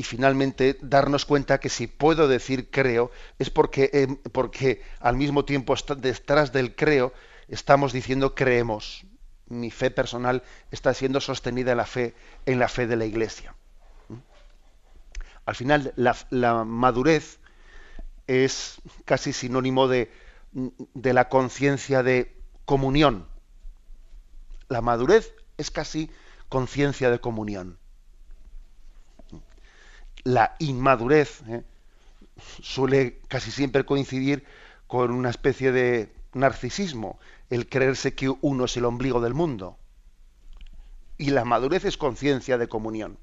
y 0.00 0.02
finalmente 0.02 0.78
darnos 0.80 1.26
cuenta 1.26 1.60
que 1.60 1.68
si 1.68 1.86
puedo 1.86 2.26
decir 2.26 2.70
creo 2.70 3.10
es 3.38 3.50
porque, 3.50 3.90
eh, 3.92 4.06
porque 4.32 4.80
al 4.98 5.14
mismo 5.14 5.44
tiempo 5.44 5.74
detrás 5.98 6.54
del 6.54 6.74
creo 6.74 7.12
estamos 7.48 7.92
diciendo 7.92 8.34
creemos. 8.34 9.04
Mi 9.48 9.70
fe 9.70 9.90
personal 9.90 10.42
está 10.70 10.94
siendo 10.94 11.20
sostenida 11.20 11.72
en 11.72 11.76
la 11.76 11.84
fe, 11.84 12.14
en 12.46 12.58
la 12.58 12.68
fe 12.68 12.86
de 12.86 12.96
la 12.96 13.04
Iglesia. 13.04 13.54
Al 15.44 15.54
final, 15.54 15.92
la, 15.96 16.16
la 16.30 16.64
madurez 16.64 17.38
es 18.26 18.80
casi 19.04 19.34
sinónimo 19.34 19.86
de, 19.86 20.10
de 20.94 21.12
la 21.12 21.28
conciencia 21.28 22.02
de 22.02 22.34
comunión. 22.64 23.28
La 24.68 24.80
madurez 24.80 25.34
es 25.58 25.70
casi 25.70 26.10
conciencia 26.48 27.10
de 27.10 27.20
comunión 27.20 27.79
la 30.24 30.56
inmadurez 30.58 31.42
¿eh? 31.48 31.62
suele 32.62 33.20
casi 33.28 33.50
siempre 33.50 33.84
coincidir 33.84 34.44
con 34.86 35.12
una 35.12 35.30
especie 35.30 35.72
de 35.72 36.12
narcisismo, 36.32 37.18
el 37.48 37.68
creerse 37.68 38.14
que 38.14 38.32
uno 38.40 38.64
es 38.64 38.76
el 38.76 38.84
ombligo 38.84 39.20
del 39.20 39.34
mundo. 39.34 39.76
Y 41.18 41.30
la 41.30 41.44
madurez 41.44 41.84
es 41.84 41.96
conciencia 41.96 42.58
de 42.58 42.68
comunión. 42.68 43.18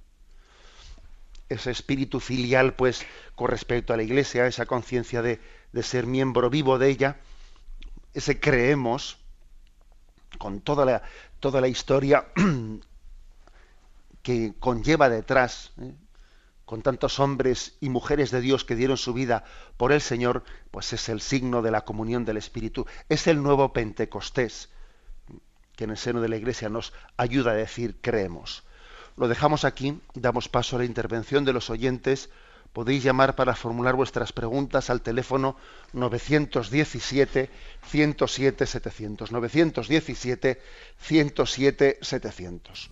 Ese 1.50 1.72
espíritu 1.72 2.20
filial, 2.20 2.74
pues, 2.74 3.06
con 3.36 3.50
respecto 3.50 3.94
a 3.94 3.98
la 3.98 4.04
Iglesia, 4.04 4.48
esa 4.48 4.66
conciencia 4.66 5.22
de, 5.22 5.40
de 5.72 5.84
ser 5.84 6.06
miembro 6.06 6.50
vivo 6.50 6.78
de 6.78 6.90
ella, 6.90 7.18
ese 8.14 8.40
creemos, 8.40 9.18
con 10.38 10.60
toda 10.62 10.86
la, 10.86 11.04
toda 11.40 11.62
la 11.62 11.68
historia 11.68 12.28
que 14.22 14.54
conlleva 14.60 15.10
detrás, 15.10 15.72
¿eh? 15.82 15.94
Con 16.68 16.82
tantos 16.82 17.22
hombres 17.22 17.78
y 17.80 17.88
mujeres 17.88 18.30
de 18.30 18.42
Dios 18.42 18.66
que 18.66 18.76
dieron 18.76 18.98
su 18.98 19.14
vida 19.14 19.46
por 19.78 19.94
el 19.94 20.02
Señor, 20.02 20.44
pues 20.70 20.92
es 20.92 21.08
el 21.08 21.22
signo 21.22 21.62
de 21.62 21.72
la 21.72 21.86
comunión 21.86 22.26
del 22.26 22.36
Espíritu. 22.36 22.86
Es 23.08 23.26
el 23.28 23.42
nuevo 23.42 23.72
Pentecostés 23.72 24.68
que 25.78 25.86
en 25.86 25.92
el 25.92 25.98
seno 25.98 26.20
de 26.20 26.28
la 26.28 26.36
Iglesia 26.36 26.68
nos 26.68 26.92
ayuda 27.16 27.52
a 27.52 27.56
decir 27.56 27.96
creemos. 28.02 28.66
Lo 29.16 29.30
dejamos 29.30 29.64
aquí, 29.64 30.02
damos 30.14 30.50
paso 30.50 30.76
a 30.76 30.80
la 30.80 30.86
intervención 30.86 31.46
de 31.46 31.54
los 31.54 31.70
oyentes. 31.70 32.30
Podéis 32.74 33.02
llamar 33.02 33.38
para 33.38 33.56
formular 33.56 33.96
vuestras 33.96 34.34
preguntas 34.34 34.90
al 34.90 35.02
teléfono 35.02 35.56
917 35.94 37.50
107 37.86 38.66
700. 38.66 39.32
917 39.32 40.62
107 41.00 42.00
700. 42.02 42.92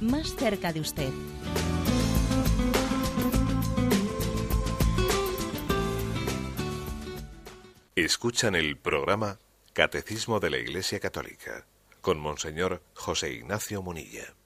más 0.00 0.34
cerca 0.36 0.72
de 0.72 0.80
usted. 0.80 1.12
Escuchan 7.96 8.54
el 8.54 8.76
programa 8.76 9.38
Catecismo 9.72 10.40
de 10.40 10.50
la 10.50 10.58
Iglesia 10.58 11.00
Católica 11.00 11.66
con 12.00 12.18
Monseñor 12.20 12.82
José 12.94 13.32
Ignacio 13.32 13.82
Munilla. 13.82 14.37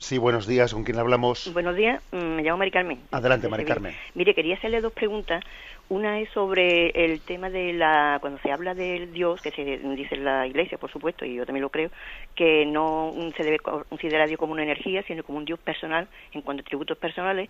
Sí, 0.00 0.16
buenos 0.16 0.46
días, 0.46 0.72
¿con 0.72 0.84
quién 0.84 0.96
hablamos? 0.98 1.52
Buenos 1.52 1.74
días, 1.74 2.00
mm, 2.12 2.16
me 2.16 2.42
llamo 2.44 2.58
Mari 2.58 2.70
Carmen. 2.70 3.00
Adelante, 3.10 3.48
Mari 3.48 3.64
Carmen. 3.64 3.92
Mire, 4.14 4.32
quería 4.32 4.54
hacerle 4.54 4.80
dos 4.80 4.92
preguntas. 4.92 5.42
Una 5.88 6.20
es 6.20 6.28
sobre 6.30 6.90
el 6.90 7.20
tema 7.20 7.50
de 7.50 7.72
la, 7.72 8.18
cuando 8.20 8.38
se 8.40 8.52
habla 8.52 8.74
del 8.74 9.12
Dios, 9.12 9.40
que 9.40 9.50
se 9.50 9.64
dice 9.64 10.14
en 10.14 10.24
la 10.24 10.46
Iglesia, 10.46 10.78
por 10.78 10.92
supuesto, 10.92 11.24
y 11.24 11.34
yo 11.34 11.44
también 11.46 11.62
lo 11.62 11.70
creo, 11.70 11.90
que 12.36 12.64
no 12.64 13.12
se 13.36 13.42
debe 13.42 13.58
considerar 13.58 14.22
a 14.22 14.26
Dios 14.26 14.38
como 14.38 14.52
una 14.52 14.62
energía, 14.62 15.02
sino 15.02 15.24
como 15.24 15.38
un 15.38 15.46
Dios 15.46 15.58
personal 15.58 16.06
en 16.32 16.42
cuanto 16.42 16.60
a 16.60 16.64
tributos 16.64 16.96
personales 16.96 17.48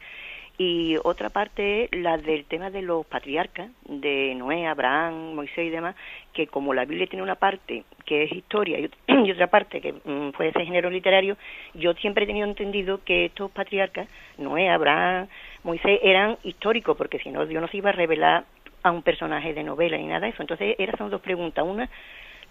Y 0.61 0.97
otra 1.05 1.31
parte 1.31 1.85
es 1.85 1.91
la 1.93 2.19
del 2.19 2.45
tema 2.45 2.69
de 2.69 2.83
los 2.83 3.07
patriarcas, 3.07 3.71
de 3.85 4.35
Noé, 4.35 4.67
Abraham, 4.67 5.35
Moisés 5.35 5.69
y 5.69 5.71
demás, 5.71 5.95
que 6.33 6.49
como 6.49 6.75
la 6.75 6.85
Biblia 6.85 7.07
tiene 7.07 7.23
una 7.23 7.37
parte 7.37 7.85
que 8.05 8.25
es 8.25 8.33
historia 8.33 8.79
y, 9.07 9.31
otra 9.31 9.47
parte 9.47 9.81
que 9.81 9.93
mm, 9.93 10.33
puede 10.33 10.51
ser 10.51 10.65
género 10.65 10.91
literario, 10.91 11.37
yo 11.75 11.95
siempre 11.95 12.25
he 12.25 12.27
tenido 12.27 12.49
entendido 12.49 13.05
que 13.05 13.27
estos 13.27 13.53
patriarcas, 13.53 14.09
Noé, 14.37 14.69
Abraham, 14.69 15.29
Moisés, 15.63 16.01
eran 16.03 16.37
históricos, 16.43 16.97
porque 16.97 17.21
si 17.21 17.31
no, 17.31 17.47
Dios 17.47 17.63
no 17.63 17.69
se 17.69 17.77
iba 17.77 17.91
a 17.91 17.93
revelar 17.93 18.45
a 18.83 18.91
un 18.91 19.03
personaje 19.03 19.55
de 19.55 19.63
novela 19.63 19.97
ni 19.97 20.07
nada 20.07 20.21
de 20.21 20.29
eso. 20.31 20.43
Entonces, 20.43 20.77
son 20.97 21.11
dos 21.11 21.21
preguntas. 21.21 21.65
Una, 21.65 21.89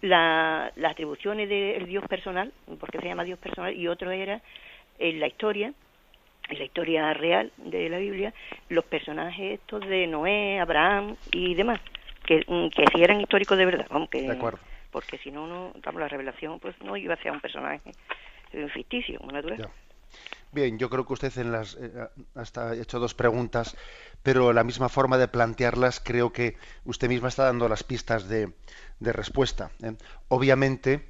la, 0.02 0.72
las 0.78 0.92
atribuciones 0.92 1.50
del 1.50 1.86
Dios 1.88 2.06
personal, 2.08 2.54
porque 2.80 3.00
se 3.00 3.08
llama 3.08 3.26
Dios 3.26 3.40
personal, 3.40 3.76
y 3.76 3.90
otro 3.90 4.12
era 4.12 4.42
en 5.00 5.20
la 5.20 5.28
historia, 5.28 5.74
en 6.50 6.60
la 6.60 6.66
historia 6.66 7.14
real 7.14 7.52
de 7.58 7.90
la 7.90 7.98
Biblia, 7.98 8.34
los 8.70 8.86
personajes 8.86 9.60
estos 9.60 9.82
de 9.88 10.08
Noé, 10.08 10.60
Abraham 10.60 11.16
y 11.32 11.56
demás, 11.56 11.80
que, 12.26 12.44
mm, 12.48 12.70
que 12.70 12.86
sí 12.94 13.04
eran 13.04 13.22
históricos 13.22 13.58
de 13.58 13.66
verdad, 13.66 13.88
aunque 13.90 14.22
De 14.22 14.32
acuerdo. 14.32 14.60
porque 14.92 15.18
si 15.18 15.32
no, 15.32 15.48
no, 15.48 15.74
la 15.98 16.08
revelación, 16.08 16.60
pues 16.60 16.76
no 16.82 16.96
iba 16.98 17.14
a 17.14 17.22
ser 17.22 17.32
un 17.32 17.42
personaje 17.42 17.92
eh, 18.54 18.68
ficticio, 18.74 19.20
natural. 19.32 19.58
Ya. 19.58 19.70
Bien, 20.52 20.80
yo 20.80 20.90
creo 20.90 21.06
que 21.06 21.14
usted 21.14 21.38
en 21.38 21.52
las, 21.52 21.76
eh, 21.76 21.92
hasta 22.36 22.70
ha 22.70 22.76
hecho 22.76 23.00
dos 23.00 23.14
preguntas, 23.14 23.76
pero 24.24 24.54
la 24.54 24.64
misma 24.64 24.88
forma 24.88 25.18
de 25.18 25.28
plantearlas 25.28 26.00
creo 26.00 26.32
que 26.32 26.56
usted 26.86 27.10
misma 27.10 27.28
está 27.28 27.44
dando 27.44 27.68
las 27.68 27.84
pistas 27.84 28.30
de, 28.30 28.54
de 29.00 29.14
respuesta. 29.14 29.72
¿eh? 29.84 29.94
Obviamente, 30.30 31.06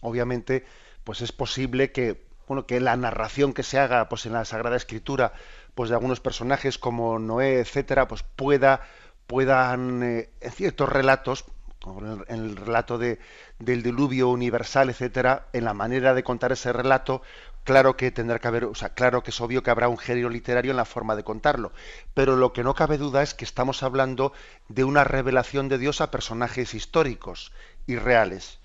obviamente, 0.00 0.64
pues 1.02 1.20
es 1.20 1.32
posible 1.32 1.90
que 1.90 2.25
bueno 2.46 2.66
que 2.66 2.80
la 2.80 2.96
narración 2.96 3.52
que 3.52 3.62
se 3.62 3.78
haga 3.78 4.08
pues 4.08 4.26
en 4.26 4.32
la 4.32 4.44
Sagrada 4.44 4.76
Escritura 4.76 5.32
pues 5.74 5.90
de 5.90 5.96
algunos 5.96 6.20
personajes 6.20 6.78
como 6.78 7.18
Noé, 7.18 7.60
etcétera, 7.60 8.08
pues 8.08 8.22
pueda 8.22 8.80
puedan 9.26 10.02
eh, 10.02 10.30
en 10.40 10.52
ciertos 10.52 10.88
relatos 10.88 11.44
como 11.80 12.00
en 12.00 12.24
el, 12.28 12.56
relato 12.56 12.98
de, 12.98 13.20
del 13.58 13.82
diluvio 13.82 14.28
universal, 14.28 14.90
etcétera, 14.90 15.46
en 15.52 15.64
la 15.64 15.74
manera 15.74 16.14
de 16.14 16.24
contar 16.24 16.50
ese 16.50 16.72
relato, 16.72 17.22
claro 17.62 17.96
que 17.96 18.10
tendrá 18.10 18.40
que 18.40 18.48
haber, 18.48 18.64
o 18.64 18.74
sea, 18.74 18.88
claro 18.88 19.22
que 19.22 19.30
es 19.30 19.40
obvio 19.40 19.62
que 19.62 19.70
habrá 19.70 19.88
un 19.88 19.98
género 19.98 20.28
literario 20.28 20.72
en 20.72 20.78
la 20.78 20.84
forma 20.84 21.14
de 21.14 21.22
contarlo, 21.22 21.72
pero 22.12 22.34
lo 22.34 22.52
que 22.52 22.64
no 22.64 22.74
cabe 22.74 22.98
duda 22.98 23.22
es 23.22 23.34
que 23.34 23.44
estamos 23.44 23.84
hablando 23.84 24.32
de 24.68 24.82
una 24.82 25.04
revelación 25.04 25.68
de 25.68 25.78
Dios 25.78 26.00
a 26.00 26.10
personajes 26.10 26.74
históricos 26.74 27.52
y 27.86 27.96
reales. 27.96 28.58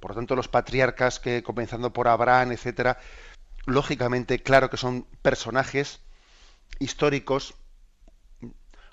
Por 0.00 0.10
lo 0.10 0.16
tanto, 0.16 0.36
los 0.36 0.48
patriarcas 0.48 1.18
que 1.18 1.42
comenzando 1.42 1.92
por 1.92 2.08
Abraham, 2.08 2.52
etcétera, 2.52 2.98
lógicamente, 3.66 4.42
claro 4.42 4.70
que 4.70 4.76
son 4.76 5.06
personajes 5.22 6.00
históricos 6.78 7.54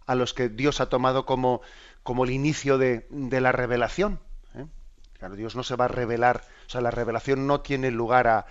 a 0.05 0.15
los 0.15 0.33
que 0.33 0.49
Dios 0.49 0.81
ha 0.81 0.89
tomado 0.89 1.25
como, 1.25 1.61
como 2.03 2.25
el 2.25 2.31
inicio 2.31 2.77
de, 2.77 3.07
de 3.09 3.41
la 3.41 3.51
revelación. 3.51 4.19
¿eh? 4.55 4.65
Claro, 5.17 5.35
Dios 5.35 5.55
no 5.55 5.63
se 5.63 5.75
va 5.75 5.85
a 5.85 5.89
revelar, 5.89 6.43
o 6.67 6.69
sea, 6.69 6.81
la 6.81 6.91
revelación 6.91 7.47
no 7.47 7.61
tiene 7.61 7.91
lugar 7.91 8.45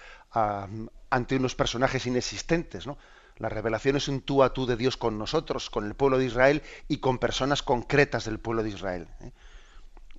ante 1.11 1.37
unos 1.37 1.55
personajes 1.55 2.07
inexistentes, 2.07 2.87
¿no? 2.87 2.97
La 3.39 3.49
revelación 3.49 3.97
es 3.97 4.09
un 4.09 4.21
tú 4.21 4.43
a 4.43 4.53
tú 4.53 4.67
de 4.67 4.77
Dios 4.77 4.97
con 4.97 5.19
nosotros, 5.19 5.71
con 5.71 5.87
el 5.87 5.95
pueblo 5.95 6.19
de 6.19 6.27
Israel 6.27 6.63
y 6.87 6.99
con 6.99 7.19
personas 7.19 7.63
concretas 7.63 8.27
del 8.27 8.39
pueblo 8.39 8.63
de 8.63 8.69
Israel. 8.69 9.09
¿eh? 9.21 9.33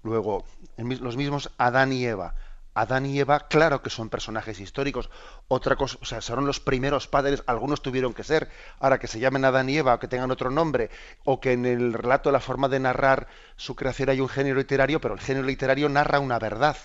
Luego, 0.01 0.45
los 0.77 1.15
mismos 1.15 1.51
Adán 1.57 1.93
y 1.93 2.05
Eva. 2.05 2.35
Adán 2.73 3.05
y 3.05 3.19
Eva, 3.19 3.47
claro 3.47 3.81
que 3.81 3.89
son 3.89 4.09
personajes 4.09 4.59
históricos. 4.59 5.09
Otra 5.47 5.75
cosa, 5.75 5.97
o 6.01 6.05
sea, 6.05 6.21
son 6.21 6.45
los 6.45 6.59
primeros 6.59 7.07
padres, 7.07 7.43
algunos 7.45 7.81
tuvieron 7.81 8.13
que 8.13 8.23
ser. 8.23 8.49
Ahora 8.79 8.99
que 8.99 9.07
se 9.07 9.19
llamen 9.19 9.45
Adán 9.45 9.69
y 9.69 9.77
Eva, 9.77 9.93
o 9.93 9.99
que 9.99 10.07
tengan 10.07 10.31
otro 10.31 10.49
nombre, 10.49 10.89
o 11.23 11.39
que 11.39 11.53
en 11.53 11.65
el 11.65 11.93
relato, 11.93 12.31
la 12.31 12.39
forma 12.39 12.69
de 12.69 12.79
narrar 12.79 13.27
su 13.55 13.75
creación 13.75 14.09
hay 14.09 14.21
un 14.21 14.29
género 14.29 14.57
literario, 14.57 14.99
pero 14.99 15.13
el 15.13 15.19
género 15.19 15.45
literario 15.45 15.87
narra 15.89 16.19
una 16.19 16.39
verdad. 16.39 16.77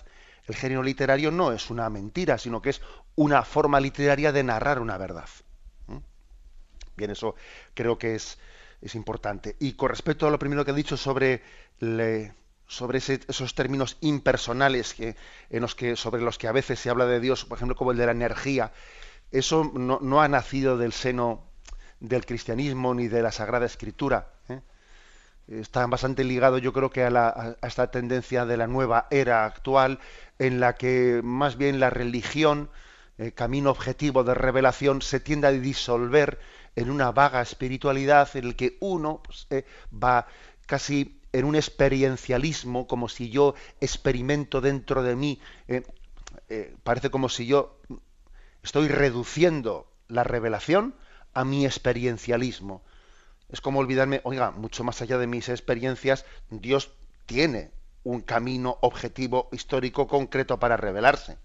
El 0.47 0.57
género 0.57 0.83
literario 0.83 1.31
no 1.31 1.53
es 1.53 1.71
una 1.71 1.89
mentira, 1.91 2.39
sino 2.39 2.63
que 2.63 2.71
es 2.71 2.81
una 3.17 3.43
forma 3.43 3.81
literaria 3.81 4.33
de 4.33 4.45
narrar 4.45 4.81
una 4.81 4.99
verdad. 4.99 5.29
Bien, 6.97 7.11
eso 7.13 7.37
creo 7.75 7.97
que 7.97 8.15
es, 8.15 8.39
es 8.81 8.95
importante. 8.95 9.57
Y 9.61 9.75
con 9.75 9.89
respecto 9.89 10.27
a 10.27 10.31
lo 10.31 10.39
primero 10.39 10.65
que 10.65 10.73
he 10.73 10.75
dicho 10.75 10.97
sobre 10.97 11.43
le, 11.79 12.35
sobre 12.69 12.99
esos 12.99 13.55
términos 13.55 13.97
impersonales 14.03 14.95
que, 14.95 15.17
en 15.51 15.63
los 15.63 15.75
que, 15.75 15.97
sobre 15.97 16.23
los 16.23 16.37
que 16.39 16.49
a 16.49 16.53
veces 16.53 16.79
se 16.79 16.91
habla 16.91 17.07
de 17.07 17.19
Dios, 17.19 17.47
por 17.47 17.57
ejemplo, 17.57 17.75
como 17.75 17.91
el 17.91 17.97
de 17.97 18.07
la 18.07 18.13
energía, 18.13 18.73
eso 19.33 19.73
no, 19.75 20.21
ha 20.21 20.29
nacido 20.29 20.77
del 20.77 20.93
seno 20.93 21.45
del 21.99 22.27
cristianismo 22.27 22.95
ni 22.95 23.09
de 23.09 23.23
la 23.23 23.33
Sagrada 23.33 23.67
Escritura. 23.67 24.29
¿eh? 24.49 24.61
Está 25.49 25.87
bastante 25.87 26.25
ligado, 26.25 26.59
yo 26.59 26.75
creo 26.75 26.91
que 26.91 27.05
a, 27.05 27.11
la, 27.11 27.57
a, 27.61 27.67
esta 27.67 27.91
tendencia 27.91 28.45
de 28.45 28.59
la 28.59 28.67
nueva 28.67 29.09
era 29.11 29.47
actual, 29.47 29.99
en 30.39 30.61
la 30.61 30.77
que 30.77 31.23
más 31.25 31.57
bien 31.57 31.81
la 31.81 31.89
religión, 31.89 32.71
eh, 33.17 33.33
camino 33.33 33.71
objetivo 33.71 34.25
de 34.25 34.35
revelación, 34.35 35.01
se 35.01 35.21
tiende 35.21 35.47
a 35.47 35.53
disolver 35.53 36.39
en 36.77 36.91
una 36.91 37.13
vaga 37.13 37.41
espiritualidad 37.41 38.29
en 38.35 38.45
el 38.45 38.57
que 38.57 38.77
uno 38.81 39.23
pues, 39.25 39.47
eh, 39.51 39.65
va 39.93 40.27
casi 40.67 41.18
en 41.39 41.47
un 41.47 41.57
experiencialismo, 41.57 42.87
como 42.87 43.09
si 43.09 43.31
yo 43.31 43.55
experimento 43.81 44.61
dentro 44.61 45.03
de 45.03 45.17
mí, 45.17 45.41
eh, 45.69 45.83
eh, 46.49 46.75
parece 46.83 47.11
como 47.11 47.29
si 47.29 47.47
yo 47.47 47.81
estoy 48.63 48.89
reduciendo 48.89 49.91
la 50.09 50.25
revelación 50.25 50.95
a 51.35 51.45
mi 51.45 51.65
experiencialismo. 51.65 52.83
Es 53.51 53.61
como 53.61 53.79
olvidarme, 53.79 54.21
oiga, 54.25 54.51
mucho 54.51 54.85
más 54.85 55.01
allá 55.01 55.19
de 55.19 55.27
mis 55.27 55.49
experiencias, 55.49 56.25
Dios 56.51 56.91
tiene 57.27 57.71
un 58.05 58.21
camino 58.21 58.79
objetivo, 58.81 59.49
histórico, 59.53 60.07
concreto 60.07 60.59
para 60.59 60.77
revelarse, 60.77 61.39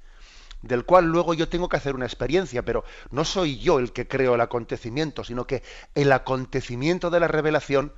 del 0.61 0.85
cual 0.85 1.05
luego 1.05 1.33
yo 1.33 1.49
tengo 1.49 1.69
que 1.69 1.77
hacer 1.77 1.95
una 1.95 2.05
experiencia, 2.05 2.63
pero 2.63 2.83
no 3.11 3.25
soy 3.25 3.59
yo 3.59 3.79
el 3.79 3.91
que 3.91 4.07
creo 4.07 4.35
el 4.35 4.41
acontecimiento, 4.41 5.23
sino 5.23 5.45
que 5.45 5.61
el 5.93 6.11
acontecimiento 6.11 7.09
de 7.09 7.19
la 7.19 7.27
revelación 7.27 7.93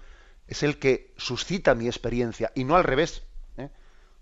es 0.47 0.63
el 0.63 0.77
que 0.79 1.13
suscita 1.17 1.75
mi 1.75 1.87
experiencia 1.87 2.51
y 2.55 2.63
no 2.63 2.75
al 2.75 2.83
revés. 2.83 3.23
¿eh? 3.57 3.69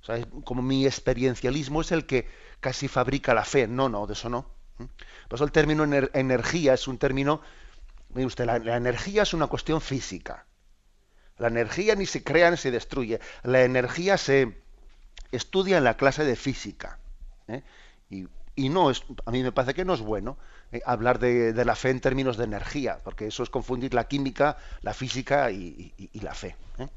O 0.02 0.06
sea, 0.06 0.26
como 0.44 0.62
mi 0.62 0.86
experiencialismo 0.86 1.82
es 1.82 1.92
el 1.92 2.06
que 2.06 2.28
casi 2.60 2.88
fabrica 2.88 3.34
la 3.34 3.46
fe. 3.46 3.68
No, 3.68 3.90
no, 3.90 4.08
de 4.08 4.14
eso 4.14 4.30
no. 4.30 4.50
¿eh? 4.80 4.88
Por 5.28 5.38
eso 5.38 5.44
el 5.44 5.52
término 5.52 5.84
ener 5.84 6.12
energía 6.14 6.74
es 6.74 6.88
un 6.88 6.98
término, 6.98 7.42
mire 8.10 8.26
usted, 8.26 8.46
la, 8.46 8.60
la, 8.60 8.78
energía 8.78 9.24
es 9.24 9.34
una 9.34 9.48
cuestión 9.48 9.82
física. 9.82 10.46
La 11.38 11.48
energía 11.48 11.96
ni 11.96 12.06
se 12.06 12.24
crea 12.24 12.52
ni 12.52 12.58
se 12.58 12.72
destruye. 12.72 13.20
La 13.44 13.64
energía 13.64 14.18
se 14.18 14.62
estudia 15.32 15.78
en 15.78 15.84
la 15.84 15.98
clase 15.98 16.24
de 16.24 16.36
física. 16.36 17.00
¿eh? 17.48 17.64
Y, 18.10 18.28
y, 18.56 18.70
no 18.70 18.90
es, 18.90 19.04
a 19.26 19.32
mí 19.32 19.44
me 19.44 19.52
parece 19.52 19.74
que 19.74 19.86
no 19.86 19.94
es 19.94 20.02
bueno 20.02 20.38
eh, 20.72 20.82
hablar 20.86 21.20
de, 21.20 21.54
de, 21.54 21.66
la 21.66 21.76
fe 21.76 21.90
en 21.90 22.02
términos 22.02 22.38
de 22.38 22.46
energía, 22.46 22.98
porque 23.04 23.28
eso 23.28 23.44
es 23.44 23.50
confundir 23.50 23.94
la 23.94 24.06
química, 24.06 24.58
la 24.82 24.94
física 24.94 25.52
y, 25.52 25.94
y, 25.98 26.10
y 26.14 26.20
la 26.22 26.34
fe. 26.34 26.56
¿eh? 26.80 26.88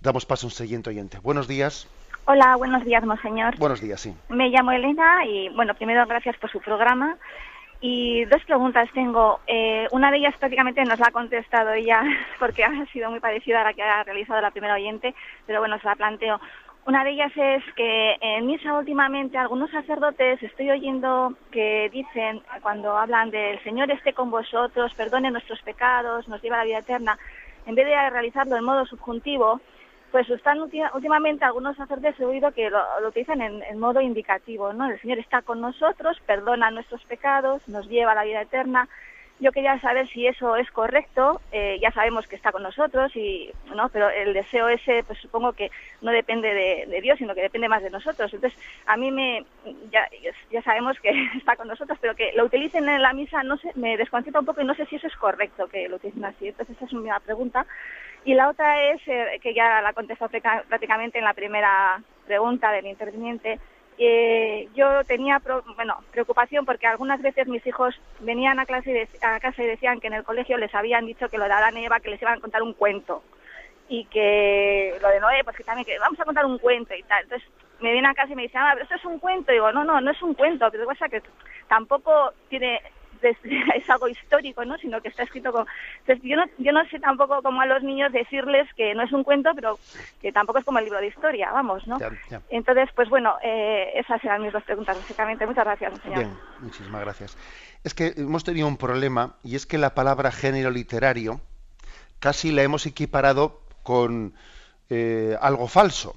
Damos 0.00 0.26
paso 0.26 0.46
a 0.46 0.48
un 0.48 0.52
siguiente 0.52 0.90
oyente. 0.90 1.18
Buenos 1.18 1.48
días. 1.48 1.88
Hola, 2.26 2.56
buenos 2.56 2.84
días, 2.84 3.04
monseñor. 3.04 3.56
Buenos 3.58 3.80
días, 3.80 4.00
sí. 4.00 4.14
Me 4.30 4.48
llamo 4.48 4.72
Elena 4.72 5.26
y, 5.26 5.50
bueno, 5.50 5.74
primero 5.74 6.06
gracias 6.06 6.36
por 6.38 6.50
su 6.50 6.60
programa. 6.60 7.18
Y 7.80 8.24
dos 8.24 8.42
preguntas 8.44 8.88
tengo. 8.94 9.40
Eh, 9.46 9.86
una 9.90 10.10
de 10.10 10.16
ellas 10.16 10.34
prácticamente 10.38 10.82
nos 10.84 10.98
la 10.98 11.08
ha 11.08 11.12
contestado 11.12 11.72
ella 11.72 12.02
porque 12.38 12.64
ha 12.64 12.70
sido 12.92 13.10
muy 13.10 13.20
parecida 13.20 13.60
a 13.60 13.64
la 13.64 13.74
que 13.74 13.82
ha 13.82 14.02
realizado 14.04 14.40
la 14.40 14.52
primera 14.52 14.74
oyente, 14.74 15.14
pero 15.46 15.60
bueno, 15.60 15.78
se 15.78 15.86
la 15.86 15.94
planteo. 15.94 16.40
Una 16.86 17.02
de 17.02 17.10
ellas 17.10 17.32
es 17.34 17.64
que 17.76 18.16
en 18.20 18.46
misa 18.46 18.78
últimamente 18.78 19.38
algunos 19.38 19.70
sacerdotes 19.70 20.42
estoy 20.42 20.70
oyendo 20.70 21.32
que 21.50 21.88
dicen, 21.90 22.42
cuando 22.60 22.98
hablan 22.98 23.30
del 23.30 23.58
Señor 23.64 23.90
esté 23.90 24.12
con 24.12 24.30
vosotros, 24.30 24.92
perdone 24.94 25.30
nuestros 25.30 25.62
pecados, 25.62 26.28
nos 26.28 26.42
lleva 26.42 26.56
a 26.56 26.58
la 26.58 26.64
vida 26.66 26.78
eterna, 26.80 27.18
en 27.64 27.74
vez 27.74 27.86
de 27.86 28.10
realizarlo 28.10 28.56
en 28.56 28.64
modo 28.64 28.84
subjuntivo, 28.84 29.62
pues 30.12 30.28
están 30.28 30.60
últimamente 30.60 31.44
algunos 31.44 31.76
sacerdotes 31.76 32.20
he 32.20 32.24
oído 32.24 32.52
que 32.52 32.68
lo, 32.68 32.78
lo 33.00 33.08
utilizan 33.08 33.40
en, 33.40 33.62
en, 33.62 33.80
modo 33.80 34.02
indicativo, 34.02 34.72
¿no? 34.74 34.88
El 34.88 35.00
Señor 35.00 35.18
está 35.18 35.40
con 35.40 35.62
nosotros, 35.62 36.20
perdona 36.26 36.70
nuestros 36.70 37.02
pecados, 37.04 37.66
nos 37.66 37.88
lleva 37.88 38.12
a 38.12 38.14
la 38.14 38.24
vida 38.24 38.42
eterna. 38.42 38.88
Yo 39.40 39.50
quería 39.50 39.80
saber 39.80 40.08
si 40.08 40.26
eso 40.26 40.54
es 40.56 40.70
correcto, 40.70 41.40
eh, 41.50 41.78
ya 41.82 41.90
sabemos 41.90 42.26
que 42.28 42.36
está 42.36 42.52
con 42.52 42.62
nosotros, 42.62 43.14
y, 43.16 43.50
¿no? 43.74 43.88
pero 43.88 44.08
el 44.08 44.32
deseo 44.32 44.68
ese, 44.68 45.02
pues 45.02 45.18
supongo 45.18 45.52
que 45.52 45.72
no 46.02 46.12
depende 46.12 46.54
de, 46.54 46.86
de 46.86 47.00
Dios, 47.00 47.18
sino 47.18 47.34
que 47.34 47.42
depende 47.42 47.68
más 47.68 47.82
de 47.82 47.90
nosotros. 47.90 48.32
Entonces, 48.32 48.58
a 48.86 48.96
mí 48.96 49.10
me, 49.10 49.44
ya, 49.90 50.08
ya 50.50 50.62
sabemos 50.62 50.98
que 51.00 51.10
está 51.36 51.56
con 51.56 51.66
nosotros, 51.66 51.98
pero 52.00 52.14
que 52.14 52.32
lo 52.34 52.44
utilicen 52.44 52.88
en 52.88 53.02
la 53.02 53.12
misa, 53.12 53.42
no 53.42 53.56
sé, 53.56 53.72
me 53.74 53.96
desconcierta 53.96 54.38
un 54.38 54.46
poco 54.46 54.60
y 54.60 54.64
no 54.64 54.74
sé 54.74 54.86
si 54.86 54.96
eso 54.96 55.08
es 55.08 55.16
correcto 55.16 55.66
que 55.66 55.88
lo 55.88 55.96
utilicen 55.96 56.24
así. 56.24 56.48
Entonces, 56.48 56.76
esa 56.76 56.86
es 56.86 56.92
mi 56.92 57.10
pregunta. 57.24 57.66
Y 58.24 58.34
la 58.34 58.48
otra 58.48 58.82
es, 58.90 59.02
eh, 59.06 59.40
que 59.42 59.52
ya 59.52 59.82
la 59.82 59.92
contestó 59.92 60.28
prácticamente 60.28 61.18
en 61.18 61.24
la 61.24 61.34
primera 61.34 62.00
pregunta 62.26 62.70
del 62.70 62.86
interviniente, 62.86 63.58
eh, 63.98 64.68
yo 64.74 65.04
tenía 65.04 65.40
bueno, 65.76 65.98
preocupación 66.10 66.64
porque 66.64 66.86
algunas 66.86 67.22
veces 67.22 67.46
mis 67.46 67.64
hijos 67.66 67.94
venían 68.20 68.58
a, 68.58 68.66
clase 68.66 69.08
a 69.22 69.38
casa 69.38 69.62
y 69.62 69.66
decían 69.66 70.00
que 70.00 70.08
en 70.08 70.14
el 70.14 70.24
colegio 70.24 70.58
les 70.58 70.74
habían 70.74 71.06
dicho 71.06 71.28
que 71.28 71.38
lo 71.38 71.44
de 71.44 71.52
Adán 71.52 71.76
y 71.76 71.84
Eva, 71.84 72.00
que 72.00 72.10
les 72.10 72.20
iban 72.20 72.38
a 72.38 72.40
contar 72.40 72.62
un 72.62 72.72
cuento. 72.72 73.22
Y 73.88 74.06
que 74.06 74.96
lo 75.00 75.08
de 75.08 75.20
Noé, 75.20 75.44
pues 75.44 75.56
que 75.56 75.64
también 75.64 75.84
que 75.84 75.98
vamos 75.98 76.18
a 76.18 76.24
contar 76.24 76.46
un 76.46 76.58
cuento 76.58 76.94
y 76.94 77.02
tal. 77.02 77.22
Entonces 77.22 77.48
me 77.80 77.92
viene 77.92 78.08
a 78.08 78.14
casa 78.14 78.32
y 78.32 78.36
me 78.36 78.42
dicen, 78.42 78.62
ah, 78.62 78.70
pero 78.72 78.84
esto 78.84 78.96
es 78.96 79.04
un 79.04 79.18
cuento. 79.18 79.52
Y 79.52 79.56
digo, 79.56 79.70
no, 79.72 79.84
no, 79.84 80.00
no 80.00 80.10
es 80.10 80.22
un 80.22 80.34
cuento. 80.34 80.68
Pero 80.70 80.86
pasa 80.86 81.08
que 81.08 81.22
tampoco 81.68 82.32
tiene 82.48 82.80
es 83.74 83.90
algo 83.90 84.08
histórico, 84.08 84.64
¿no? 84.64 84.76
Sino 84.78 85.00
que 85.00 85.08
está 85.08 85.22
escrito 85.22 85.52
con... 85.52 85.66
Entonces, 86.00 86.24
yo 86.24 86.36
no, 86.36 86.44
yo 86.58 86.72
no 86.72 86.84
sé 86.88 86.98
tampoco 86.98 87.42
como 87.42 87.60
a 87.60 87.66
los 87.66 87.82
niños 87.82 88.12
decirles 88.12 88.68
que 88.74 88.94
no 88.94 89.02
es 89.02 89.12
un 89.12 89.24
cuento, 89.24 89.50
pero 89.54 89.78
que 90.20 90.32
tampoco 90.32 90.58
es 90.58 90.64
como 90.64 90.78
el 90.78 90.84
libro 90.84 91.00
de 91.00 91.08
historia, 91.08 91.50
vamos, 91.52 91.86
¿no? 91.86 91.98
Entonces, 92.50 92.88
pues 92.94 93.08
bueno, 93.08 93.36
eh, 93.42 93.92
esas 93.94 94.22
eran 94.24 94.42
mis 94.42 94.52
dos 94.52 94.62
preguntas, 94.64 94.96
básicamente. 94.96 95.46
Muchas 95.46 95.64
gracias, 95.64 96.00
señor. 96.02 96.18
Bien, 96.18 96.36
muchísimas 96.60 97.00
gracias. 97.00 97.36
Es 97.82 97.94
que 97.94 98.14
hemos 98.16 98.44
tenido 98.44 98.66
un 98.66 98.76
problema 98.76 99.36
y 99.42 99.56
es 99.56 99.66
que 99.66 99.78
la 99.78 99.94
palabra 99.94 100.30
género 100.30 100.70
literario 100.70 101.40
casi 102.18 102.52
la 102.52 102.62
hemos 102.62 102.86
equiparado 102.86 103.60
con 103.82 104.34
eh, 104.88 105.36
algo 105.40 105.68
falso. 105.68 106.16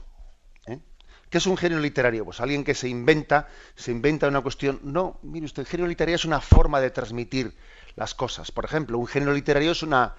¿Qué 1.29 1.39
es 1.39 1.45
un 1.45 1.57
género 1.57 1.81
literario? 1.81 2.23
Pues 2.23 2.39
alguien 2.39 2.63
que 2.63 2.73
se 2.73 2.87
inventa, 2.87 3.47
se 3.75 3.91
inventa 3.91 4.27
una 4.27 4.41
cuestión. 4.41 4.79
No, 4.83 5.19
mire 5.23 5.45
usted, 5.45 5.61
el 5.61 5.67
género 5.67 5.89
literario 5.89 6.15
es 6.15 6.25
una 6.25 6.39
forma 6.39 6.79
de 6.79 6.89
transmitir 6.89 7.55
las 7.95 8.15
cosas. 8.15 8.51
Por 8.51 8.63
ejemplo, 8.63 8.97
un 8.97 9.07
género 9.07 9.33
literario 9.33 9.71
es 9.71 9.83
una, 9.83 10.15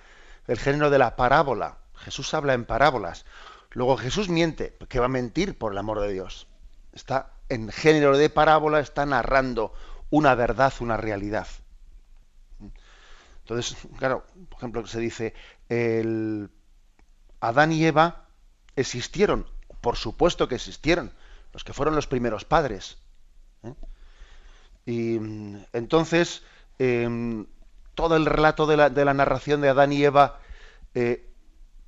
el 0.46 0.58
género 0.58 0.90
de 0.90 0.98
la 0.98 1.16
parábola. 1.16 1.78
Jesús 1.94 2.34
habla 2.34 2.54
en 2.54 2.66
parábolas. 2.66 3.24
Luego 3.70 3.96
Jesús 3.96 4.28
miente, 4.28 4.76
que 4.88 4.98
va 4.98 5.06
a 5.06 5.10
mentir 5.10 5.56
por 5.56 5.72
el 5.72 5.78
amor 5.78 6.00
de 6.00 6.12
Dios. 6.12 6.46
Está 6.92 7.32
en 7.48 7.70
género 7.70 8.16
de 8.16 8.28
parábola, 8.28 8.80
está 8.80 9.06
narrando 9.06 9.72
una 10.10 10.34
verdad, 10.34 10.72
una 10.80 10.96
realidad. 10.96 11.46
Entonces, 13.40 13.78
claro, 13.98 14.26
por 14.50 14.58
ejemplo, 14.58 14.86
se 14.86 15.00
dice, 15.00 15.34
el 15.70 16.50
Adán 17.40 17.72
y 17.72 17.84
Eva 17.86 18.26
existieron, 18.76 19.46
por 19.80 19.96
supuesto 19.96 20.48
que 20.48 20.56
existieron, 20.56 21.12
los 21.52 21.64
que 21.64 21.72
fueron 21.72 21.94
los 21.94 22.06
primeros 22.06 22.44
padres. 22.44 22.98
¿eh? 23.62 23.74
Y 24.86 25.18
mm, 25.18 25.64
entonces, 25.72 26.42
em, 26.78 27.46
todo 27.94 28.16
el 28.16 28.26
relato 28.26 28.66
de 28.66 28.76
la, 28.76 28.90
de 28.90 29.04
la, 29.04 29.14
narración 29.14 29.60
de 29.60 29.68
Adán 29.68 29.92
y 29.92 30.04
Eva, 30.04 30.40
eh, 30.94 31.28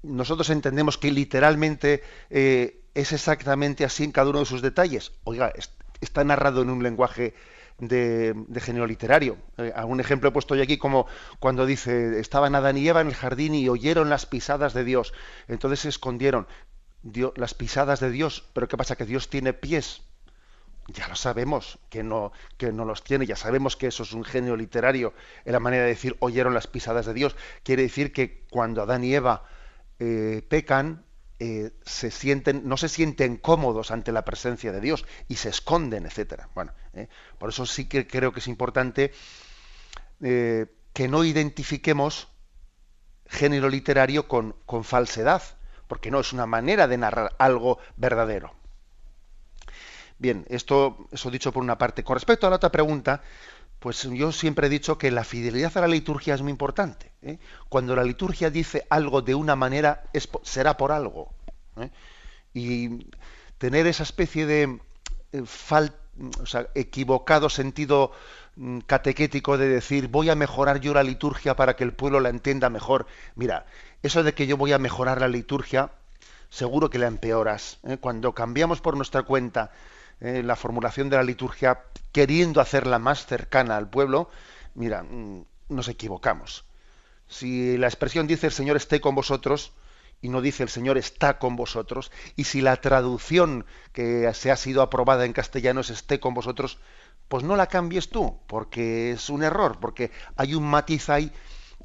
nosotros 0.03 0.51
entendemos 0.51 0.99
que 0.99 1.11
literalmente 1.11 2.03
eh, 2.31 2.83
es 2.95 3.13
exactamente 3.13 3.85
así 3.85 4.05
en 4.05 4.13
cada 4.13 4.31
uno 4.31 4.41
de 4.41 4.47
sus 4.47 4.63
detalles. 4.63 5.13
Oiga, 5.25 5.53
está 6.01 6.25
narrado 6.25 6.63
en 6.63 6.71
un 6.71 6.83
lenguaje 6.83 7.35
de, 7.79 8.35
de 8.37 8.61
género 8.61 8.87
literario. 8.87 9.37
algún 9.75 10.01
ejemplo 10.01 10.29
he 10.29 10.33
puesto 10.33 10.55
yo 10.55 10.63
aquí 10.63 10.79
como 10.79 11.07
cuando 11.39 11.67
dice, 11.67 12.21
estaban 12.21 12.55
Adán 12.55 12.77
y 12.77 12.89
Eva 12.89 13.01
en 13.01 13.09
el 13.09 13.15
jardín 13.15 13.55
y 13.55 13.69
oyeron 13.69 14.11
las 14.11 14.27
pisadas 14.27 14.75
de 14.75 14.85
Dios. 14.85 15.13
Entonces 15.49 15.81
se 15.81 15.89
escondieron 15.89 16.47
las 17.37 17.55
pisadas 17.55 18.01
de 18.01 18.11
Dios, 18.11 18.45
pero 18.53 18.69
¿qué 18.69 18.77
pasa? 18.77 18.97
Que 18.97 19.07
Dios 19.07 19.31
tiene 19.31 19.53
pies. 19.53 20.03
Ya 20.89 21.07
lo 21.09 21.15
sabemos 21.15 21.79
que 21.89 22.03
no, 22.03 22.33
que 22.57 22.73
no 22.73 22.85
los 22.85 23.05
tiene, 23.05 23.27
ya 23.27 23.37
sabemos 23.37 23.77
que 23.77 23.87
eso 23.87 24.03
es 24.03 24.13
un 24.13 24.25
genio 24.25 24.57
literario 24.57 25.15
en 25.45 25.53
la 25.53 25.61
manera 25.61 25.85
de 25.85 25.91
decir 25.91 26.17
oyeron 26.19 26.53
las 26.53 26.67
pisadas 26.67 27.07
de 27.07 27.15
Dios. 27.15 27.37
Quiere 27.63 27.83
decir 27.83 28.13
que 28.13 28.45
cuando 28.51 28.83
Adán 28.83 29.05
y 29.05 29.15
Eva 29.15 29.45
eh, 30.01 30.43
pecan, 30.49 31.05
eh, 31.39 31.73
se 31.85 32.11
sienten, 32.11 32.63
no 32.67 32.77
se 32.77 32.89
sienten 32.89 33.37
cómodos 33.37 33.91
ante 33.91 34.13
la 34.13 34.25
presencia 34.25 34.73
de 34.73 34.81
Dios 34.81 35.07
y 35.29 35.37
se 35.37 35.51
esconden, 35.51 36.07
etcétera. 36.07 36.49
Bueno, 36.55 36.73
eh, 36.95 37.09
por 37.39 37.51
eso 37.51 37.67
sí 37.67 37.87
que 37.87 38.07
creo 38.07 38.33
que 38.33 38.41
es 38.41 38.49
importante 38.49 39.13
que 40.21 41.09
no 41.09 41.25
identifiquemos 41.25 42.29
género 43.27 43.71
literario 43.71 44.29
con, 44.29 44.55
con 44.67 44.85
falsedad 44.85 45.43
porque 45.91 46.13
no 46.13 46.21
es 46.21 46.33
una 46.33 46.47
manera 46.47 46.87
de 46.87 46.97
narrar 46.97 47.35
algo 47.37 47.81
verdadero. 47.97 48.55
Bien, 50.19 50.47
esto 50.49 51.09
eso 51.11 51.33
dicho 51.33 51.51
por 51.51 51.65
una 51.65 51.79
parte. 51.79 52.05
Con 52.05 52.15
respecto 52.15 52.47
a 52.47 52.51
la 52.51 52.57
otra 52.57 52.71
pregunta, 52.71 53.23
pues 53.81 54.05
yo 54.05 54.31
siempre 54.31 54.69
he 54.69 54.71
dicho 54.71 54.99
que 54.99 55.11
la 55.11 55.25
fidelidad 55.25 55.77
a 55.77 55.81
la 55.81 55.89
liturgia 55.89 56.35
es 56.35 56.43
muy 56.43 56.53
importante. 56.53 57.11
¿eh? 57.23 57.39
Cuando 57.69 57.97
la 57.97 58.05
liturgia 58.05 58.51
dice 58.51 58.87
algo 58.89 59.21
de 59.21 59.35
una 59.35 59.57
manera, 59.57 60.05
será 60.45 60.77
por 60.77 60.93
algo. 60.93 61.35
¿eh? 61.79 61.91
Y 62.55 63.07
tener 63.59 63.89
esa 63.89 64.05
especie 64.05 64.47
de 64.47 64.79
eh, 65.33 65.45
equivocado 66.75 67.51
sentido 67.51 68.13
mm, 68.55 68.81
catequético 68.81 69.59
de 69.59 69.69
decir 69.69 70.07
voy 70.07 70.31
a 70.31 70.37
mejorar 70.37 70.81
yo 70.81 70.95
la 70.95 71.03
liturgia 71.03 71.57
para 71.57 71.75
que 71.75 71.83
el 71.83 71.95
pueblo 71.95 72.21
la 72.21 72.29
entienda 72.29 72.71
mejor. 72.71 73.07
Mira, 73.35 73.67
eso 74.03 74.23
de 74.23 74.35
que 74.35 74.47
yo 74.47 74.57
voy 74.57 74.73
a 74.73 74.79
mejorar 74.79 75.21
la 75.21 75.29
liturgia, 75.29 75.91
seguro 76.49 76.91
que 76.91 76.99
la 76.99 77.07
empeoras. 77.07 77.79
¿eh? 77.85 77.97
Cuando 77.99 78.35
cambiamos 78.35 78.81
por 78.81 78.97
nuestra 78.97 79.23
cuenta 79.23 79.71
eh, 80.21 80.43
la 80.45 80.57
formulación 80.57 81.09
de 81.11 81.17
la 81.17 81.23
liturgia, 81.23 81.83
queriendo 82.13 82.61
hacerla 82.61 82.99
más 82.99 83.27
cercana 83.27 83.77
al 83.77 83.89
pueblo, 83.89 84.31
mira, 84.75 85.03
mm, 85.03 85.45
nos 85.69 85.89
equivocamos. 85.89 86.65
Si 87.29 87.77
la 87.77 87.87
expresión 87.87 88.27
dice 88.27 88.47
el 88.47 88.53
Señor 88.53 88.77
esté 88.77 89.01
con 89.01 89.15
vosotros, 89.15 89.73
y 90.23 90.29
no 90.29 90.43
dice 90.43 90.63
el 90.63 90.69
Señor 90.69 90.99
está 90.99 91.39
con 91.39 91.57
vosotros, 91.57 92.11
y 92.37 92.45
si 92.45 92.61
la 92.61 92.77
traducción 92.77 93.65
que 93.93 94.33
se 94.35 94.51
ha 94.51 94.57
sido 94.57 94.83
aprobada 94.83 95.25
en 95.25 95.33
castellano 95.33 95.81
es 95.81 95.91
esté 95.91 96.21
con 96.21 96.35
vosotros, 96.35 96.79
pues 97.29 97.45
no 97.45 97.57
la 97.57 97.69
cambies 97.69 98.11
tú, 98.11 98.39
porque 98.47 99.13
es 99.13 99.31
un 99.31 99.43
error, 99.43 99.79
porque 99.81 100.11
hay 100.37 100.55
un 100.55 100.65
matiz 100.65 101.09
ahí 101.09 101.33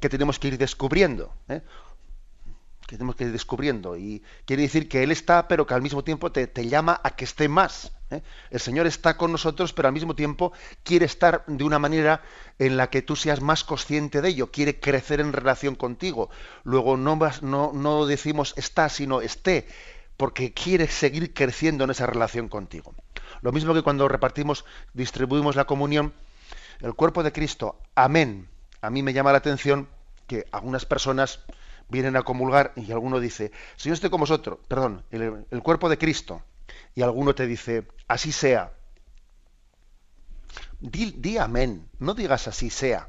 que 0.00 0.08
tenemos 0.08 0.38
que 0.38 0.48
ir 0.48 0.58
descubriendo. 0.58 1.32
¿eh? 1.48 1.62
Que 2.86 2.96
tenemos 2.96 3.16
que 3.16 3.24
ir 3.24 3.32
descubriendo. 3.32 3.96
Y 3.96 4.22
quiere 4.44 4.62
decir 4.62 4.88
que 4.88 5.02
Él 5.02 5.10
está, 5.10 5.48
pero 5.48 5.66
que 5.66 5.74
al 5.74 5.82
mismo 5.82 6.04
tiempo 6.04 6.30
te, 6.32 6.68
llama 6.68 7.00
a 7.02 7.10
que 7.16 7.24
esté 7.24 7.48
más. 7.48 7.92
¿eh? 8.10 8.22
El 8.50 8.60
Señor 8.60 8.86
está 8.86 9.16
con 9.16 9.32
nosotros, 9.32 9.72
pero 9.72 9.88
al 9.88 9.94
mismo 9.94 10.14
tiempo 10.14 10.52
quiere 10.84 11.06
estar 11.06 11.44
de 11.46 11.64
una 11.64 11.78
manera 11.78 12.22
en 12.58 12.76
la 12.76 12.88
que 12.88 13.02
tú 13.02 13.16
seas 13.16 13.40
más 13.40 13.64
consciente 13.64 14.22
de 14.22 14.28
ello, 14.28 14.50
quiere 14.50 14.78
crecer 14.78 15.20
en 15.20 15.32
relación 15.32 15.74
contigo. 15.74 16.30
Luego 16.64 16.96
no, 16.96 17.18
no, 17.42 17.72
no 17.74 18.06
decimos 18.06 18.54
está, 18.56 18.88
sino 18.88 19.20
esté, 19.20 19.66
porque 20.16 20.52
quiere 20.52 20.88
seguir 20.88 21.34
creciendo 21.34 21.84
en 21.84 21.90
esa 21.90 22.06
relación 22.06 22.48
contigo. 22.48 22.94
Lo 23.42 23.52
mismo 23.52 23.74
que 23.74 23.82
cuando 23.82 24.08
repartimos, 24.08 24.64
distribuimos 24.94 25.56
la 25.56 25.66
comunión, 25.66 26.12
el 26.80 26.94
cuerpo 26.94 27.22
de 27.22 27.32
Cristo, 27.32 27.78
amén. 27.94 28.48
A 28.80 28.90
mí 28.90 29.02
me 29.02 29.12
llama 29.12 29.32
la 29.32 29.38
atención 29.38 29.88
que 30.26 30.46
algunas 30.52 30.84
personas, 30.84 31.40
vienen 31.88 32.16
a 32.16 32.22
comulgar 32.22 32.72
y 32.76 32.90
alguno 32.92 33.20
dice, 33.20 33.52
Señor 33.76 33.94
estoy 33.94 34.10
con 34.10 34.20
vosotros, 34.20 34.58
perdón, 34.68 35.04
el, 35.10 35.62
cuerpo 35.62 35.88
de 35.88 35.98
Cristo, 35.98 36.42
y 36.94 37.02
alguno 37.02 37.34
te 37.34 37.46
dice, 37.46 37.86
así 38.08 38.32
sea. 38.32 38.72
Di, 40.80 41.12
di, 41.12 41.38
amén, 41.38 41.88
no 41.98 42.14
digas 42.14 42.48
así 42.48 42.70
sea. 42.70 43.08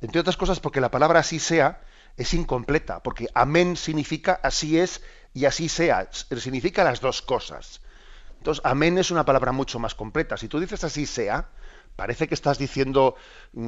Entre 0.00 0.20
otras 0.20 0.36
cosas 0.36 0.60
porque 0.60 0.80
la 0.80 0.90
palabra 0.90 1.20
así 1.20 1.38
sea 1.38 1.82
es 2.16 2.34
incompleta, 2.34 3.02
porque 3.02 3.28
amén 3.34 3.76
significa 3.76 4.40
así 4.42 4.78
es 4.78 5.02
y 5.32 5.44
así 5.44 5.68
sea, 5.68 6.08
significa 6.10 6.84
las 6.84 7.00
dos 7.00 7.22
cosas. 7.22 7.80
Entonces, 8.38 8.64
amén 8.64 8.96
es 8.98 9.10
una 9.10 9.24
palabra 9.24 9.52
mucho 9.52 9.78
más 9.78 9.94
completa. 9.94 10.36
Si 10.36 10.48
tú 10.48 10.58
dices 10.60 10.82
así 10.82 11.04
sea, 11.04 11.50
parece 11.94 12.26
que 12.26 12.34
estás 12.34 12.58
diciendo 12.58 13.14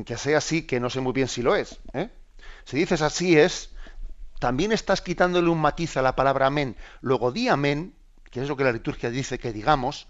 que 0.07 0.17
sea 0.17 0.39
así, 0.39 0.63
que 0.63 0.81
no 0.81 0.89
sé 0.89 1.01
muy 1.01 1.13
bien 1.13 1.29
si 1.29 1.43
lo 1.43 1.55
es. 1.55 1.79
¿eh? 1.93 2.09
Si 2.65 2.79
dices 2.79 3.03
así 3.03 3.39
es, 3.39 3.72
también 4.43 4.73
estás 4.73 5.01
quitándole 5.03 5.49
un 5.49 5.61
matiz 5.61 5.97
a 5.97 6.03
la 6.03 6.17
palabra 6.17 6.49
amén. 6.49 6.75
Luego 7.01 7.31
di 7.31 7.47
amén, 7.47 7.95
que 8.29 8.43
es 8.43 8.49
lo 8.49 8.57
que 8.57 8.65
la 8.65 8.73
liturgia 8.73 9.09
dice 9.09 9.39
que 9.39 9.53
digamos, 9.53 10.09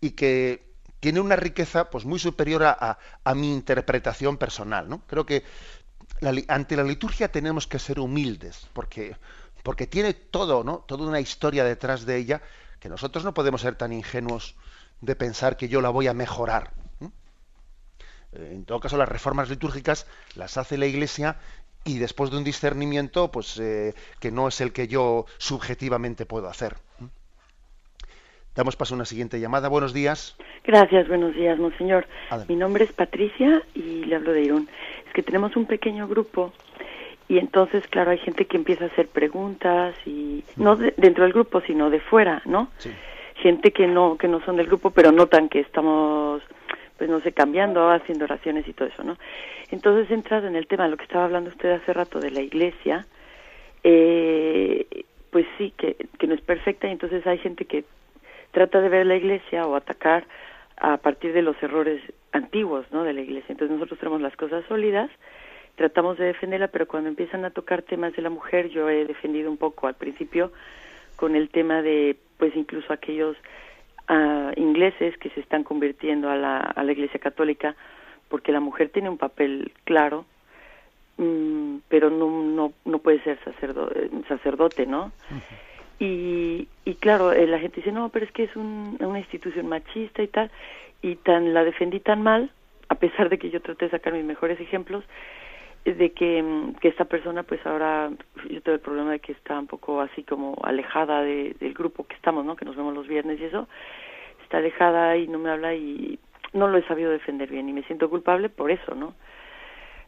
y 0.00 0.12
que 0.12 0.72
tiene 0.98 1.20
una 1.20 1.36
riqueza 1.36 1.90
pues 1.90 2.06
muy 2.06 2.18
superior 2.18 2.62
a, 2.64 2.98
mi 3.34 3.52
interpretación 3.52 4.38
personal. 4.38 4.88
¿no? 4.88 5.02
Creo 5.06 5.26
que 5.26 5.44
ante 6.48 6.74
la 6.74 6.84
liturgia 6.84 7.30
tenemos 7.30 7.66
que 7.66 7.78
ser 7.78 8.00
humildes, 8.00 8.66
porque, 8.72 9.14
porque 9.62 9.86
tiene 9.86 10.14
todo, 10.14 10.64
¿no? 10.64 10.78
toda 10.78 11.06
una 11.06 11.20
historia 11.20 11.62
detrás 11.62 12.06
de 12.06 12.16
ella, 12.16 12.40
que 12.80 12.88
nosotros 12.88 13.24
no 13.24 13.34
podemos 13.34 13.60
ser 13.60 13.74
tan 13.74 13.92
ingenuos 13.92 14.56
de 15.02 15.16
pensar 15.16 15.58
que 15.58 15.68
yo 15.68 15.82
la 15.82 15.90
voy 15.90 16.06
a 16.06 16.14
mejorar. 16.14 16.72
En 18.32 18.64
todo 18.64 18.80
caso, 18.80 18.96
las 18.96 19.08
reformas 19.08 19.50
litúrgicas 19.50 20.06
las 20.34 20.56
hace 20.56 20.78
la 20.78 20.86
Iglesia 20.86 21.38
y 21.86 21.98
después 21.98 22.30
de 22.30 22.36
un 22.36 22.44
discernimiento 22.44 23.30
pues 23.30 23.58
eh, 23.58 23.94
que 24.20 24.30
no 24.30 24.48
es 24.48 24.60
el 24.60 24.72
que 24.72 24.88
yo 24.88 25.24
subjetivamente 25.38 26.26
puedo 26.26 26.48
hacer. 26.48 26.74
Damos 28.54 28.74
paso 28.74 28.94
a 28.94 28.96
una 28.96 29.04
siguiente 29.04 29.38
llamada. 29.38 29.68
Buenos 29.68 29.92
días. 29.92 30.34
Gracias, 30.64 31.06
buenos 31.08 31.34
días, 31.34 31.58
monseñor. 31.58 32.06
Mi 32.48 32.56
nombre 32.56 32.84
es 32.84 32.92
Patricia 32.92 33.62
y 33.74 34.04
le 34.04 34.16
hablo 34.16 34.32
de 34.32 34.42
Irún. 34.42 34.68
Es 35.06 35.12
que 35.12 35.22
tenemos 35.22 35.54
un 35.56 35.66
pequeño 35.66 36.08
grupo 36.08 36.52
y 37.28 37.38
entonces, 37.38 37.86
claro, 37.88 38.12
hay 38.12 38.18
gente 38.18 38.46
que 38.46 38.56
empieza 38.56 38.84
a 38.84 38.88
hacer 38.88 39.08
preguntas 39.08 39.94
y 40.06 40.42
no 40.56 40.76
dentro 40.76 41.24
del 41.24 41.32
grupo, 41.32 41.60
sino 41.60 41.90
de 41.90 42.00
fuera, 42.00 42.40
¿no? 42.46 42.68
Sí. 42.78 42.90
gente 43.36 43.72
que 43.72 43.86
no 43.86 44.16
que 44.16 44.28
no 44.28 44.40
son 44.44 44.56
del 44.56 44.66
grupo, 44.66 44.90
pero 44.90 45.12
notan 45.12 45.48
que 45.48 45.60
estamos 45.60 46.42
pues 46.98 47.10
no 47.10 47.20
sé, 47.20 47.32
cambiando, 47.32 47.90
haciendo 47.90 48.24
oraciones 48.24 48.66
y 48.66 48.72
todo 48.72 48.88
eso, 48.88 49.04
¿no? 49.04 49.16
Entonces, 49.70 50.10
entrado 50.10 50.46
en 50.46 50.56
el 50.56 50.66
tema 50.66 50.84
de 50.84 50.90
lo 50.90 50.96
que 50.96 51.04
estaba 51.04 51.24
hablando 51.24 51.50
usted 51.50 51.70
hace 51.72 51.92
rato 51.92 52.20
de 52.20 52.30
la 52.30 52.40
iglesia, 52.40 53.06
eh, 53.82 55.04
pues 55.30 55.46
sí, 55.58 55.72
que, 55.76 55.96
que 56.18 56.26
no 56.26 56.34
es 56.34 56.40
perfecta 56.40 56.88
y 56.88 56.92
entonces 56.92 57.26
hay 57.26 57.38
gente 57.38 57.64
que 57.64 57.84
trata 58.52 58.80
de 58.80 58.88
ver 58.88 59.06
la 59.06 59.16
iglesia 59.16 59.66
o 59.66 59.76
atacar 59.76 60.24
a 60.78 60.96
partir 60.98 61.32
de 61.32 61.42
los 61.42 61.60
errores 61.62 62.00
antiguos, 62.32 62.86
¿no? 62.92 63.04
De 63.04 63.12
la 63.12 63.20
iglesia. 63.20 63.52
Entonces 63.52 63.74
nosotros 63.74 63.98
tenemos 63.98 64.20
las 64.20 64.36
cosas 64.36 64.64
sólidas, 64.66 65.10
tratamos 65.74 66.18
de 66.18 66.26
defenderla, 66.26 66.68
pero 66.68 66.86
cuando 66.86 67.08
empiezan 67.08 67.44
a 67.44 67.50
tocar 67.50 67.82
temas 67.82 68.14
de 68.14 68.22
la 68.22 68.30
mujer, 68.30 68.68
yo 68.68 68.88
he 68.88 69.04
defendido 69.04 69.50
un 69.50 69.56
poco 69.56 69.86
al 69.86 69.94
principio 69.94 70.52
con 71.16 71.34
el 71.34 71.48
tema 71.48 71.82
de, 71.82 72.16
pues 72.38 72.54
incluso 72.56 72.92
aquellos 72.92 73.36
uh, 74.08 74.52
ingleses 74.56 75.16
que 75.18 75.30
se 75.30 75.40
están 75.40 75.64
convirtiendo 75.64 76.28
a 76.30 76.36
la, 76.36 76.58
a 76.58 76.82
la 76.82 76.92
iglesia 76.92 77.20
católica, 77.20 77.74
porque 78.28 78.52
la 78.52 78.60
mujer 78.60 78.90
tiene 78.90 79.08
un 79.08 79.18
papel 79.18 79.72
claro, 79.84 80.24
mmm, 81.16 81.76
pero 81.88 82.10
no, 82.10 82.28
no, 82.42 82.72
no 82.84 82.98
puede 82.98 83.22
ser 83.22 83.38
sacerdote, 83.44 84.10
sacerdote 84.28 84.86
¿no? 84.86 85.12
Y, 85.98 86.68
y 86.84 86.94
claro, 86.96 87.32
eh, 87.32 87.46
la 87.46 87.58
gente 87.58 87.76
dice, 87.76 87.92
no, 87.92 88.10
pero 88.10 88.26
es 88.26 88.32
que 88.32 88.44
es 88.44 88.54
un, 88.56 88.98
una 89.00 89.18
institución 89.18 89.66
machista 89.66 90.22
y 90.22 90.28
tal, 90.28 90.50
y 91.00 91.16
tan 91.16 91.54
la 91.54 91.64
defendí 91.64 92.00
tan 92.00 92.22
mal, 92.22 92.50
a 92.88 92.96
pesar 92.96 93.28
de 93.28 93.38
que 93.38 93.50
yo 93.50 93.62
traté 93.62 93.86
de 93.86 93.92
sacar 93.92 94.12
mis 94.12 94.24
mejores 94.24 94.60
ejemplos, 94.60 95.04
de 95.94 96.12
que, 96.12 96.42
mm, 96.42 96.74
que 96.74 96.88
esta 96.88 97.04
persona 97.04 97.42
pues 97.42 97.64
ahora 97.66 98.10
yo 98.50 98.62
tengo 98.62 98.74
el 98.74 98.80
problema 98.80 99.12
de 99.12 99.20
que 99.20 99.32
está 99.32 99.58
un 99.58 99.66
poco 99.66 100.00
así 100.00 100.22
como 100.22 100.56
alejada 100.62 101.22
de, 101.22 101.56
del 101.60 101.74
grupo 101.74 102.06
que 102.06 102.16
estamos, 102.16 102.44
¿no? 102.44 102.56
Que 102.56 102.64
nos 102.64 102.76
vemos 102.76 102.94
los 102.94 103.06
viernes 103.06 103.40
y 103.40 103.44
eso, 103.44 103.68
está 104.42 104.58
alejada 104.58 105.16
y 105.16 105.28
no 105.28 105.38
me 105.38 105.50
habla 105.50 105.74
y 105.74 106.18
no 106.52 106.68
lo 106.68 106.78
he 106.78 106.86
sabido 106.86 107.10
defender 107.10 107.50
bien 107.50 107.68
y 107.68 107.72
me 107.72 107.82
siento 107.84 108.10
culpable 108.10 108.48
por 108.48 108.70
eso, 108.70 108.94
¿no? 108.94 109.14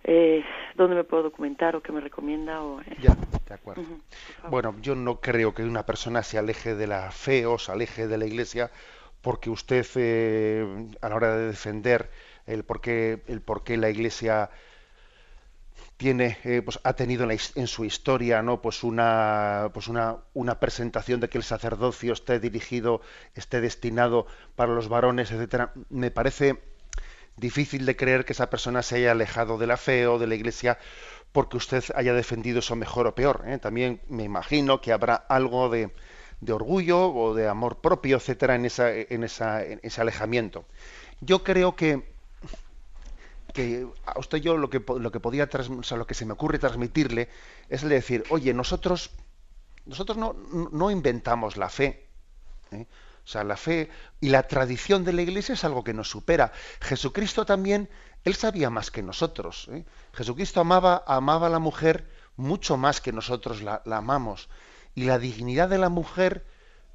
eh, 0.05 0.43
dónde 0.75 0.97
me 0.97 1.05
puedo 1.05 1.25
documentar 1.25 1.77
o 1.77 1.83
qué 1.83 1.93
me 1.93 2.01
recomienda. 2.01 2.63
O, 2.63 2.81
eh. 2.81 2.97
Ya, 3.01 3.17
de 3.47 3.55
acuerdo. 3.55 3.83
Uh 3.83 3.85
-huh, 3.85 4.51
bueno, 4.51 4.75
yo 4.81 4.95
no 4.95 5.21
creo 5.21 5.55
que 5.55 5.63
una 5.63 5.85
persona 5.85 6.23
se 6.23 6.39
aleje 6.39 6.75
de 6.75 6.87
la 6.87 7.11
fe 7.11 7.47
o 7.47 7.59
se 7.59 7.73
aleje 7.73 8.07
de 8.07 8.19
la 8.19 8.27
iglesia 8.27 8.71
porque 9.21 9.51
usted 9.51 9.85
eh, 9.97 10.65
a 11.03 11.09
la 11.09 11.15
hora 11.17 11.37
de 11.37 11.47
defender 11.49 12.09
el 12.47 12.65
por 12.65 12.81
qué, 12.81 13.23
el 13.27 13.41
por 13.41 13.65
qué 13.65 13.77
la 13.77 13.91
iglesia 13.91 14.51
tiene 15.97 16.39
eh, 16.45 16.63
pues 16.65 16.79
ha 16.85 16.93
tenido 16.95 17.25
en, 17.25 17.29
la, 17.31 17.37
en, 17.55 17.67
su 17.67 17.85
historia 17.85 18.43
no 18.43 18.63
pues 18.63 18.85
una 18.85 19.71
pues 19.75 19.89
una, 19.89 20.19
una 20.35 20.61
presentación 20.61 21.21
de 21.21 21.29
que 21.29 21.39
el 21.39 21.45
sacerdocio 21.45 22.13
esté 22.13 22.41
dirigido 22.41 23.01
esté 23.35 23.61
destinado 23.61 24.27
para 24.57 24.73
los 24.73 24.89
varones 24.89 25.31
etcétera 25.31 25.73
me 25.91 26.11
parece 26.11 26.63
difícil 27.37 27.87
de 27.87 27.97
creer 27.97 28.25
que 28.25 28.33
esa 28.33 28.51
persona 28.51 28.83
se 28.83 28.97
haya 28.97 29.13
alejado 29.13 29.59
de 29.59 29.67
la 29.67 29.77
fe 29.77 30.07
o 30.07 30.19
de 30.19 30.27
la 30.27 30.35
iglesia 30.35 30.79
porque 31.33 31.57
usted 31.57 31.85
haya 31.95 32.15
defendido 32.15 32.61
eso 32.61 32.77
mejor 32.77 33.07
o 33.07 33.15
peor. 33.15 33.45
¿eh? 33.47 33.59
También 33.59 34.01
me 34.09 34.25
imagino 34.25 34.81
que 34.81 34.93
habrá 34.93 35.15
algo 35.15 35.69
de, 35.69 35.91
de, 36.41 36.53
orgullo 36.53 37.13
o 37.13 37.35
de 37.35 37.49
amor 37.49 37.81
propio, 37.81 38.17
etcétera, 38.17 38.55
en, 38.55 38.65
esa, 38.65 38.93
en, 38.93 39.25
esa, 39.25 39.65
en 39.65 39.81
ese 39.83 40.01
alejamiento. 40.01 40.65
Yo 41.21 41.45
creo 41.45 41.77
que, 41.77 42.18
que 43.53 43.87
a 44.05 44.19
usted 44.19 44.39
yo 44.39 44.57
lo 44.57 44.71
que, 44.71 44.81
lo 44.81 45.11
que 45.11 45.21
podía, 45.21 45.49
lo 45.51 46.07
que 46.07 46.15
se 46.15 46.27
me 46.27 46.33
ocurre 46.33 46.59
transmitirle 46.59 47.29
es 47.69 47.83
decir, 47.83 48.25
oye, 48.31 48.53
nosotros, 48.55 49.11
nosotros 49.87 50.19
no, 50.19 50.35
no 50.73 50.91
inventamos 50.91 51.57
la 51.57 51.69
fe. 51.69 52.09
¿eh? 52.73 52.87
O 53.29 53.31
sea, 53.31 53.45
la 53.45 53.59
fe 53.59 53.91
y 54.21 54.31
la 54.31 54.45
tradición 54.45 55.05
de 55.05 55.13
la 55.13 55.21
Iglesia 55.21 55.53
es 55.53 55.63
algo 55.63 55.85
que 55.85 55.93
nos 55.93 56.09
supera. 56.09 56.51
Jesucristo 56.81 57.45
también, 57.45 57.91
él 58.25 58.35
sabía 58.35 58.71
más 58.71 58.91
que 58.91 59.03
nosotros. 59.03 59.69
¿eh? 59.71 59.85
Jesucristo 60.15 60.61
amaba, 60.61 61.05
amaba 61.07 61.49
a 61.49 61.51
la 61.51 61.59
mujer 61.59 62.09
mucho 62.37 62.79
más 62.79 63.03
que 63.03 63.13
nosotros 63.13 63.61
la, 63.61 63.83
amamos. 63.85 64.49
Y 64.95 65.05
la 65.05 65.19
dignidad 65.19 65.69
de 65.69 65.77
la 65.77 65.91
mujer, 65.91 66.47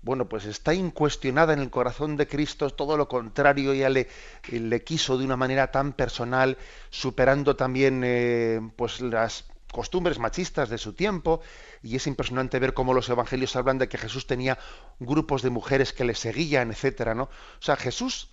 bueno, 0.03 0.27
pues 0.27 0.45
está 0.45 0.73
incuestionada 0.73 1.53
en 1.53 1.59
el 1.59 1.69
corazón 1.69 2.17
de 2.17 2.27
Cristo, 2.27 2.69
todo 2.69 2.97
lo 2.97 3.07
contrario, 3.07 3.71
ella 3.71 3.89
le, 3.89 4.07
le 4.51 4.83
quiso 4.83 5.17
de 5.17 5.25
una 5.25 5.37
manera 5.37 5.71
tan 5.71 5.93
personal, 5.93 6.57
superando 6.89 7.55
también 7.55 8.03
eh, 8.05 8.59
pues 8.75 8.99
las 8.99 9.45
costumbres 9.71 10.19
machistas 10.19 10.69
de 10.69 10.77
su 10.77 10.93
tiempo 10.93 11.41
y 11.81 11.95
es 11.95 12.05
impresionante 12.05 12.59
ver 12.59 12.73
cómo 12.73 12.93
los 12.93 13.09
evangelios 13.09 13.55
hablan 13.55 13.79
de 13.79 13.87
que 13.87 13.97
Jesús 13.97 14.27
tenía 14.27 14.59
grupos 14.99 15.41
de 15.41 15.49
mujeres 15.49 15.93
que 15.93 16.03
le 16.03 16.15
seguían, 16.15 16.71
etcétera, 16.71 17.15
¿no? 17.15 17.23
O 17.23 17.61
sea, 17.61 17.75
Jesús 17.75 18.29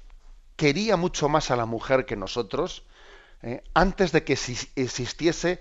quería 0.57 0.97
mucho 0.97 1.29
más 1.29 1.51
a 1.51 1.57
la 1.57 1.67
mujer 1.67 2.05
que 2.05 2.17
nosotros 2.17 2.85
eh, 3.43 3.63
antes 3.73 4.13
de 4.13 4.23
que 4.25 4.35
existiese 4.35 5.61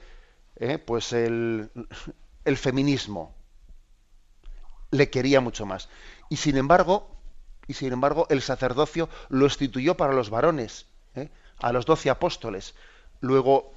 eh, 0.58 0.80
pues 0.80 1.14
el, 1.14 1.72
el 2.44 2.58
feminismo. 2.58 3.39
Le 4.92 5.10
quería 5.10 5.42
mucho 5.42 5.66
más. 5.66 5.90
Y 6.30 6.38
sin 6.38 6.58
embargo, 6.58 7.10
y 7.68 7.74
sin 7.74 7.94
embargo, 7.94 8.26
el 8.30 8.42
sacerdocio 8.42 9.10
lo 9.30 9.46
instituyó 9.46 9.96
para 9.96 10.14
los 10.14 10.30
varones, 10.30 10.88
¿eh? 11.16 11.30
a 11.60 11.72
los 11.72 11.86
doce 11.86 12.10
apóstoles. 12.10 12.76
Luego 13.22 13.74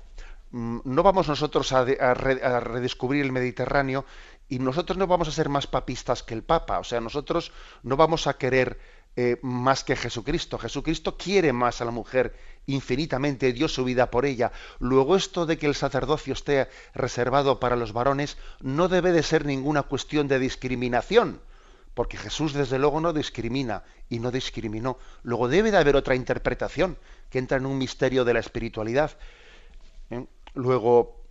no 0.52 1.02
vamos 1.02 1.28
nosotros 1.28 1.72
a, 1.72 1.84
de, 1.84 1.98
a, 2.00 2.14
re, 2.14 2.44
a, 2.44 2.60
redescubrir 2.60 3.24
el 3.24 3.32
Mediterráneo 3.32 4.04
y 4.48 4.58
nosotros 4.58 4.98
no 4.98 5.06
vamos 5.06 5.28
a 5.28 5.32
ser 5.32 5.48
más 5.48 5.66
papistas 5.66 6.22
que 6.22 6.34
el 6.34 6.42
Papa. 6.42 6.78
O 6.78 6.84
sea, 6.84 7.00
nosotros 7.00 7.52
no 7.82 7.96
vamos 7.96 8.26
a 8.26 8.36
querer 8.36 8.78
eh, 9.14 9.38
más 9.42 9.84
que 9.84 9.94
Jesucristo. 9.94 10.58
Jesucristo 10.58 11.16
quiere 11.18 11.52
más 11.52 11.80
a 11.80 11.84
la 11.84 11.90
mujer 11.90 12.34
infinitamente, 12.66 13.52
dio 13.52 13.68
su 13.68 13.84
vida 13.84 14.10
por 14.10 14.24
ella. 14.24 14.52
Luego 14.78 15.16
esto 15.16 15.44
de 15.44 15.58
que 15.58 15.66
el 15.66 15.74
sacerdocio 15.74 16.32
esté 16.32 16.68
reservado 16.94 17.60
para 17.60 17.76
los 17.76 17.92
varones 17.92 18.38
no 18.60 18.88
debe 18.88 19.12
de 19.12 19.22
ser 19.22 19.44
ninguna 19.44 19.82
cuestión 19.82 20.28
de 20.28 20.38
discriminación. 20.38 21.40
Porque 21.94 22.16
Jesús 22.16 22.54
desde 22.54 22.78
luego 22.78 23.02
no 23.02 23.12
discrimina 23.12 23.82
y 24.08 24.18
no 24.18 24.30
discriminó. 24.30 24.98
Luego 25.22 25.48
debe 25.48 25.70
de 25.70 25.76
haber 25.76 25.96
otra 25.96 26.14
interpretación 26.14 26.96
que 27.28 27.38
entra 27.38 27.58
en 27.58 27.66
un 27.66 27.76
misterio 27.76 28.24
de 28.24 28.32
la 28.32 28.40
espiritualidad. 28.40 29.10
¿Eh? 30.08 30.24
Luego, 30.54 31.22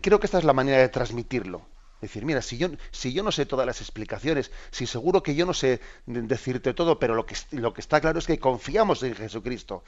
creo 0.00 0.18
que 0.18 0.26
esta 0.26 0.38
es 0.38 0.44
la 0.44 0.54
manera 0.54 0.78
de 0.78 0.88
transmitirlo. 0.88 1.71
Es 2.02 2.10
decir, 2.10 2.24
mira, 2.24 2.42
si 2.42 2.58
yo, 2.58 2.68
si 2.90 3.12
yo 3.12 3.22
no 3.22 3.30
sé 3.30 3.46
todas 3.46 3.64
las 3.64 3.80
explicaciones, 3.80 4.50
si 4.72 4.88
seguro 4.88 5.22
que 5.22 5.36
yo 5.36 5.46
no 5.46 5.54
sé 5.54 5.80
decirte 6.04 6.74
todo, 6.74 6.98
pero 6.98 7.14
lo 7.14 7.26
que, 7.26 7.36
lo 7.52 7.72
que 7.72 7.80
está 7.80 8.00
claro 8.00 8.18
es 8.18 8.26
que 8.26 8.40
confiamos 8.40 9.04
en 9.04 9.14
Jesucristo 9.14 9.84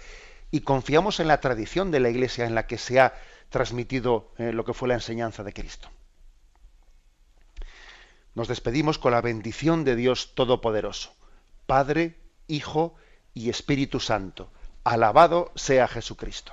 y 0.52 0.60
confiamos 0.60 1.18
en 1.18 1.26
la 1.26 1.40
tradición 1.40 1.90
de 1.90 1.98
la 1.98 2.10
Iglesia 2.10 2.46
en 2.46 2.54
la 2.54 2.68
que 2.68 2.78
se 2.78 3.00
ha 3.00 3.14
transmitido 3.50 4.32
eh, 4.38 4.52
lo 4.52 4.64
que 4.64 4.74
fue 4.74 4.86
la 4.86 4.94
enseñanza 4.94 5.42
de 5.42 5.52
Cristo. 5.52 5.90
Nos 8.36 8.46
despedimos 8.46 8.98
con 8.98 9.10
la 9.10 9.20
bendición 9.20 9.82
de 9.82 9.96
Dios 9.96 10.36
Todopoderoso, 10.36 11.16
Padre, 11.66 12.20
Hijo 12.46 12.94
y 13.32 13.50
Espíritu 13.50 13.98
Santo. 13.98 14.52
Alabado 14.84 15.50
sea 15.56 15.88
Jesucristo. 15.88 16.52